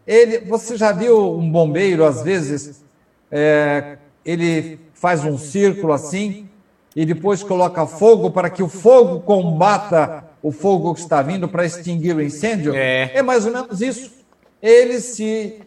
Ele, 0.08 0.38
você 0.38 0.74
já 0.74 0.90
viu 0.90 1.36
um 1.36 1.52
bombeiro, 1.52 2.02
às 2.02 2.22
vezes, 2.22 2.82
é, 3.30 3.98
ele 4.24 4.80
faz 4.94 5.22
um 5.22 5.36
círculo 5.36 5.92
assim 5.92 6.48
e 6.96 7.04
depois 7.04 7.42
coloca 7.42 7.86
fogo 7.86 8.30
para 8.30 8.48
que 8.48 8.62
o 8.62 8.68
fogo 8.68 9.20
combata 9.20 10.24
o 10.42 10.50
fogo 10.50 10.94
que 10.94 11.00
está 11.00 11.20
vindo 11.20 11.46
para 11.46 11.66
extinguir 11.66 12.16
o 12.16 12.22
incêndio? 12.22 12.74
É. 12.74 13.18
é 13.18 13.22
mais 13.22 13.44
ou 13.44 13.52
menos 13.52 13.82
isso. 13.82 14.10
Ele 14.62 14.98
se 14.98 15.60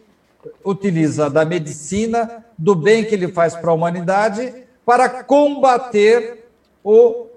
utiliza 0.64 1.30
da 1.30 1.44
medicina, 1.44 2.44
do 2.58 2.74
bem 2.74 3.04
que 3.04 3.14
ele 3.14 3.28
faz 3.28 3.54
para 3.54 3.70
a 3.70 3.74
humanidade, 3.74 4.52
para 4.84 5.22
combater 5.22 6.48
o 6.82 7.28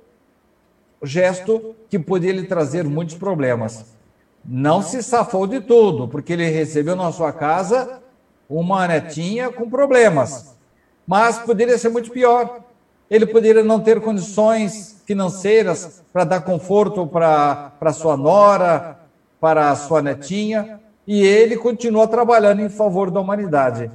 gesto 1.04 1.76
que 1.88 2.00
podia 2.00 2.34
lhe 2.34 2.48
trazer 2.48 2.84
muitos 2.84 3.14
problemas. 3.14 3.95
Não 4.48 4.82
se 4.82 5.02
safou 5.02 5.48
de 5.48 5.60
tudo, 5.60 6.08
porque 6.08 6.34
ele 6.34 6.48
recebeu 6.50 6.96
na 6.96 7.12
sua 7.12 7.34
casa 7.34 8.02
uma 8.50 8.88
netinha 8.88 9.50
com 9.50 9.70
problemas. 9.70 10.56
Mas 11.08 11.40
poderia 11.40 11.78
ser 11.78 11.90
muito 11.90 12.12
pior. 12.12 12.62
Ele 13.10 13.26
poderia 13.26 13.64
não 13.64 13.80
ter 13.80 14.02
condições 14.02 15.02
financeiras 15.06 16.04
para 16.12 16.24
dar 16.24 16.42
conforto 16.42 17.06
para 17.08 17.94
sua 17.94 18.18
nora, 18.18 19.00
para 19.40 19.70
a 19.70 19.76
sua 19.76 20.02
netinha, 20.02 20.80
e 21.08 21.24
ele 21.24 21.58
continua 21.58 22.08
trabalhando 22.08 22.62
em 22.62 22.70
favor 22.70 23.12
da 23.12 23.20
humanidade. 23.20 23.92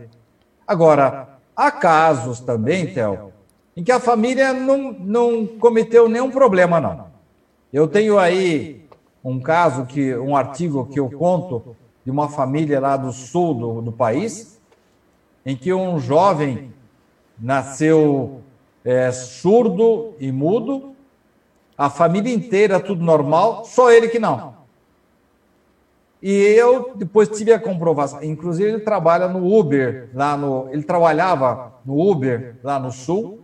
Agora, 0.67 1.29
há 1.57 1.71
casos 1.71 2.39
também, 2.39 2.87
Theo, 2.93 3.33
em 3.77 3.83
que 3.83 3.91
a 3.91 3.99
família 3.99 4.53
não, 4.53 4.93
não 4.93 5.47
cometeu 5.47 6.09
nenhum 6.09 6.31
problema, 6.31 6.81
não. 6.81 7.07
Eu 7.73 7.89
tenho 7.89 8.19
aí 8.19 8.80
um 9.25 9.41
caso, 9.41 9.87
que 9.87 10.17
um 10.17 10.37
artigo 10.37 10.87
que 10.87 10.99
eu 10.99 11.11
conto 11.11 11.77
de 12.05 12.11
uma 12.11 12.29
família 12.29 12.81
lá 12.81 12.97
do 12.97 13.13
sul 13.13 13.55
do, 13.55 13.83
do 13.83 13.93
país, 13.93 14.61
em 15.45 15.57
que 15.57 15.73
um 15.73 15.99
jovem 15.99 16.73
nasceu 17.39 18.41
é, 18.85 19.11
surdo 19.13 20.15
e 20.19 20.33
mudo, 20.33 20.95
a 21.77 21.89
família 21.89 22.33
inteira 22.33 22.79
tudo 22.79 23.03
normal, 23.05 23.65
só 23.65 23.91
ele 23.91 24.09
que 24.09 24.19
não. 24.19 24.61
E 26.23 26.31
eu 26.31 26.93
depois 26.95 27.29
tive 27.29 27.53
a 27.53 27.59
comprovação. 27.59 28.23
Inclusive, 28.23 28.69
ele 28.69 28.81
trabalha 28.81 29.27
no 29.27 29.59
Uber, 29.59 30.11
lá 30.13 30.37
no. 30.37 30.69
Ele 30.71 30.83
trabalhava 30.83 31.73
no 31.85 31.99
Uber, 31.99 32.57
lá 32.63 32.79
no 32.79 32.93
Sul, 32.93 33.41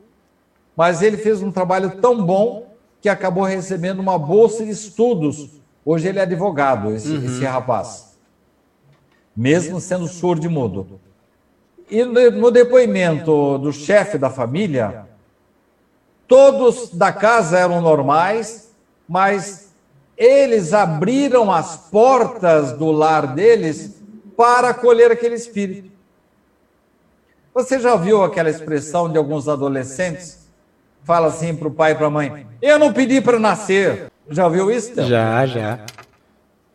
mas 0.76 1.00
ele 1.00 1.16
fez 1.16 1.42
um 1.42 1.50
trabalho 1.50 1.98
tão 2.02 2.22
bom 2.22 2.66
que 3.00 3.08
acabou 3.08 3.44
recebendo 3.44 4.00
uma 4.00 4.18
bolsa 4.18 4.64
de 4.64 4.70
estudos. 4.70 5.62
Hoje 5.86 6.08
ele 6.08 6.18
é 6.18 6.22
advogado, 6.22 6.92
esse, 6.92 7.08
uhum. 7.08 7.24
esse 7.24 7.44
rapaz. 7.44 8.18
Mesmo 9.36 9.80
sendo 9.80 10.08
surdo 10.08 10.44
e 10.44 10.48
mudo. 10.48 11.00
E 11.88 12.04
no 12.04 12.50
depoimento 12.50 13.58
do 13.58 13.72
chefe 13.72 14.18
da 14.18 14.28
família, 14.28 15.06
todos 16.26 16.90
da 16.90 17.12
casa 17.12 17.58
eram 17.58 17.80
normais, 17.80 18.74
mas 19.08 19.72
eles 20.16 20.74
abriram 20.74 21.52
as 21.52 21.76
portas 21.76 22.72
do 22.72 22.90
lar 22.90 23.34
deles 23.34 23.94
para 24.36 24.70
acolher 24.70 25.12
aquele 25.12 25.36
espírito. 25.36 25.92
Você 27.54 27.78
já 27.78 27.94
viu 27.94 28.24
aquela 28.24 28.50
expressão 28.50 29.08
de 29.08 29.16
alguns 29.16 29.48
adolescentes? 29.48 30.46
fala 31.06 31.28
assim 31.28 31.54
para 31.54 31.68
o 31.68 31.70
pai 31.70 31.92
e 31.92 31.94
para 31.94 32.08
a 32.08 32.10
mãe: 32.10 32.46
Eu 32.60 32.78
não 32.78 32.92
pedi 32.92 33.20
para 33.20 33.38
nascer. 33.38 34.10
Já 34.28 34.46
ouviu 34.46 34.70
isso? 34.70 34.92
Então? 34.92 35.06
Já, 35.06 35.46
já. 35.46 35.80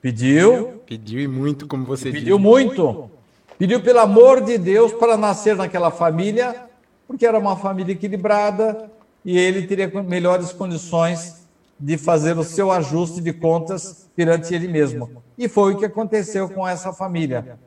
Pediu? 0.01 0.81
Pediu 0.85 1.19
e 1.21 1.27
muito, 1.27 1.67
como 1.67 1.85
você 1.85 2.05
disse. 2.05 2.19
Pediu 2.19 2.39
muito. 2.39 3.09
Pediu 3.57 3.81
pelo 3.81 3.99
amor 3.99 4.41
de 4.41 4.57
Deus 4.57 4.91
para 4.93 5.15
nascer 5.15 5.55
naquela 5.55 5.91
família, 5.91 6.65
porque 7.07 7.25
era 7.25 7.37
uma 7.37 7.55
família 7.55 7.93
equilibrada 7.93 8.89
e 9.23 9.37
ele 9.37 9.67
teria 9.67 9.87
melhores 10.01 10.51
condições 10.51 11.45
de 11.79 11.97
fazer 11.97 12.37
o 12.37 12.43
seu 12.43 12.71
ajuste 12.71 13.21
de 13.21 13.33
contas 13.33 14.09
perante 14.15 14.53
ele 14.53 14.67
mesmo. 14.67 15.21
E 15.37 15.47
foi 15.47 15.73
o 15.73 15.77
que 15.77 15.85
aconteceu 15.85 16.49
com 16.49 16.67
essa 16.67 16.91
família. 16.91 17.59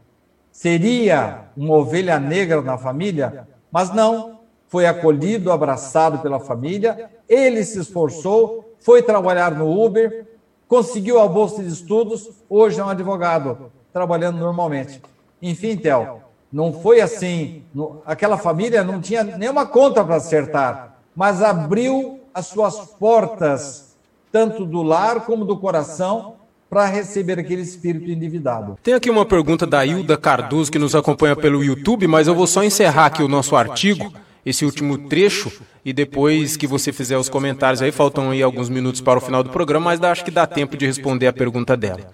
Seria 0.51 1.47
uma 1.57 1.75
ovelha 1.75 2.19
negra 2.19 2.63
na 2.63 2.79
família, 2.79 3.47
mas 3.71 3.93
não, 3.93 4.41
foi 4.69 4.87
acolhido, 4.87 5.53
abraçado 5.53 6.19
pela 6.19 6.41
família, 6.41 7.11
ele 7.29 7.65
se 7.65 7.79
esforçou, 7.79 8.74
foi 8.85 9.03
trabalhar 9.03 9.53
no 9.53 9.83
Uber, 9.83 10.27
conseguiu 10.69 11.19
a 11.19 11.27
bolsa 11.27 11.63
de 11.63 11.71
estudos, 11.71 12.29
hoje 12.51 12.79
é 12.79 12.85
um 12.85 12.91
advogado, 12.91 13.73
trabalhando 13.91 14.37
normalmente. 14.37 15.01
Enfim, 15.41 15.75
Theo, 15.75 16.21
não 16.53 16.71
foi 16.71 17.01
assim. 17.01 17.63
Aquela 18.05 18.37
família 18.37 18.85
não 18.85 19.01
tinha 19.01 19.25
nenhuma 19.25 19.65
conta 19.65 20.05
para 20.05 20.17
acertar, 20.17 20.99
mas 21.17 21.41
abriu 21.41 22.21
as 22.35 22.47
suas 22.49 22.77
portas, 22.77 23.97
tanto 24.31 24.67
do 24.67 24.83
lar 24.83 25.25
como 25.25 25.47
do 25.47 25.57
coração, 25.57 26.35
para 26.69 26.85
receber 26.85 27.39
aquele 27.39 27.63
espírito 27.63 28.11
endividado. 28.11 28.77
Tem 28.83 28.93
aqui 28.93 29.09
uma 29.09 29.25
pergunta 29.25 29.67
da 29.67 29.87
Hilda 29.87 30.19
Cardoso, 30.19 30.71
que 30.71 30.79
nos 30.79 30.95
acompanha 30.95 31.35
pelo 31.35 31.65
YouTube, 31.65 32.07
mas 32.07 32.27
eu 32.29 32.35
vou 32.35 32.47
só 32.47 32.63
encerrar 32.63 33.07
aqui 33.07 33.23
o 33.23 33.29
nosso 33.29 33.57
artigo 33.57 34.13
esse 34.45 34.65
último 34.65 35.09
trecho 35.09 35.51
e 35.85 35.93
depois 35.93 36.57
que 36.57 36.67
você 36.67 36.93
fizer 36.93 37.17
os 37.17 37.29
comentários 37.29 37.81
aí, 37.81 37.91
faltam 37.91 38.31
aí 38.31 38.43
alguns 38.43 38.69
minutos 38.69 39.01
para 39.01 39.19
o 39.19 39.23
final 39.23 39.43
do 39.43 39.51
programa, 39.51 39.87
mas 39.87 40.03
acho 40.03 40.25
que 40.25 40.31
dá 40.31 40.47
tempo 40.47 40.77
de 40.77 40.87
responder 40.87 41.27
a 41.27 41.33
pergunta 41.33 41.77
dela. 41.77 42.11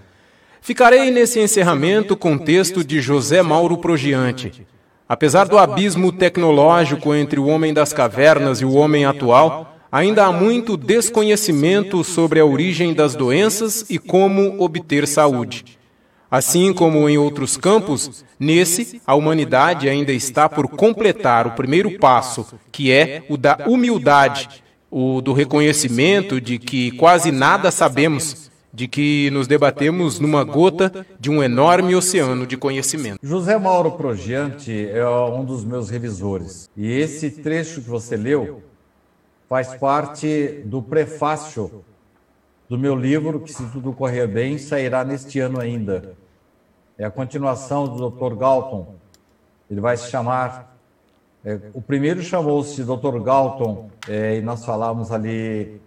Ficarei 0.61 1.11
nesse 1.11 1.41
encerramento 1.41 2.17
com 2.17 2.35
o 2.35 2.39
texto 2.39 2.85
de 2.85 3.01
José 3.01 3.43
Mauro 3.43 3.79
Progiante. 3.79 4.67
Apesar 5.09 5.49
do 5.49 5.59
abismo 5.59 6.13
tecnológico 6.13 7.15
entre 7.15 7.41
o 7.41 7.47
homem 7.47 7.75
das 7.75 7.93
cavernas 7.93 8.61
e 8.61 8.65
o 8.65 8.75
homem 8.75 9.05
atual, 9.05 9.77
ainda 9.91 10.27
há 10.27 10.33
muito 10.33 10.77
desconhecimento 10.77 12.05
sobre 12.05 12.39
a 12.39 12.45
origem 12.45 12.95
das 12.95 13.17
doenças 13.17 13.87
e 13.91 13.99
como 13.99 14.63
obter 14.63 15.09
saúde. 15.09 15.80
Assim 16.31 16.73
como 16.73 17.09
em 17.09 17.19
outros 17.19 17.57
campos, 17.57 18.25
nesse, 18.39 19.03
a 19.05 19.17
humanidade 19.17 19.89
ainda 19.89 20.13
está 20.13 20.49
por 20.49 20.69
completar 20.69 21.47
o 21.49 21.53
primeiro 21.53 21.99
passo, 21.99 22.47
que 22.71 22.93
é 22.93 23.25
o 23.29 23.37
da 23.37 23.65
humildade, 23.67 24.63
o 24.89 25.21
do 25.21 25.33
reconhecimento 25.33 26.41
de 26.41 26.57
que 26.59 26.93
quase 26.93 27.33
nada 27.33 27.73
sabemos, 27.73 28.49
de 28.73 28.87
que 28.87 29.29
nos 29.33 29.49
debatemos 29.49 30.21
numa 30.21 30.45
gota 30.45 31.05
de 31.19 31.29
um 31.29 31.43
enorme 31.43 31.97
oceano 31.97 32.47
de 32.47 32.57
conhecimento. 32.57 33.19
José 33.21 33.59
Mauro 33.59 33.93
Progiante 33.93 34.89
é 34.89 35.05
um 35.09 35.45
dos 35.45 35.65
meus 35.65 35.91
revisores. 35.91 36.71
E 36.77 36.93
esse 36.93 37.29
trecho 37.31 37.83
que 37.83 37.91
você 37.91 38.17
leu 38.17 38.63
faz 39.49 39.75
parte 39.75 40.63
do 40.65 40.81
prefácio 40.81 41.83
do 42.71 42.79
meu 42.79 42.95
livro, 42.95 43.41
que 43.41 43.53
se 43.53 43.67
tudo 43.71 43.93
correr 43.93 44.29
bem, 44.29 44.57
sairá 44.57 45.05
neste 45.05 45.41
ano 45.41 45.59
ainda. 45.59 46.15
É 46.97 47.05
a 47.05 47.11
continuação 47.11 47.89
do 47.89 48.09
Dr. 48.09 48.37
Galton. 48.37 48.95
Ele 49.69 49.81
vai 49.81 49.97
se 49.97 50.09
chamar. 50.09 50.79
É, 51.45 51.59
o 51.75 51.83
primeiro 51.83 52.23
chamou-se 52.23 52.85
Dr. 52.85 53.19
Galton, 53.25 53.91
é, 54.09 54.37
e 54.37 54.41
nós 54.41 54.65
falávamos 54.65 55.11
ali 55.11 55.81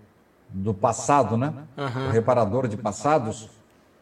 do 0.49 0.73
passado, 0.73 1.37
né? 1.37 1.53
Uhum. 1.77 2.07
O 2.07 2.11
reparador 2.11 2.67
de 2.67 2.75
passados. 2.75 3.49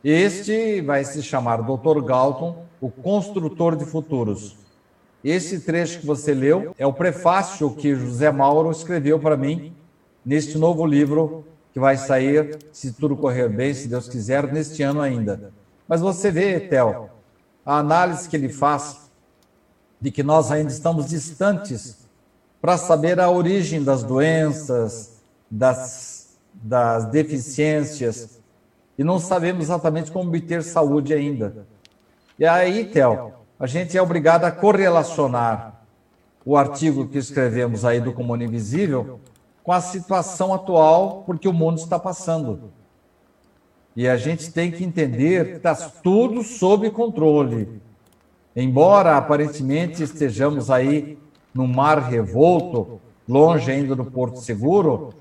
Este 0.03 0.81
vai 0.81 1.03
se 1.03 1.21
chamar 1.21 1.57
Dr. 1.57 2.01
Galton, 2.03 2.65
o 2.81 2.89
construtor 2.89 3.75
de 3.75 3.85
futuros. 3.85 4.57
Esse 5.23 5.59
trecho 5.59 5.99
que 5.99 6.07
você 6.07 6.33
leu 6.33 6.73
é 6.79 6.87
o 6.87 6.93
prefácio 6.93 7.75
que 7.75 7.93
José 7.93 8.31
Mauro 8.31 8.71
escreveu 8.71 9.19
para 9.19 9.37
mim 9.37 9.71
neste 10.25 10.57
novo 10.57 10.83
livro 10.83 11.45
que 11.73 11.79
vai 11.79 11.97
sair, 11.97 12.57
se 12.71 12.93
tudo 12.93 13.15
correr 13.15 13.47
bem, 13.49 13.73
se 13.73 13.87
Deus 13.87 14.07
quiser, 14.07 14.51
neste 14.51 14.83
ano 14.83 15.01
ainda. 15.01 15.51
Mas 15.87 16.01
você 16.01 16.29
vê, 16.29 16.59
Theo, 16.59 17.09
a 17.65 17.77
análise 17.77 18.27
que 18.27 18.35
ele 18.35 18.49
faz 18.49 19.09
de 19.99 20.11
que 20.11 20.23
nós 20.23 20.51
ainda 20.51 20.71
estamos 20.71 21.07
distantes 21.07 22.07
para 22.61 22.77
saber 22.77 23.19
a 23.19 23.29
origem 23.29 23.83
das 23.83 24.03
doenças, 24.03 25.21
das, 25.49 26.37
das 26.53 27.05
deficiências, 27.05 28.39
e 28.97 29.03
não 29.03 29.17
sabemos 29.17 29.65
exatamente 29.65 30.11
como 30.11 30.29
obter 30.29 30.61
saúde 30.63 31.13
ainda. 31.13 31.65
E 32.37 32.45
aí, 32.45 32.85
Theo, 32.85 33.33
a 33.59 33.65
gente 33.65 33.97
é 33.97 34.01
obrigado 34.01 34.45
a 34.45 34.51
correlacionar 34.51 35.81
o 36.45 36.57
artigo 36.57 37.07
que 37.07 37.17
escrevemos 37.17 37.85
aí 37.85 38.01
do 38.01 38.11
Comune 38.11 38.45
Invisível 38.45 39.19
com 39.63 39.71
a 39.71 39.81
situação 39.81 40.53
atual, 40.53 41.23
porque 41.25 41.47
o 41.47 41.53
mundo 41.53 41.77
está 41.77 41.99
passando. 41.99 42.71
E 43.95 44.07
a 44.07 44.17
gente 44.17 44.51
tem 44.51 44.71
que 44.71 44.83
entender 44.83 45.45
que 45.45 45.57
está 45.57 45.75
tudo 45.75 46.43
sob 46.43 46.89
controle. 46.91 47.81
Embora 48.55 49.17
aparentemente 49.17 50.03
estejamos 50.03 50.69
aí 50.71 51.17
no 51.53 51.67
mar 51.67 51.99
revolto, 51.99 52.99
longe 53.27 53.71
ainda 53.71 53.95
do 53.95 54.05
Porto 54.05 54.39
Seguro, 54.39 55.13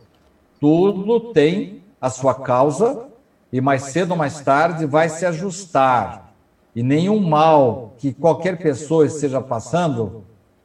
tudo 0.61 1.33
tem 1.33 1.83
a 2.01 2.09
sua 2.11 2.35
causa 2.35 3.09
e 3.53 3.61
mais 3.61 3.85
cedo 3.85 4.13
ou 4.13 4.17
mais 4.17 4.41
tarde 4.41 4.87
vai 4.87 5.09
se 5.09 5.27
ajustar 5.27 6.31
e 6.75 6.83
nenhum 6.83 7.21
mal 7.21 7.95
que 7.99 8.13
qualquer 8.13 8.59
pessoa 8.59 9.07
esteja 9.07 9.41
passando, 9.41 10.25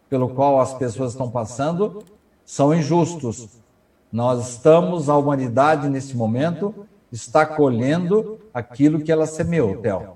pelo 0.09 0.29
qual 0.29 0.59
as 0.59 0.73
pessoas 0.73 1.11
estão 1.11 1.29
passando, 1.29 2.03
são 2.45 2.73
injustos. 2.73 3.49
Nós 4.15 4.51
estamos, 4.51 5.09
a 5.09 5.17
humanidade 5.17 5.89
nesse 5.89 6.15
momento, 6.15 6.73
está 7.11 7.45
colhendo 7.45 8.39
aquilo 8.53 9.01
que 9.01 9.11
ela 9.11 9.25
semeou, 9.25 9.75
Theo. 9.75 10.11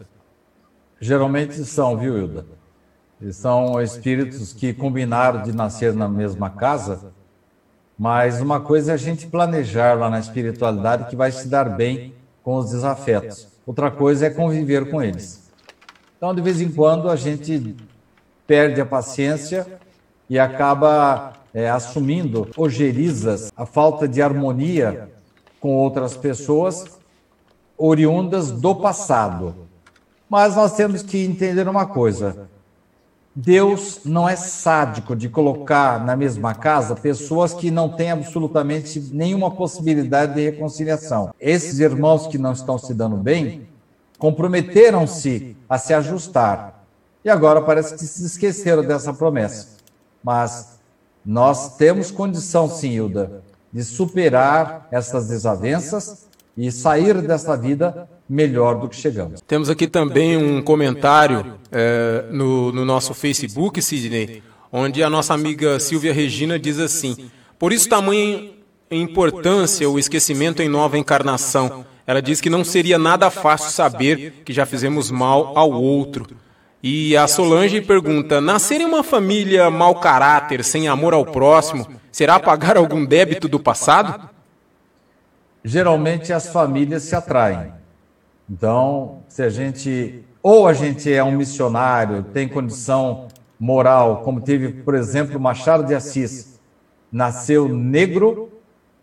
Geralmente 1.00 1.64
são, 1.64 1.96
viu, 1.96 2.16
Hilda? 2.16 2.57
São 3.32 3.80
espíritos 3.82 4.52
que 4.52 4.72
combinaram 4.72 5.42
de 5.42 5.52
nascer 5.52 5.92
na 5.92 6.08
mesma 6.08 6.50
casa, 6.50 7.12
mas 7.98 8.40
uma 8.40 8.60
coisa 8.60 8.92
é 8.92 8.94
a 8.94 8.98
gente 8.98 9.26
planejar 9.26 9.94
lá 9.94 10.08
na 10.08 10.20
espiritualidade 10.20 11.10
que 11.10 11.16
vai 11.16 11.32
se 11.32 11.48
dar 11.48 11.64
bem 11.64 12.14
com 12.44 12.56
os 12.56 12.70
desafetos. 12.70 13.48
Outra 13.66 13.90
coisa 13.90 14.26
é 14.26 14.30
conviver 14.30 14.88
com 14.88 15.02
eles. 15.02 15.50
Então, 16.16 16.34
de 16.34 16.40
vez 16.40 16.60
em 16.60 16.70
quando, 16.70 17.10
a 17.10 17.16
gente 17.16 17.74
perde 18.46 18.80
a 18.80 18.86
paciência 18.86 19.66
e 20.30 20.38
acaba 20.38 21.32
é, 21.52 21.68
assumindo 21.68 22.48
ogerizas, 22.56 23.50
a 23.56 23.66
falta 23.66 24.06
de 24.06 24.22
harmonia 24.22 25.10
com 25.60 25.74
outras 25.74 26.16
pessoas 26.16 26.98
oriundas 27.76 28.50
do 28.50 28.74
passado. 28.74 29.54
Mas 30.28 30.54
nós 30.54 30.76
temos 30.76 31.02
que 31.02 31.24
entender 31.24 31.68
uma 31.68 31.86
coisa: 31.86 32.48
Deus 33.40 34.00
não 34.04 34.28
é 34.28 34.34
sádico 34.34 35.14
de 35.14 35.28
colocar 35.28 36.04
na 36.04 36.16
mesma 36.16 36.56
casa 36.56 36.96
pessoas 36.96 37.54
que 37.54 37.70
não 37.70 37.88
têm 37.88 38.10
absolutamente 38.10 38.98
nenhuma 39.12 39.48
possibilidade 39.48 40.34
de 40.34 40.40
reconciliação. 40.50 41.32
Esses 41.38 41.78
irmãos 41.78 42.26
que 42.26 42.36
não 42.36 42.50
estão 42.50 42.76
se 42.76 42.92
dando 42.92 43.16
bem 43.16 43.68
comprometeram-se 44.18 45.56
a 45.68 45.78
se 45.78 45.94
ajustar. 45.94 46.84
E 47.24 47.30
agora 47.30 47.62
parece 47.62 47.94
que 47.94 48.04
se 48.04 48.26
esqueceram 48.26 48.84
dessa 48.84 49.14
promessa. 49.14 49.68
Mas 50.20 50.80
nós 51.24 51.76
temos 51.76 52.10
condição, 52.10 52.68
sim, 52.68 52.90
Hilda, 52.90 53.44
de 53.72 53.84
superar 53.84 54.88
essas 54.90 55.28
desavenças 55.28 56.26
e 56.56 56.72
sair 56.72 57.22
dessa 57.22 57.56
vida 57.56 58.08
melhor 58.28 58.78
do 58.80 58.88
que 58.88 58.96
chegamos. 58.96 59.40
Temos 59.40 59.70
aqui 59.70 59.86
também 59.86 60.36
um 60.36 60.60
comentário 60.60 61.58
é, 61.72 62.26
no, 62.30 62.70
no 62.72 62.84
nosso 62.84 63.14
Facebook, 63.14 63.80
Sidney, 63.80 64.42
onde 64.70 65.02
a 65.02 65.08
nossa 65.08 65.32
amiga 65.32 65.80
Silvia 65.80 66.12
Regina 66.12 66.58
diz 66.58 66.78
assim: 66.78 67.30
Por 67.58 67.72
isso, 67.72 67.88
tamanha 67.88 68.50
importância 68.90 69.88
o 69.88 69.98
esquecimento 69.98 70.62
em 70.62 70.68
nova 70.68 70.98
encarnação. 70.98 71.84
Ela 72.06 72.22
diz 72.22 72.40
que 72.40 72.48
não 72.48 72.64
seria 72.64 72.98
nada 72.98 73.30
fácil 73.30 73.70
saber 73.70 74.42
que 74.44 74.52
já 74.52 74.64
fizemos 74.64 75.10
mal 75.10 75.52
ao 75.56 75.70
outro. 75.70 76.26
E 76.82 77.16
a 77.16 77.26
Solange 77.26 77.80
pergunta: 77.80 78.40
nascer 78.40 78.80
em 78.80 78.84
uma 78.84 79.02
família 79.02 79.70
mau 79.70 79.94
caráter, 79.96 80.64
sem 80.64 80.88
amor 80.88 81.12
ao 81.12 81.24
próximo, 81.24 81.86
será 82.12 82.38
pagar 82.38 82.76
algum 82.76 83.04
débito 83.04 83.48
do 83.48 83.58
passado? 83.58 84.28
Geralmente 85.64 86.32
as 86.32 86.48
famílias 86.48 87.02
se 87.02 87.14
atraem. 87.14 87.77
Então, 88.50 89.18
se 89.28 89.42
a 89.42 89.50
gente 89.50 90.24
ou 90.42 90.66
a 90.66 90.72
gente 90.72 91.12
é 91.12 91.22
um 91.22 91.32
missionário, 91.32 92.22
tem 92.22 92.48
condição 92.48 93.26
moral, 93.58 94.22
como 94.22 94.40
teve, 94.40 94.68
por 94.82 94.94
exemplo, 94.94 95.38
Machado 95.38 95.84
de 95.84 95.94
Assis, 95.94 96.58
nasceu 97.10 97.68
negro 97.68 98.50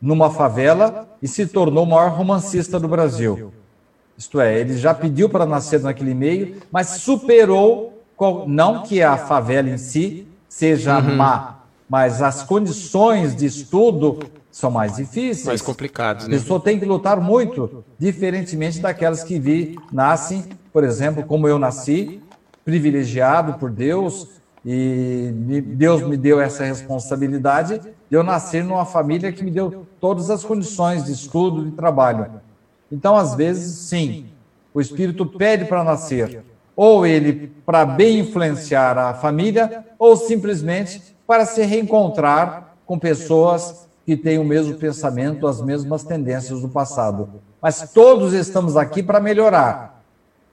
numa 0.02 0.30
favela 0.30 1.08
e 1.22 1.28
se 1.28 1.46
tornou 1.46 1.84
o 1.84 1.88
maior 1.88 2.12
romancista 2.12 2.80
do 2.80 2.88
Brasil. 2.88 3.52
Isto 4.18 4.40
é, 4.40 4.60
ele 4.60 4.78
já 4.78 4.94
pediu 4.94 5.30
para 5.30 5.46
nascer 5.46 5.82
naquele 5.82 6.14
meio, 6.14 6.58
mas 6.72 6.88
superou, 6.88 8.02
não 8.48 8.84
que 8.84 9.04
a 9.04 9.18
favela 9.18 9.70
em 9.70 9.78
si 9.78 10.28
seja 10.48 11.00
uhum. 11.00 11.18
má, 11.18 11.60
mas 11.90 12.22
as 12.22 12.44
condições 12.44 13.36
de 13.36 13.46
estudo 13.46 14.20
são 14.56 14.72
mais 14.72 14.96
difíceis. 14.96 15.46
Mais 15.46 15.62
complicadas, 15.62 16.30
né? 16.30 16.38
A 16.38 16.40
pessoa 16.40 16.62
tem 16.62 16.80
que 16.80 16.86
lutar 16.86 17.20
muito, 17.20 17.84
diferentemente 18.00 18.80
daquelas 18.80 19.22
que 19.22 19.38
vi, 19.38 19.78
nascem, 19.92 20.46
por 20.72 20.86
exemplo, 20.86 21.26
como 21.26 21.46
eu 21.46 21.60
nasci, 21.60 22.22
privilegiado 22.64 23.56
por 23.56 23.70
Deus, 23.70 24.30
e 24.66 25.30
Deus 25.76 26.04
me 26.04 26.16
deu 26.16 26.40
essa 26.40 26.64
responsabilidade 26.64 27.80
de 27.80 27.92
eu 28.10 28.24
nascer 28.24 28.64
numa 28.64 28.86
família 28.86 29.30
que 29.30 29.44
me 29.44 29.52
deu 29.52 29.86
todas 30.00 30.30
as 30.30 30.46
condições 30.46 31.04
de 31.04 31.12
estudo, 31.12 31.66
de 31.66 31.72
trabalho. 31.72 32.26
Então, 32.90 33.14
às 33.14 33.36
vezes, 33.36 33.90
sim, 33.90 34.28
o 34.74 34.80
espírito 34.80 35.26
pede 35.26 35.66
para 35.66 35.84
nascer, 35.84 36.46
ou 36.78 37.06
ele 37.06 37.52
para 37.66 37.86
bem 37.86 38.20
influenciar 38.20 38.98
a 38.98 39.14
família, 39.14 39.84
ou 40.00 40.16
simplesmente 40.16 41.14
para 41.28 41.46
se 41.46 41.62
reencontrar 41.62 42.78
com 42.86 42.98
pessoas 42.98 43.85
que 44.06 44.16
têm 44.16 44.38
o 44.38 44.46
mesmo 44.46 44.76
pensamento, 44.76 45.48
as 45.48 45.62
mesmas 45.62 46.04
tendências 46.04 46.62
do 46.62 46.70
passado. 46.70 47.30
Mas 47.62 47.92
todos 47.92 48.34
estamos 48.34 48.78
aqui 48.78 49.02
para 49.02 49.20
melhorar. 49.20 50.04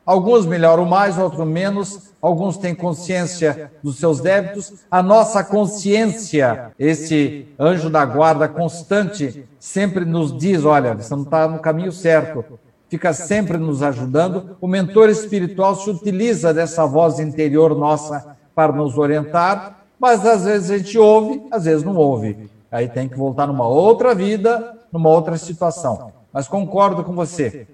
Alguns 0.05 0.47
melhoram 0.47 0.85
mais, 0.85 1.19
outros 1.19 1.47
menos. 1.47 2.11
Alguns 2.21 2.57
têm 2.57 2.75
consciência 2.75 3.71
dos 3.83 3.99
seus 3.99 4.21
débitos. 4.21 4.73
A 4.91 5.03
nossa 5.03 5.45
consciência, 5.45 6.73
esse 6.79 7.47
anjo 7.59 7.89
da 7.89 8.05
guarda 8.05 8.49
constante, 8.49 9.45
sempre 9.61 10.05
nos 10.05 10.37
diz: 10.37 10.65
olha, 10.65 10.95
você 10.95 11.15
não 11.15 11.23
está 11.23 11.47
no 11.47 11.61
caminho 11.61 11.93
certo. 11.93 12.59
Fica 12.89 13.13
sempre 13.13 13.59
nos 13.59 13.83
ajudando. 13.83 14.57
O 14.61 14.67
mentor 14.67 15.09
espiritual 15.09 15.77
se 15.77 15.89
utiliza 15.89 16.53
dessa 16.53 16.85
voz 16.85 17.21
interior 17.21 17.77
nossa 17.77 18.37
para 18.55 18.73
nos 18.73 18.99
orientar, 18.99 19.87
mas 19.99 20.27
às 20.27 20.45
vezes 20.45 20.71
a 20.71 20.79
gente 20.79 20.99
ouve, 20.99 21.43
às 21.51 21.65
vezes 21.65 21.85
não 21.85 21.97
ouve. 21.97 22.51
Aí 22.73 22.89
tem 22.89 23.07
que 23.07 23.17
voltar 23.17 23.47
numa 23.47 23.69
outra 23.69 24.15
vida, 24.15 24.79
numa 24.91 25.11
outra 25.11 25.37
situação. 25.37 26.11
Mas 26.33 26.49
concordo 26.49 27.05
com 27.05 27.15
você. 27.15 27.69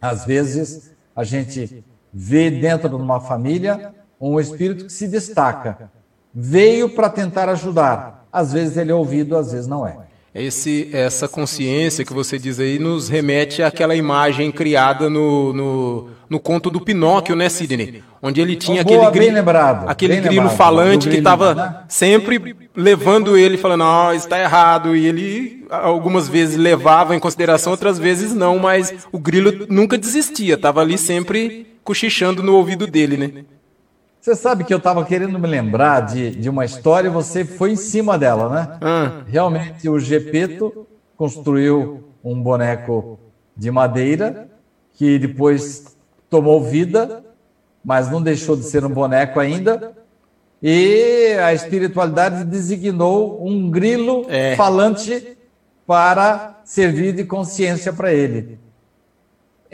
Às 0.00 0.26
vezes 0.26 0.94
a 1.16 1.24
gente 1.24 1.82
vê 2.12 2.50
dentro 2.50 2.90
de 2.90 2.94
uma 2.94 3.20
família 3.20 3.94
um 4.20 4.38
espírito 4.38 4.84
que 4.84 4.92
se 4.92 5.08
destaca. 5.08 5.90
Veio 6.32 6.94
para 6.94 7.08
tentar 7.08 7.48
ajudar. 7.48 8.26
Às 8.30 8.52
vezes 8.52 8.76
ele 8.76 8.92
é 8.92 8.94
ouvido, 8.94 9.36
às 9.36 9.52
vezes 9.52 9.66
não 9.66 9.86
é. 9.86 9.96
Esse, 10.34 10.90
essa 10.92 11.28
consciência 11.28 12.04
que 12.04 12.12
você 12.12 12.40
diz 12.40 12.58
aí 12.58 12.76
nos 12.76 13.08
remete 13.08 13.62
àquela 13.62 13.94
imagem 13.94 14.50
criada 14.50 15.08
no, 15.08 15.52
no, 15.52 16.08
no 16.28 16.40
conto 16.40 16.70
do 16.70 16.80
Pinóquio, 16.80 17.36
né, 17.36 17.48
Sidney? 17.48 18.02
Onde 18.20 18.40
ele 18.40 18.56
tinha 18.56 18.82
Boa, 18.82 19.06
aquele, 19.06 19.26
grilo, 19.26 19.36
lembrado, 19.36 19.88
aquele 19.88 20.16
grilo 20.16 20.42
lembrado, 20.42 20.56
falante 20.56 21.08
que 21.08 21.18
estava 21.18 21.54
né? 21.54 21.76
sempre 21.88 22.56
levando 22.74 23.36
ele, 23.36 23.56
falando, 23.56 23.80
não, 23.80 24.08
oh, 24.08 24.12
está 24.12 24.40
errado. 24.40 24.96
E 24.96 25.06
ele 25.06 25.66
algumas 25.70 26.28
vezes 26.28 26.56
levava 26.56 27.14
em 27.14 27.20
consideração, 27.20 27.70
outras 27.70 27.96
vezes 27.96 28.34
não, 28.34 28.58
mas 28.58 28.92
o 29.12 29.20
grilo 29.20 29.66
nunca 29.68 29.96
desistia, 29.96 30.54
estava 30.54 30.80
ali 30.80 30.98
sempre 30.98 31.76
cochichando 31.84 32.42
no 32.42 32.56
ouvido 32.56 32.88
dele, 32.88 33.16
né? 33.16 33.44
Você 34.24 34.34
sabe 34.34 34.64
que 34.64 34.72
eu 34.72 34.78
estava 34.78 35.04
querendo 35.04 35.38
me 35.38 35.46
lembrar 35.46 36.00
de, 36.00 36.30
de 36.30 36.48
uma 36.48 36.64
história 36.64 37.08
e 37.08 37.12
você 37.12 37.44
foi 37.44 37.72
em 37.72 37.76
cima 37.76 38.16
dela, 38.16 38.48
né? 38.48 38.78
Ah. 38.80 39.22
Realmente, 39.26 39.86
o 39.86 40.00
Gepeto 40.00 40.86
construiu 41.14 42.04
um 42.24 42.42
boneco 42.42 43.20
de 43.54 43.70
madeira 43.70 44.48
que 44.94 45.18
depois 45.18 45.94
tomou 46.30 46.64
vida, 46.64 47.22
mas 47.84 48.10
não 48.10 48.22
deixou 48.22 48.56
de 48.56 48.62
ser 48.62 48.82
um 48.82 48.88
boneco 48.88 49.38
ainda. 49.38 49.92
E 50.62 51.36
a 51.44 51.52
espiritualidade 51.52 52.44
designou 52.44 53.46
um 53.46 53.70
grilo 53.70 54.24
é. 54.30 54.56
falante 54.56 55.36
para 55.86 56.62
servir 56.64 57.12
de 57.12 57.24
consciência 57.24 57.92
para 57.92 58.10
ele. 58.10 58.58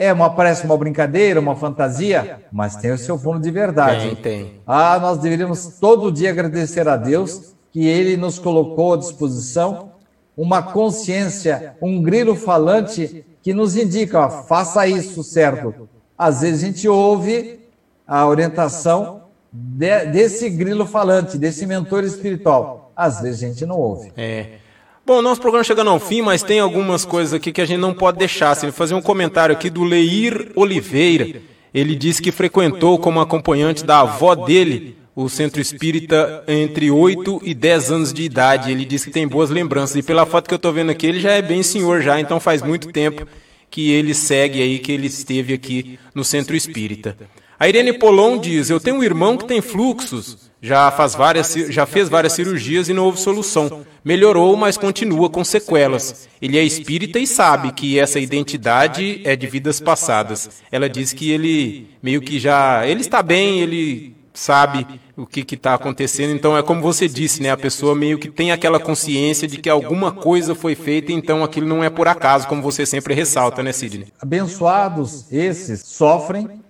É 0.02 0.14
uma 0.14 0.30
parece 0.30 0.64
uma 0.64 0.78
brincadeira, 0.78 1.38
uma 1.38 1.54
fantasia, 1.54 2.40
mas 2.50 2.74
tem 2.74 2.90
o 2.90 2.96
seu 2.96 3.18
fundo 3.18 3.38
de 3.38 3.50
verdade. 3.50 4.16
Tem, 4.16 4.46
tem. 4.46 4.60
Ah, 4.66 4.98
nós 4.98 5.18
deveríamos 5.18 5.78
todo 5.78 6.10
dia 6.10 6.30
agradecer 6.30 6.88
a 6.88 6.96
Deus 6.96 7.54
que 7.70 7.86
Ele 7.86 8.16
nos 8.16 8.38
colocou 8.38 8.94
à 8.94 8.96
disposição 8.96 9.92
uma 10.34 10.62
consciência, 10.62 11.76
um 11.82 12.02
grilo 12.02 12.34
falante 12.34 13.26
que 13.42 13.52
nos 13.52 13.76
indica, 13.76 14.20
ó, 14.20 14.30
faça 14.44 14.86
isso 14.86 15.22
certo. 15.22 15.86
Às 16.16 16.40
vezes 16.40 16.62
a 16.62 16.66
gente 16.66 16.88
ouve 16.88 17.60
a 18.06 18.26
orientação 18.26 19.24
de, 19.52 20.06
desse 20.06 20.48
grilo 20.48 20.86
falante, 20.86 21.36
desse 21.36 21.66
mentor 21.66 22.04
espiritual. 22.04 22.90
Às 22.96 23.20
vezes 23.20 23.42
a 23.42 23.48
gente 23.48 23.66
não 23.66 23.76
ouve. 23.76 24.10
É. 24.16 24.60
Bom, 25.04 25.22
nosso 25.22 25.40
programa 25.40 25.64
chegando 25.64 25.90
ao 25.90 25.98
fim, 25.98 26.22
mas 26.22 26.42
tem 26.42 26.60
algumas 26.60 27.04
coisas 27.04 27.34
aqui 27.34 27.52
que 27.52 27.60
a 27.60 27.64
gente 27.64 27.80
não 27.80 27.94
pode 27.94 28.18
deixar. 28.18 28.56
Ele 28.62 28.70
fazer 28.70 28.94
um 28.94 29.02
comentário 29.02 29.54
aqui 29.54 29.68
do 29.70 29.82
Leir 29.82 30.52
Oliveira. 30.54 31.40
Ele 31.72 31.96
disse 31.96 32.22
que 32.22 32.30
frequentou 32.30 32.98
como 32.98 33.20
acompanhante 33.20 33.84
da 33.84 34.00
avó 34.00 34.34
dele 34.34 34.96
o 35.14 35.28
centro 35.28 35.60
espírita 35.60 36.44
entre 36.46 36.90
8 36.90 37.40
e 37.44 37.54
10 37.54 37.90
anos 37.90 38.12
de 38.12 38.22
idade. 38.22 38.70
Ele 38.70 38.84
disse 38.84 39.06
que 39.06 39.12
tem 39.12 39.26
boas 39.26 39.50
lembranças. 39.50 39.96
E 39.96 40.02
pela 40.02 40.26
foto 40.26 40.48
que 40.48 40.54
eu 40.54 40.56
estou 40.56 40.72
vendo 40.72 40.90
aqui, 40.90 41.06
ele 41.06 41.20
já 41.20 41.32
é 41.32 41.42
bem 41.42 41.62
senhor 41.62 42.02
já, 42.02 42.20
então 42.20 42.38
faz 42.38 42.62
muito 42.62 42.92
tempo 42.92 43.26
que 43.70 43.92
ele 43.92 44.14
segue 44.14 44.60
aí, 44.60 44.78
que 44.78 44.92
ele 44.92 45.06
esteve 45.06 45.54
aqui 45.54 45.98
no 46.14 46.24
centro 46.24 46.56
espírita. 46.56 47.16
A 47.58 47.68
Irene 47.68 47.92
Polon 47.92 48.38
diz: 48.38 48.70
Eu 48.70 48.80
tenho 48.80 48.96
um 48.96 49.02
irmão 49.02 49.36
que 49.36 49.44
tem 49.44 49.60
fluxos, 49.60 50.49
já, 50.60 50.90
faz 50.90 51.14
várias, 51.14 51.52
já 51.68 51.86
fez 51.86 52.08
várias 52.08 52.32
cirurgias 52.32 52.88
e 52.88 52.92
não 52.92 53.04
houve 53.04 53.20
solução. 53.20 53.84
Melhorou, 54.04 54.56
mas 54.56 54.76
continua 54.76 55.30
com 55.30 55.44
sequelas. 55.44 56.28
Ele 56.40 56.58
é 56.58 56.62
espírita 56.62 57.18
e 57.18 57.26
sabe 57.26 57.72
que 57.72 57.98
essa 57.98 58.20
identidade 58.20 59.20
é 59.24 59.36
de 59.36 59.46
vidas 59.46 59.80
passadas. 59.80 60.62
Ela 60.70 60.88
diz 60.88 61.12
que 61.12 61.30
ele 61.30 61.88
meio 62.02 62.20
que 62.20 62.38
já. 62.38 62.86
Ele 62.86 63.00
está 63.00 63.22
bem, 63.22 63.60
ele 63.60 64.16
sabe 64.32 64.86
o 65.16 65.26
que 65.26 65.54
está 65.54 65.74
acontecendo. 65.74 66.34
Então 66.34 66.56
é 66.56 66.62
como 66.62 66.80
você 66.80 67.08
disse, 67.08 67.42
né? 67.42 67.50
A 67.50 67.56
pessoa 67.56 67.94
meio 67.94 68.18
que 68.18 68.30
tem 68.30 68.52
aquela 68.52 68.80
consciência 68.80 69.46
de 69.46 69.58
que 69.58 69.68
alguma 69.68 70.12
coisa 70.12 70.54
foi 70.54 70.74
feita, 70.74 71.12
então 71.12 71.44
aquilo 71.44 71.66
não 71.66 71.84
é 71.84 71.90
por 71.90 72.08
acaso, 72.08 72.48
como 72.48 72.62
você 72.62 72.86
sempre 72.86 73.12
ressalta, 73.12 73.62
né, 73.62 73.72
Sidney? 73.72 74.08
Abençoados 74.20 75.30
esses 75.30 75.80
sofrem 75.80 76.60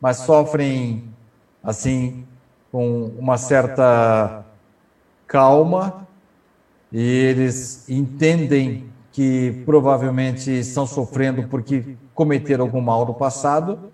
mas 0.00 0.18
sofrem 0.18 1.04
assim 1.62 2.24
com 2.70 3.12
uma 3.18 3.36
certa 3.36 4.44
calma 5.26 6.06
e 6.92 7.00
eles 7.00 7.88
entendem 7.88 8.90
que 9.12 9.62
provavelmente 9.64 10.50
estão 10.50 10.86
sofrendo 10.86 11.44
porque 11.48 11.96
cometeram 12.14 12.64
algum 12.64 12.80
mal 12.80 13.04
no 13.04 13.14
passado 13.14 13.90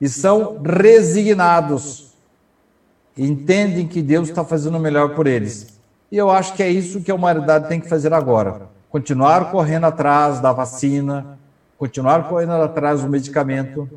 e 0.00 0.08
são 0.08 0.60
resignados. 0.62 2.14
Entendem 3.16 3.86
que 3.86 4.02
Deus 4.02 4.28
está 4.28 4.44
fazendo 4.44 4.76
o 4.76 4.80
melhor 4.80 5.14
por 5.14 5.26
eles. 5.26 5.78
E 6.10 6.16
eu 6.16 6.30
acho 6.30 6.54
que 6.54 6.62
é 6.62 6.68
isso 6.68 7.00
que 7.00 7.10
a 7.10 7.14
humanidade 7.14 7.68
tem 7.68 7.80
que 7.80 7.88
fazer 7.88 8.12
agora. 8.12 8.68
Continuar 8.90 9.50
correndo 9.50 9.84
atrás 9.86 10.40
da 10.40 10.52
vacina, 10.52 11.38
continuar 11.78 12.28
correndo 12.28 12.52
atrás 12.52 13.02
do 13.02 13.08
medicamento, 13.08 13.88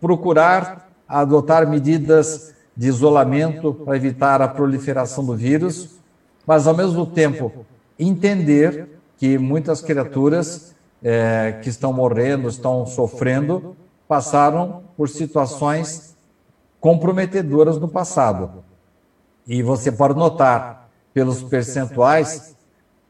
procurar 0.00 0.88
adotar 1.06 1.68
medidas 1.68 2.54
de 2.76 2.88
isolamento 2.88 3.74
para 3.74 3.96
evitar 3.96 4.40
a 4.40 4.48
proliferação 4.48 5.24
do 5.24 5.36
vírus, 5.36 5.96
mas 6.46 6.66
ao 6.66 6.76
mesmo 6.76 7.06
tempo 7.06 7.52
entender 7.98 8.98
que 9.16 9.38
muitas 9.38 9.80
criaturas 9.80 10.74
é, 11.02 11.58
que 11.62 11.68
estão 11.68 11.92
morrendo, 11.92 12.48
estão 12.48 12.86
sofrendo, 12.86 13.76
passaram 14.08 14.82
por 14.96 15.08
situações 15.08 16.16
comprometedoras 16.80 17.78
no 17.78 17.88
passado. 17.88 18.64
E 19.46 19.62
você 19.62 19.92
pode 19.92 20.14
notar 20.14 20.88
pelos 21.12 21.42
percentuais, 21.42 22.56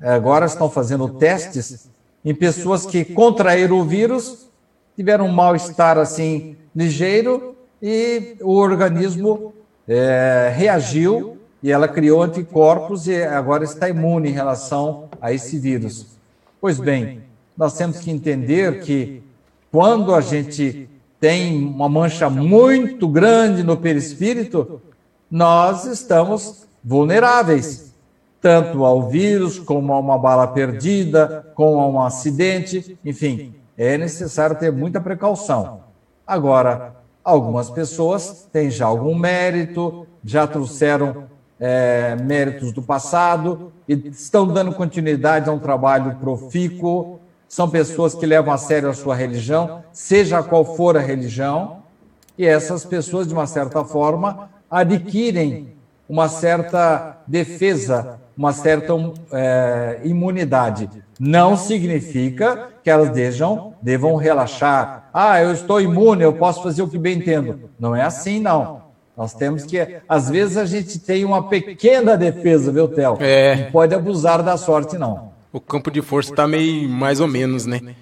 agora 0.01 0.47
estão 0.47 0.69
fazendo 0.69 1.09
testes 1.09 1.89
em 2.25 2.35
pessoas 2.35 2.85
que 2.85 3.05
contraíram 3.05 3.79
o 3.79 3.85
vírus 3.85 4.51
tiveram 4.97 5.27
um 5.27 5.33
mal-estar 5.33 5.99
assim 5.99 6.57
ligeiro 6.75 7.57
e 7.83 8.37
o 8.41 8.55
organismo 8.55 9.53
é, 9.89 10.53
reagiu 10.55 11.39
e 11.63 11.71
ela 11.71 11.89
criou 11.89 12.23
anticorpos 12.23 13.09
e 13.09 13.23
agora 13.23 13.65
está 13.65 13.89
imune 13.89 14.29
em 14.29 14.33
relação 14.33 15.09
a 15.21 15.33
esse 15.33 15.59
vírus. 15.59 16.07
Pois 16.61 16.79
bem, 16.79 17.23
nós 17.57 17.77
temos 17.77 17.99
que 17.99 18.11
entender 18.11 18.81
que 18.83 19.23
quando 19.71 20.15
a 20.15 20.21
gente 20.21 20.89
tem 21.19 21.65
uma 21.65 21.89
mancha 21.89 22.31
muito 22.31 23.09
grande 23.09 23.63
no 23.63 23.77
perispírito, 23.77 24.81
nós 25.31 25.85
estamos 25.85 26.67
vulneráveis, 26.83 27.93
tanto 28.41 28.85
ao 28.85 29.09
vírus, 29.09 29.59
como 29.59 29.93
a 29.93 29.99
uma 29.99 30.19
bala 30.19 30.47
perdida, 30.47 31.47
como 31.55 31.81
a 31.81 31.87
um 31.89 32.01
acidente, 32.01 32.97
enfim 33.05 33.55
é 33.77 33.97
necessário 33.97 34.57
ter 34.57 34.71
muita 34.71 35.01
precaução. 35.01 35.81
Agora, 36.27 36.95
algumas 37.25 37.71
pessoas 37.71 38.49
têm 38.53 38.71
já 38.71 38.87
algum 38.87 39.15
mérito, 39.15 40.07
já 40.25 40.47
trouxeram 40.47 41.25
é, 41.59 42.17
méritos 42.17 42.73
do 42.73 42.83
passado 42.83 43.73
e 43.89 43.95
estão 44.09 44.47
dando 44.47 44.73
continuidade 44.73 45.49
a 45.49 45.53
um 45.53 45.59
trabalho 45.59 46.17
profícuo. 46.17 47.21
São 47.49 47.69
pessoas 47.69 48.15
que 48.15 48.27
levam 48.27 48.53
a 48.53 48.59
sério 48.59 48.89
a 48.89 48.95
sua 48.95 49.15
religião, 49.15 49.85
seja 49.93 50.43
qual 50.43 50.65
for 50.65 50.97
a 50.97 51.01
religião, 51.01 51.83
e 52.37 52.47
essas 52.47 52.85
pessoas, 52.85 53.29
de 53.29 53.35
uma 53.35 53.47
certa 53.47 53.85
forma, 53.85 54.51
adquirem 54.71 55.77
uma 56.09 56.29
certa 56.29 57.19
defesa, 57.27 58.19
uma 58.37 58.53
certa 58.53 58.95
é, 59.33 60.01
imunidade. 60.03 60.89
Não 61.21 61.57
significa 61.57 62.71
que 62.83 62.91
elas 62.91 63.11
devam, 63.11 63.75
devam 63.81 64.17
relaxar. 64.17 65.02
Ah, 65.13 65.41
eu 65.41 65.53
estou 65.53 65.81
imune, 65.81 66.23
eu 66.23 66.33
posso 66.33 66.63
fazer 66.63 66.83
o 66.83 66.89
que 66.89 66.99
bem 66.99 67.19
entendo. 67.19 67.71
Não 67.79 67.95
é 67.95 68.03
assim, 68.03 68.41
não. 68.41 68.83
Nós 69.17 69.35
temos 69.35 69.65
que, 69.65 70.01
às 70.09 70.31
vezes, 70.31 70.57
a 70.57 70.65
gente 70.65 70.99
tem 70.99 71.25
uma 71.25 71.49
pequena 71.49 72.17
defesa, 72.17 72.73
viu, 72.73 72.89
Theo? 72.89 73.19
É. 73.21 73.57
Não 73.57 73.71
pode 73.71 73.95
abusar 73.95 74.43
da 74.43 74.57
sorte, 74.57 74.97
não. 74.97 75.33
O 75.53 75.61
campo 75.61 75.91
de 75.91 76.01
força 76.01 76.31
está 76.31 76.49
meio 76.49 76.89
mais 76.89 77.21
ou 77.21 77.29
menos, 77.29 77.67
né? 77.67 77.95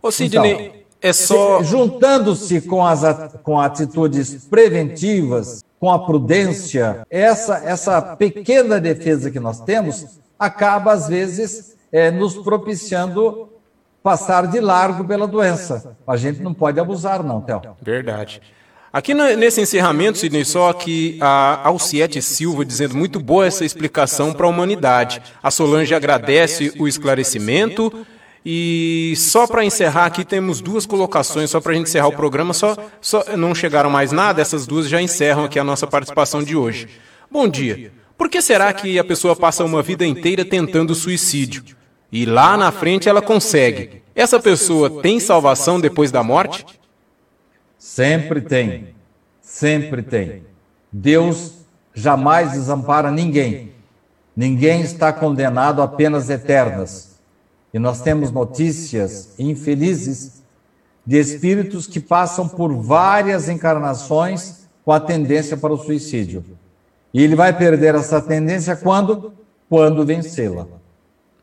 Ô, 0.00 0.12
Sidney, 0.12 0.52
então, 0.52 0.72
é 1.02 1.12
só. 1.12 1.60
Juntando-se 1.62 2.60
com 2.60 2.86
as 2.86 3.02
com 3.42 3.58
atitudes 3.58 4.44
preventivas, 4.44 5.64
com 5.80 5.90
a 5.90 5.98
prudência, 5.98 7.04
essa, 7.10 7.56
essa 7.64 8.00
pequena 8.00 8.80
defesa 8.80 9.30
que 9.30 9.40
nós 9.40 9.60
temos 9.60 10.20
acaba, 10.38 10.92
às 10.92 11.08
vezes, 11.08 11.74
é, 11.90 12.10
nos 12.10 12.36
propiciando 12.36 13.48
passar 14.04 14.46
de 14.46 14.60
largo 14.60 15.02
pela 15.06 15.26
doença. 15.26 15.96
A 16.06 16.14
gente 16.14 16.42
não 16.42 16.52
pode 16.52 16.78
abusar, 16.78 17.22
não, 17.22 17.40
Théo. 17.40 17.62
Verdade. 17.80 18.42
Aqui 18.92 19.14
nesse 19.14 19.62
encerramento, 19.62 20.18
Sidney, 20.18 20.44
só 20.44 20.74
que 20.74 21.16
a 21.22 21.66
Alciete 21.66 22.20
Silva 22.20 22.66
dizendo 22.66 22.94
muito 22.94 23.18
boa 23.18 23.46
essa 23.46 23.64
explicação 23.64 24.34
para 24.34 24.46
a 24.46 24.50
humanidade. 24.50 25.22
A 25.42 25.50
Solange 25.50 25.94
agradece 25.94 26.74
o 26.78 26.86
esclarecimento. 26.86 28.06
E 28.44 29.14
só 29.16 29.46
para 29.46 29.64
encerrar 29.64 30.04
aqui 30.04 30.22
temos 30.22 30.60
duas 30.60 30.84
colocações, 30.84 31.48
só 31.48 31.58
para 31.58 31.72
a 31.72 31.74
gente 31.74 31.88
encerrar 31.88 32.08
o 32.08 32.12
programa, 32.12 32.52
só, 32.52 32.76
só 33.00 33.24
não 33.38 33.54
chegaram 33.54 33.88
mais 33.88 34.12
nada, 34.12 34.42
essas 34.42 34.66
duas 34.66 34.86
já 34.86 35.00
encerram 35.00 35.44
aqui 35.44 35.58
a 35.58 35.64
nossa 35.64 35.86
participação 35.86 36.42
de 36.44 36.54
hoje. 36.54 36.88
Bom 37.30 37.48
dia. 37.48 37.90
Por 38.18 38.28
que 38.28 38.42
será 38.42 38.70
que 38.74 38.98
a 38.98 39.02
pessoa 39.02 39.34
passa 39.34 39.64
uma 39.64 39.80
vida 39.80 40.04
inteira 40.04 40.44
tentando 40.44 40.94
suicídio? 40.94 41.64
E 42.14 42.24
lá 42.24 42.56
na 42.56 42.70
frente 42.70 43.08
ela 43.08 43.20
consegue. 43.20 44.00
Essa 44.14 44.38
pessoa 44.38 45.02
tem 45.02 45.18
salvação 45.18 45.80
depois 45.80 46.12
da 46.12 46.22
morte? 46.22 46.64
Sempre 47.76 48.40
tem. 48.40 48.94
Sempre 49.40 50.00
tem. 50.00 50.44
Deus 50.92 51.54
jamais 51.92 52.52
desampara 52.52 53.10
ninguém. 53.10 53.72
Ninguém 54.36 54.82
está 54.82 55.12
condenado 55.12 55.82
a 55.82 55.88
penas 55.88 56.30
eternas. 56.30 57.18
E 57.72 57.80
nós 57.80 58.00
temos 58.00 58.30
notícias 58.30 59.34
infelizes 59.36 60.40
de 61.04 61.18
espíritos 61.18 61.88
que 61.88 61.98
passam 61.98 62.46
por 62.46 62.72
várias 62.76 63.48
encarnações 63.48 64.68
com 64.84 64.92
a 64.92 65.00
tendência 65.00 65.56
para 65.56 65.72
o 65.72 65.78
suicídio. 65.78 66.44
E 67.12 67.24
ele 67.24 67.34
vai 67.34 67.52
perder 67.52 67.96
essa 67.96 68.22
tendência 68.22 68.76
quando? 68.76 69.32
Quando 69.68 70.06
vencê-la. 70.06 70.83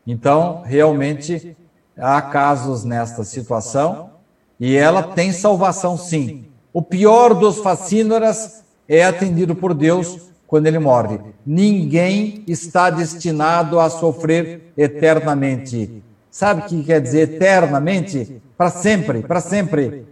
Então, 0.05 0.61
realmente, 0.65 1.55
há 1.97 2.21
casos 2.21 2.83
nesta 2.83 3.23
situação 3.23 4.11
e 4.59 4.75
ela 4.75 5.03
tem 5.03 5.31
salvação 5.31 5.97
sim. 5.97 6.45
O 6.73 6.81
pior 6.81 7.33
dos 7.33 7.59
facínoras 7.59 8.63
é 8.87 9.03
atendido 9.03 9.55
por 9.55 9.73
Deus 9.73 10.31
quando 10.47 10.67
ele 10.67 10.79
morre. 10.79 11.19
Ninguém 11.45 12.43
está 12.47 12.89
destinado 12.89 13.79
a 13.79 13.89
sofrer 13.89 14.73
eternamente. 14.77 16.03
Sabe 16.29 16.61
o 16.61 16.65
que 16.65 16.83
quer 16.83 17.01
dizer 17.01 17.33
eternamente? 17.33 18.41
Para 18.57 18.69
sempre, 18.69 19.21
para 19.21 19.41
sempre. 19.41 20.05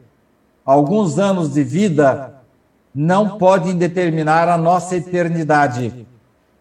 Alguns 0.65 1.17
anos 1.17 1.53
de 1.53 1.63
vida 1.63 2.35
não 2.93 3.37
podem 3.37 3.75
determinar 3.75 4.47
a 4.47 4.57
nossa 4.57 4.95
eternidade. 4.95 6.05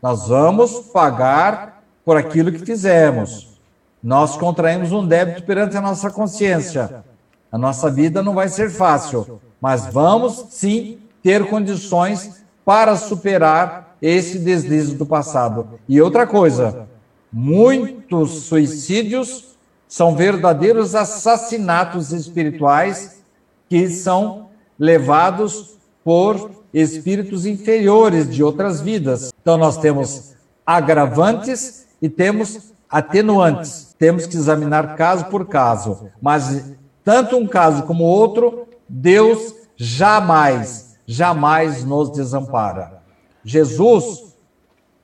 Nós 0.00 0.28
vamos 0.28 0.80
pagar 0.92 1.77
por 2.08 2.16
aquilo 2.16 2.50
que 2.50 2.64
fizemos. 2.64 3.60
Nós 4.02 4.34
contraímos 4.34 4.92
um 4.92 5.06
débito 5.06 5.42
perante 5.42 5.76
a 5.76 5.80
nossa 5.82 6.10
consciência. 6.10 7.04
A 7.52 7.58
nossa 7.58 7.90
vida 7.90 8.22
não 8.22 8.32
vai 8.32 8.48
ser 8.48 8.70
fácil, 8.70 9.38
mas 9.60 9.84
vamos 9.92 10.46
sim 10.48 11.00
ter 11.22 11.46
condições 11.50 12.42
para 12.64 12.96
superar 12.96 13.94
esse 14.00 14.38
deslize 14.38 14.94
do 14.94 15.04
passado. 15.04 15.78
E 15.86 16.00
outra 16.00 16.26
coisa, 16.26 16.88
muitos 17.30 18.44
suicídios 18.44 19.58
são 19.86 20.16
verdadeiros 20.16 20.94
assassinatos 20.94 22.10
espirituais 22.10 23.22
que 23.68 23.86
são 23.90 24.48
levados 24.78 25.76
por 26.02 26.52
espíritos 26.72 27.44
inferiores 27.44 28.34
de 28.34 28.42
outras 28.42 28.80
vidas. 28.80 29.30
Então 29.42 29.58
nós 29.58 29.76
temos 29.76 30.32
agravantes 30.64 31.86
e 32.00 32.08
temos 32.08 32.72
atenuantes. 32.88 33.94
Temos 33.98 34.26
que 34.26 34.36
examinar 34.36 34.96
caso 34.96 35.26
por 35.26 35.46
caso, 35.46 36.08
mas 36.20 36.72
tanto 37.04 37.36
um 37.36 37.46
caso 37.46 37.82
como 37.84 38.04
outro, 38.04 38.68
Deus 38.88 39.54
jamais, 39.76 40.98
jamais 41.06 41.84
nos 41.84 42.10
desampara. 42.10 43.02
Jesus 43.44 44.36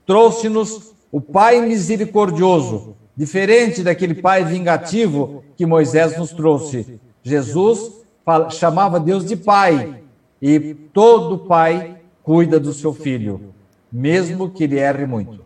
trouxe-nos 0.05 0.93
o 1.11 1.21
Pai 1.21 1.61
misericordioso, 1.61 2.95
diferente 3.15 3.83
daquele 3.83 4.15
Pai 4.15 4.43
vingativo 4.43 5.43
que 5.55 5.65
Moisés 5.65 6.17
nos 6.17 6.31
trouxe. 6.31 6.99
Jesus 7.23 8.03
chamava 8.51 8.99
Deus 8.99 9.25
de 9.25 9.35
Pai, 9.35 10.03
e 10.41 10.73
todo 10.93 11.45
pai 11.47 12.01
cuida 12.21 12.59
do 12.59 12.73
seu 12.73 12.93
filho, 12.93 13.53
mesmo 13.91 14.49
que 14.49 14.63
ele 14.65 14.77
erre 14.77 15.05
muito. 15.05 15.44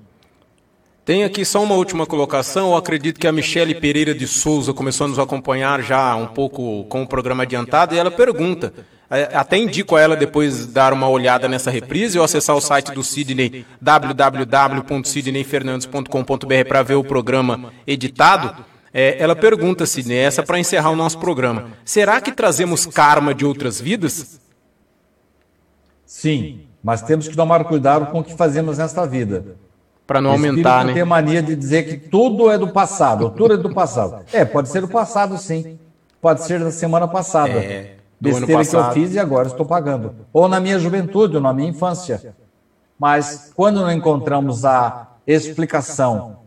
Tem 1.09 1.23
aqui 1.23 1.43
só 1.43 1.63
uma 1.63 1.73
última 1.73 2.05
colocação. 2.05 2.69
Eu 2.69 2.77
acredito 2.77 3.19
que 3.19 3.25
a 3.25 3.31
Michele 3.31 3.73
Pereira 3.73 4.13
de 4.13 4.27
Souza 4.27 4.75
começou 4.75 5.05
a 5.05 5.07
nos 5.07 5.17
acompanhar 5.17 5.81
já 5.81 6.15
um 6.15 6.27
pouco 6.27 6.83
com 6.83 7.01
o 7.01 7.07
programa 7.07 7.41
adiantado 7.41 7.95
e 7.95 7.97
ela 7.97 8.11
pergunta. 8.11 8.71
É, 9.09 9.23
até 9.33 9.57
indico 9.57 9.95
a 9.95 10.01
ela 10.01 10.15
depois 10.15 10.67
dar 10.67 10.93
uma 10.93 11.09
olhada 11.09 11.47
nessa 11.47 11.71
reprise 11.71 12.19
ou 12.19 12.23
acessar 12.23 12.55
o 12.55 12.61
site 12.61 12.91
do 12.91 13.03
Sidney, 13.03 13.65
www.sidneyfernandes.com.br, 13.81 16.67
para 16.67 16.83
ver 16.83 16.93
o 16.93 17.03
programa 17.03 17.73
editado. 17.87 18.63
É, 18.93 19.17
ela 19.19 19.35
pergunta, 19.35 19.87
Sidney, 19.87 20.19
essa 20.19 20.43
para 20.43 20.59
encerrar 20.59 20.91
o 20.91 20.95
nosso 20.95 21.17
programa: 21.17 21.71
será 21.83 22.21
que 22.21 22.31
trazemos 22.31 22.85
karma 22.85 23.33
de 23.33 23.43
outras 23.43 23.81
vidas? 23.81 24.39
Sim, 26.05 26.67
mas 26.83 27.01
temos 27.01 27.27
que 27.27 27.35
tomar 27.35 27.63
cuidado 27.63 28.11
com 28.11 28.19
o 28.19 28.23
que 28.23 28.37
fazemos 28.37 28.77
nesta 28.77 29.07
vida 29.07 29.57
para 30.09 30.19
não 30.19 30.31
aumentar, 30.31 30.83
né? 30.83 30.93
tem 30.93 31.05
mania 31.05 31.39
de 31.39 31.55
dizer 31.55 31.83
que 31.83 31.95
tudo 31.95 32.49
é 32.49 32.57
do 32.57 32.69
passado, 32.69 33.29
tudo 33.29 33.53
é 33.53 33.57
do 33.57 33.71
passado. 33.71 34.25
É, 34.33 34.43
pode 34.43 34.67
ser 34.69 34.81
do 34.81 34.87
passado, 34.87 35.37
sim. 35.37 35.77
Pode 36.19 36.41
ser 36.41 36.59
da 36.59 36.71
semana 36.71 37.07
passada. 37.07 37.51
É, 37.51 37.97
Besteira 38.19 38.65
que 38.65 38.75
eu 38.75 38.91
fiz 38.91 39.13
e 39.13 39.19
agora 39.19 39.47
estou 39.47 39.67
pagando. 39.67 40.15
Ou 40.33 40.47
na 40.47 40.59
minha 40.59 40.79
juventude, 40.79 41.35
ou 41.35 41.41
na 41.43 41.53
minha 41.53 41.69
infância. 41.69 42.33
Mas 42.97 43.53
quando 43.55 43.81
não 43.81 43.91
encontramos 43.91 44.65
a 44.65 45.09
explicação, 45.27 46.37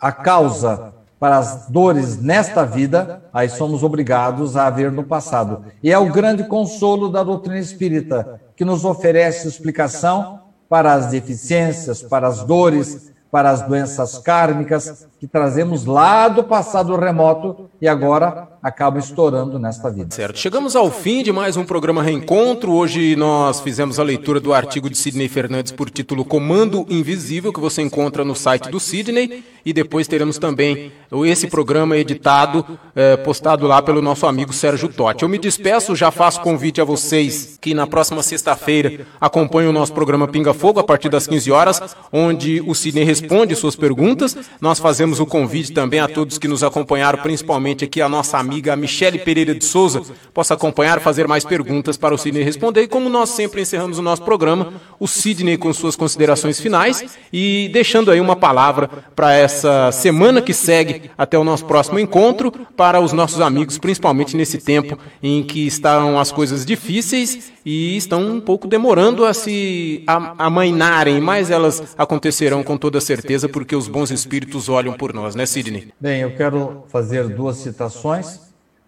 a 0.00 0.10
causa 0.10 0.94
para 1.20 1.36
as 1.36 1.68
dores 1.68 2.18
nesta 2.22 2.64
vida, 2.64 3.22
aí 3.34 3.50
somos 3.50 3.82
obrigados 3.82 4.56
a 4.56 4.70
ver 4.70 4.90
no 4.90 5.04
passado. 5.04 5.62
E 5.82 5.92
é 5.92 5.98
o 5.98 6.10
grande 6.10 6.44
consolo 6.44 7.10
da 7.10 7.22
doutrina 7.22 7.58
espírita, 7.58 8.40
que 8.56 8.64
nos 8.64 8.82
oferece 8.82 9.46
explicação 9.46 10.45
para 10.68 10.92
as 10.92 11.06
deficiências, 11.06 12.02
para 12.02 12.26
as 12.26 12.42
dores, 12.42 13.12
para 13.30 13.50
as 13.50 13.62
doenças 13.62 14.18
kármicas 14.18 15.06
que 15.18 15.26
trazemos 15.26 15.84
lá 15.84 16.28
do 16.28 16.44
passado 16.44 16.96
remoto 16.96 17.68
e 17.80 17.88
agora 17.88 18.48
acabam 18.66 18.98
estourando 18.98 19.60
nesta 19.60 19.88
vida. 19.88 20.12
Certo. 20.12 20.40
Chegamos 20.40 20.74
ao 20.74 20.90
fim 20.90 21.22
de 21.22 21.30
mais 21.30 21.56
um 21.56 21.64
programa 21.64 22.02
Reencontro. 22.02 22.72
Hoje 22.72 23.14
nós 23.14 23.60
fizemos 23.60 24.00
a 24.00 24.02
leitura 24.02 24.40
do 24.40 24.52
artigo 24.52 24.90
de 24.90 24.98
Sidney 24.98 25.28
Fernandes 25.28 25.70
por 25.70 25.88
título 25.88 26.24
Comando 26.24 26.84
Invisível, 26.90 27.52
que 27.52 27.60
você 27.60 27.80
encontra 27.80 28.24
no 28.24 28.34
site 28.34 28.68
do 28.68 28.80
Sidney. 28.80 29.44
E 29.64 29.72
depois 29.72 30.06
teremos 30.06 30.38
também 30.38 30.92
esse 31.24 31.48
programa 31.48 31.96
editado, 31.96 32.64
eh, 32.94 33.16
postado 33.16 33.66
lá 33.66 33.82
pelo 33.82 34.00
nosso 34.00 34.24
amigo 34.24 34.52
Sérgio 34.52 34.88
Totti. 34.88 35.24
Eu 35.24 35.28
me 35.28 35.38
despeço, 35.38 35.96
já 35.96 36.12
faço 36.12 36.40
convite 36.40 36.80
a 36.80 36.84
vocês 36.84 37.58
que 37.60 37.74
na 37.74 37.84
próxima 37.84 38.22
sexta-feira 38.22 39.04
acompanhem 39.20 39.68
o 39.68 39.72
nosso 39.72 39.92
programa 39.92 40.28
Pinga 40.28 40.54
Fogo 40.54 40.78
a 40.78 40.84
partir 40.84 41.08
das 41.08 41.26
15 41.26 41.50
horas, 41.50 41.96
onde 42.12 42.62
o 42.64 42.76
Sidney 42.76 43.02
responde 43.02 43.56
suas 43.56 43.74
perguntas. 43.74 44.36
Nós 44.60 44.78
fazemos 44.78 45.18
o 45.18 45.26
convite 45.26 45.72
também 45.72 45.98
a 45.98 46.06
todos 46.06 46.38
que 46.38 46.46
nos 46.46 46.62
acompanharam, 46.62 47.18
principalmente 47.18 47.84
aqui 47.84 48.00
a 48.00 48.08
nossa 48.08 48.38
amiga 48.38 48.55
Michele 48.76 49.18
Pereira 49.18 49.54
de 49.54 49.64
Souza, 49.64 50.02
possa 50.32 50.54
acompanhar, 50.54 51.00
fazer 51.00 51.26
mais 51.26 51.44
perguntas 51.44 51.96
para 51.96 52.14
o 52.14 52.18
Sidney 52.18 52.42
responder. 52.42 52.82
E 52.82 52.88
como 52.88 53.08
nós 53.08 53.30
sempre 53.30 53.62
encerramos 53.62 53.98
o 53.98 54.02
nosso 54.02 54.22
programa, 54.22 54.74
o 54.98 55.06
Sidney 55.06 55.56
com 55.56 55.72
suas 55.72 55.96
considerações 55.96 56.60
finais 56.60 57.04
e 57.32 57.68
deixando 57.72 58.10
aí 58.10 58.20
uma 58.20 58.36
palavra 58.36 58.88
para 59.14 59.34
essa 59.34 59.90
semana 59.92 60.40
que 60.40 60.54
segue 60.54 61.10
até 61.16 61.38
o 61.38 61.44
nosso 61.44 61.64
próximo 61.64 61.98
encontro 61.98 62.52
para 62.76 63.00
os 63.00 63.12
nossos 63.12 63.40
amigos, 63.40 63.78
principalmente 63.78 64.36
nesse 64.36 64.58
tempo 64.58 64.98
em 65.22 65.42
que 65.42 65.66
estão 65.66 66.18
as 66.18 66.32
coisas 66.32 66.64
difíceis 66.64 67.52
e 67.64 67.96
estão 67.96 68.24
um 68.24 68.40
pouco 68.40 68.68
demorando 68.68 69.24
a 69.24 69.34
se 69.34 70.04
amainarem, 70.06 71.20
mas 71.20 71.50
elas 71.50 71.94
acontecerão 71.98 72.62
com 72.62 72.76
toda 72.76 73.00
certeza 73.00 73.48
porque 73.48 73.74
os 73.74 73.88
bons 73.88 74.10
espíritos 74.10 74.68
olham 74.68 74.92
por 74.92 75.12
nós, 75.12 75.34
né, 75.34 75.44
Sidney? 75.46 75.88
Bem, 76.00 76.20
eu 76.20 76.36
quero 76.36 76.84
fazer 76.88 77.28
duas 77.28 77.56
citações. 77.56 78.45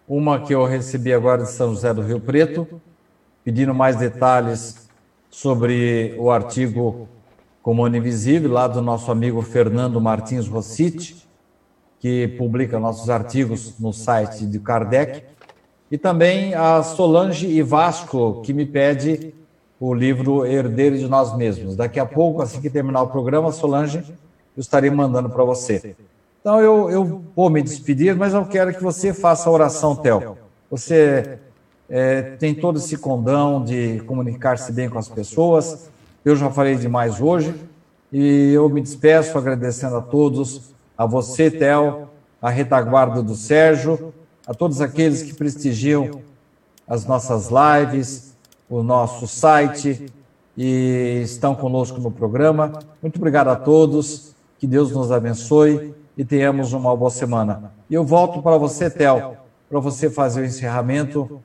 Uma 0.09 0.39
que 0.39 0.55
eu 0.55 0.65
recebi 0.65 1.13
agora 1.13 1.43
de 1.43 1.51
São 1.51 1.69
José 1.69 1.93
do 1.93 2.01
Rio 2.01 2.19
Preto, 2.19 2.67
pedindo 3.43 3.75
mais 3.75 3.95
detalhes 3.95 4.89
sobre 5.29 6.15
o 6.17 6.31
artigo 6.31 7.07
Comando 7.61 7.95
Invisível, 7.95 8.51
lá 8.51 8.67
do 8.67 8.81
nosso 8.81 9.11
amigo 9.11 9.39
Fernando 9.43 10.01
Martins 10.01 10.47
Rossiti, 10.47 11.27
que 11.99 12.27
publica 12.39 12.79
nossos 12.79 13.07
artigos 13.07 13.75
no 13.79 13.93
site 13.93 14.47
de 14.47 14.59
Kardec. 14.59 15.25
E 15.91 15.97
também 15.97 16.55
a 16.55 16.81
Solange 16.81 17.45
e 17.45 17.61
Vasco, 17.61 18.41
que 18.41 18.51
me 18.51 18.65
pede 18.65 19.31
o 19.79 19.93
livro 19.93 20.43
Herdeiro 20.43 20.97
de 20.97 21.07
Nós 21.07 21.37
Mesmos. 21.37 21.75
Daqui 21.75 21.99
a 21.99 22.05
pouco, 22.07 22.41
assim 22.41 22.59
que 22.59 22.71
terminar 22.71 23.03
o 23.03 23.09
programa, 23.09 23.51
Solange, 23.51 23.99
eu 23.99 24.61
estarei 24.61 24.89
mandando 24.89 25.29
para 25.29 25.43
você. 25.43 25.95
Então 26.39 26.61
eu, 26.61 26.89
eu 26.89 27.23
vou 27.35 27.49
me 27.49 27.61
despedir, 27.61 28.15
mas 28.15 28.33
eu 28.33 28.45
quero 28.45 28.73
que 28.73 28.81
você 28.81 29.13
faça 29.13 29.49
a 29.49 29.51
oração, 29.51 29.95
Theo. 29.95 30.37
Você 30.71 31.37
é, 31.89 32.21
tem 32.21 32.55
todo 32.55 32.79
esse 32.79 32.97
condão 32.97 33.63
de 33.63 33.99
comunicar-se 34.01 34.71
bem 34.71 34.89
com 34.89 34.97
as 34.97 35.09
pessoas. 35.09 35.89
Eu 36.23 36.35
já 36.35 36.49
falei 36.49 36.75
demais 36.75 37.19
hoje 37.19 37.53
e 38.11 38.53
eu 38.53 38.69
me 38.69 38.81
despeço 38.81 39.37
agradecendo 39.37 39.97
a 39.97 40.01
todos, 40.01 40.71
a 40.97 41.05
você, 41.05 41.51
Theo, 41.51 42.07
a 42.41 42.49
retaguarda 42.49 43.21
do 43.21 43.35
Sérgio, 43.35 44.13
a 44.47 44.53
todos 44.53 44.79
aqueles 44.79 45.21
que 45.21 45.33
prestigiam 45.33 46.21
as 46.87 47.05
nossas 47.05 47.49
lives, 47.49 48.33
o 48.69 48.81
nosso 48.81 49.27
site 49.27 50.05
e 50.57 51.21
estão 51.21 51.53
conosco 51.53 51.99
no 51.99 52.11
programa. 52.11 52.79
Muito 53.01 53.17
obrigado 53.17 53.49
a 53.49 53.55
todos, 53.57 54.33
que 54.57 54.65
Deus 54.65 54.91
nos 54.91 55.11
abençoe 55.11 55.98
e 56.19 56.25
tenhamos 56.25 56.73
uma 56.73 56.93
boa 56.97 57.09
semana. 57.09 57.71
E 57.89 57.93
eu 57.93 58.03
volto 58.03 58.41
para 58.41 58.57
você, 58.57 58.89
Tel, 58.89 59.37
para 59.69 59.79
você 59.79 60.09
fazer 60.09 60.41
o 60.41 60.45
encerramento 60.45 61.39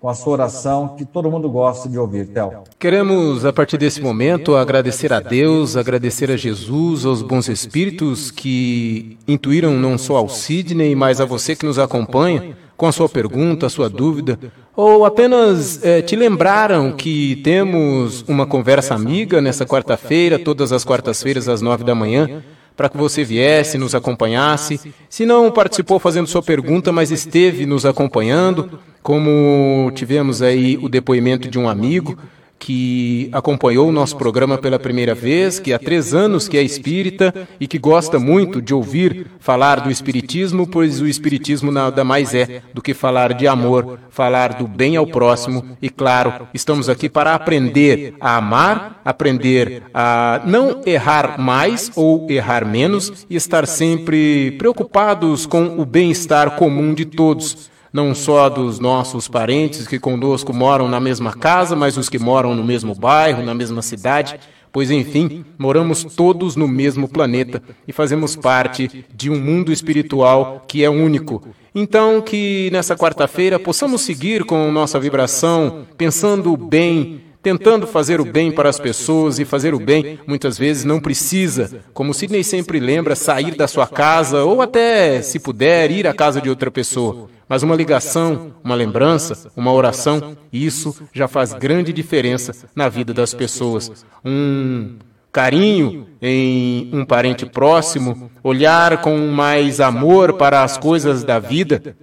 com 0.00 0.08
a 0.08 0.14
sua 0.14 0.32
oração 0.32 0.96
que 0.96 1.04
todo 1.04 1.30
mundo 1.30 1.46
gosta 1.50 1.90
de 1.90 1.98
ouvir, 1.98 2.28
Tel. 2.28 2.64
Queremos, 2.78 3.44
a 3.44 3.52
partir 3.52 3.76
desse 3.76 4.00
momento, 4.00 4.56
agradecer 4.56 5.12
a 5.12 5.20
Deus, 5.20 5.76
agradecer 5.76 6.30
a 6.30 6.38
Jesus, 6.38 7.04
aos 7.04 7.20
bons 7.20 7.50
espíritos 7.50 8.30
que 8.30 9.18
intuíram 9.28 9.74
não 9.74 9.98
só 9.98 10.16
ao 10.16 10.30
Sidney, 10.30 10.94
mas 10.94 11.20
a 11.20 11.26
você 11.26 11.54
que 11.54 11.66
nos 11.66 11.78
acompanha 11.78 12.56
com 12.78 12.86
a 12.86 12.92
sua 12.92 13.10
pergunta, 13.10 13.66
a 13.66 13.70
sua 13.70 13.90
dúvida, 13.90 14.38
ou 14.74 15.04
apenas 15.04 15.84
é, 15.84 16.00
te 16.00 16.16
lembraram 16.16 16.92
que 16.92 17.36
temos 17.44 18.24
uma 18.26 18.46
conversa 18.46 18.94
amiga 18.94 19.42
nessa 19.42 19.66
quarta-feira, 19.66 20.38
todas 20.38 20.72
as 20.72 20.82
quartas-feiras 20.82 21.46
às 21.46 21.60
nove 21.60 21.84
da 21.84 21.94
manhã, 21.94 22.42
para 22.76 22.88
que 22.88 22.96
você 22.96 23.22
viesse, 23.24 23.78
nos 23.78 23.94
acompanhasse. 23.94 24.80
Se 25.08 25.24
não 25.24 25.50
participou 25.50 25.98
fazendo 25.98 26.26
sua 26.26 26.42
pergunta, 26.42 26.92
mas 26.92 27.10
esteve 27.10 27.66
nos 27.66 27.86
acompanhando, 27.86 28.78
como 29.02 29.90
tivemos 29.94 30.42
aí 30.42 30.76
o 30.76 30.88
depoimento 30.88 31.48
de 31.48 31.58
um 31.58 31.68
amigo 31.68 32.18
que 32.58 33.28
acompanhou 33.32 33.88
o 33.88 33.92
nosso 33.92 34.16
programa 34.16 34.56
pela 34.56 34.78
primeira 34.78 35.14
vez, 35.14 35.58
que 35.58 35.72
há 35.72 35.78
três 35.78 36.14
anos 36.14 36.48
que 36.48 36.56
é 36.56 36.62
espírita 36.62 37.46
e 37.60 37.66
que 37.66 37.78
gosta 37.78 38.18
muito 38.18 38.62
de 38.62 38.72
ouvir 38.72 39.26
falar 39.38 39.80
do 39.80 39.90
espiritismo, 39.90 40.66
pois 40.66 41.00
o 41.00 41.06
espiritismo 41.06 41.70
nada 41.70 42.04
mais 42.04 42.34
é 42.34 42.62
do 42.72 42.80
que 42.80 42.94
falar 42.94 43.34
de 43.34 43.46
amor, 43.46 43.98
falar 44.08 44.54
do 44.54 44.66
bem 44.66 44.96
ao 44.96 45.06
próximo. 45.06 45.76
E, 45.82 45.90
claro, 45.90 46.48
estamos 46.54 46.88
aqui 46.88 47.08
para 47.08 47.34
aprender 47.34 48.14
a 48.20 48.36
amar, 48.36 49.00
aprender 49.04 49.82
a 49.92 50.40
não 50.46 50.80
errar 50.86 51.38
mais 51.38 51.90
ou 51.94 52.26
errar 52.30 52.66
menos 52.66 53.26
e 53.28 53.36
estar 53.36 53.66
sempre 53.66 54.52
preocupados 54.52 55.44
com 55.44 55.78
o 55.78 55.84
bem-estar 55.84 56.52
comum 56.52 56.94
de 56.94 57.04
todos 57.04 57.73
não 57.94 58.12
só 58.12 58.48
dos 58.48 58.80
nossos 58.80 59.28
parentes 59.28 59.86
que 59.86 60.00
conosco 60.00 60.52
moram 60.52 60.88
na 60.88 60.98
mesma 60.98 61.32
casa, 61.32 61.76
mas 61.76 61.96
os 61.96 62.08
que 62.08 62.18
moram 62.18 62.52
no 62.52 62.64
mesmo 62.64 62.92
bairro, 62.92 63.44
na 63.44 63.54
mesma 63.54 63.82
cidade, 63.82 64.36
pois 64.72 64.90
enfim, 64.90 65.44
moramos 65.56 66.02
todos 66.02 66.56
no 66.56 66.66
mesmo 66.66 67.08
planeta 67.08 67.62
e 67.86 67.92
fazemos 67.92 68.34
parte 68.34 69.06
de 69.14 69.30
um 69.30 69.38
mundo 69.38 69.70
espiritual 69.70 70.64
que 70.66 70.82
é 70.82 70.90
único. 70.90 71.46
Então, 71.72 72.20
que 72.20 72.68
nessa 72.72 72.96
quarta-feira 72.96 73.60
possamos 73.60 74.00
seguir 74.00 74.42
com 74.42 74.72
nossa 74.72 74.98
vibração, 74.98 75.86
pensando 75.96 76.56
bem, 76.56 77.20
tentando 77.44 77.86
fazer 77.86 78.20
o 78.20 78.24
bem 78.24 78.50
para 78.50 78.68
as 78.68 78.80
pessoas 78.80 79.38
e 79.38 79.44
fazer 79.44 79.72
o 79.72 79.78
bem 79.78 80.18
muitas 80.26 80.58
vezes 80.58 80.82
não 80.82 80.98
precisa, 80.98 81.82
como 81.92 82.14
Sidney 82.14 82.42
sempre 82.42 82.80
lembra, 82.80 83.14
sair 83.14 83.54
da 83.54 83.68
sua 83.68 83.86
casa 83.86 84.42
ou 84.42 84.60
até, 84.62 85.22
se 85.22 85.38
puder, 85.38 85.92
ir 85.92 86.08
à 86.08 86.12
casa 86.12 86.40
de 86.40 86.48
outra 86.48 86.70
pessoa. 86.72 87.28
Mas 87.54 87.62
uma 87.62 87.76
ligação, 87.76 88.50
uma 88.64 88.74
lembrança, 88.74 89.48
uma 89.54 89.72
oração, 89.72 90.36
isso 90.52 90.92
já 91.12 91.28
faz 91.28 91.52
grande 91.52 91.92
diferença 91.92 92.52
na 92.74 92.88
vida 92.88 93.14
das 93.14 93.32
pessoas. 93.32 94.04
Um 94.24 94.96
carinho 95.30 96.08
em 96.20 96.90
um 96.92 97.04
parente 97.04 97.46
próximo, 97.46 98.28
olhar 98.42 99.00
com 99.00 99.16
mais 99.28 99.80
amor 99.80 100.32
para 100.32 100.64
as 100.64 100.76
coisas 100.76 101.22
da 101.22 101.38
vida, 101.38 101.96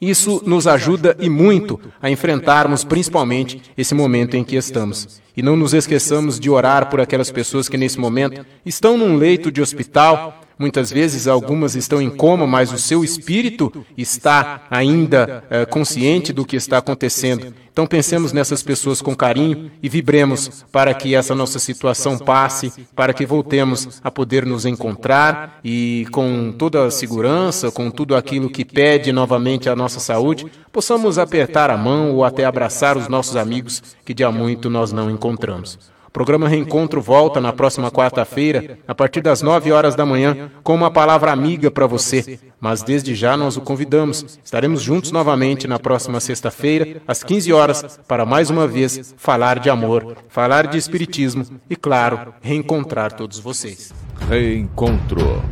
isso 0.00 0.42
nos 0.46 0.66
ajuda 0.66 1.16
e 1.18 1.28
muito 1.28 1.80
a 2.00 2.10
enfrentarmos 2.10 2.84
principalmente 2.84 3.60
esse 3.76 3.94
momento 3.94 4.36
em 4.36 4.44
que 4.44 4.56
estamos. 4.56 5.20
E 5.36 5.42
não 5.42 5.56
nos 5.56 5.74
esqueçamos 5.74 6.38
de 6.38 6.48
orar 6.50 6.88
por 6.88 7.00
aquelas 7.00 7.30
pessoas 7.30 7.68
que 7.68 7.76
nesse 7.76 7.98
momento 7.98 8.44
estão 8.64 8.96
num 8.96 9.16
leito 9.16 9.50
de 9.50 9.60
hospital 9.60 10.40
Muitas 10.58 10.90
vezes 10.90 11.28
algumas 11.28 11.76
estão 11.76 12.02
em 12.02 12.10
coma, 12.10 12.44
mas 12.44 12.72
o 12.72 12.78
seu 12.78 13.04
espírito 13.04 13.86
está 13.96 14.66
ainda 14.68 15.44
é, 15.48 15.64
consciente 15.64 16.32
do 16.32 16.44
que 16.44 16.56
está 16.56 16.78
acontecendo. 16.78 17.54
Então 17.78 17.86
pensemos 17.86 18.32
nessas 18.32 18.60
pessoas 18.60 19.00
com 19.00 19.14
carinho 19.14 19.70
e 19.80 19.88
vibremos 19.88 20.66
para 20.72 20.92
que 20.92 21.14
essa 21.14 21.32
nossa 21.32 21.60
situação 21.60 22.18
passe, 22.18 22.72
para 22.92 23.14
que 23.14 23.24
voltemos 23.24 24.00
a 24.02 24.10
poder 24.10 24.44
nos 24.44 24.66
encontrar 24.66 25.60
e 25.62 26.04
com 26.10 26.50
toda 26.50 26.84
a 26.84 26.90
segurança, 26.90 27.70
com 27.70 27.88
tudo 27.88 28.16
aquilo 28.16 28.50
que 28.50 28.64
pede 28.64 29.12
novamente 29.12 29.68
a 29.68 29.76
nossa 29.76 30.00
saúde, 30.00 30.44
possamos 30.72 31.20
apertar 31.20 31.70
a 31.70 31.76
mão 31.76 32.16
ou 32.16 32.24
até 32.24 32.44
abraçar 32.44 32.96
os 32.96 33.06
nossos 33.06 33.36
amigos 33.36 33.80
que 34.04 34.12
de 34.12 34.24
há 34.24 34.32
muito 34.32 34.68
nós 34.68 34.90
não 34.90 35.08
encontramos. 35.08 35.78
O 36.08 36.10
programa 36.10 36.48
Reencontro 36.48 37.02
volta 37.02 37.38
na 37.38 37.52
próxima 37.52 37.90
quarta-feira, 37.90 38.78
a 38.88 38.94
partir 38.94 39.20
das 39.20 39.42
9 39.42 39.70
horas 39.70 39.94
da 39.94 40.06
manhã, 40.06 40.50
com 40.62 40.74
uma 40.74 40.90
palavra 40.90 41.30
amiga 41.30 41.70
para 41.70 41.86
você. 41.86 42.40
Mas 42.58 42.82
desde 42.82 43.14
já 43.14 43.36
nós 43.36 43.58
o 43.58 43.60
convidamos. 43.60 44.40
Estaremos 44.42 44.80
juntos 44.80 45.12
novamente 45.12 45.68
na 45.68 45.78
próxima 45.78 46.18
sexta-feira, 46.18 47.02
às 47.06 47.22
15 47.22 47.52
horas, 47.52 48.00
para 48.08 48.24
mais 48.24 48.48
uma 48.48 48.66
vez 48.66 49.14
falar 49.18 49.58
de 49.58 49.68
amor, 49.68 50.16
falar 50.30 50.66
de 50.66 50.78
espiritismo 50.78 51.44
e, 51.68 51.76
claro, 51.76 52.32
reencontrar 52.40 53.12
todos 53.12 53.38
vocês. 53.38 53.92
Reencontro. 54.30 55.42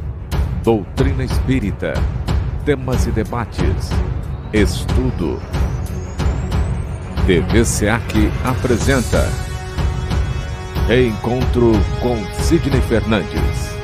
Doutrina 0.65 1.23
espírita. 1.23 1.93
Temas 2.65 3.07
e 3.07 3.11
debates. 3.11 3.91
Estudo. 4.55 5.39
TV 7.27 7.63
SEAC 7.63 8.33
apresenta. 8.43 9.29
Reencontro 10.87 11.73
com 12.01 12.17
Sidney 12.45 12.81
Fernandes. 12.81 13.76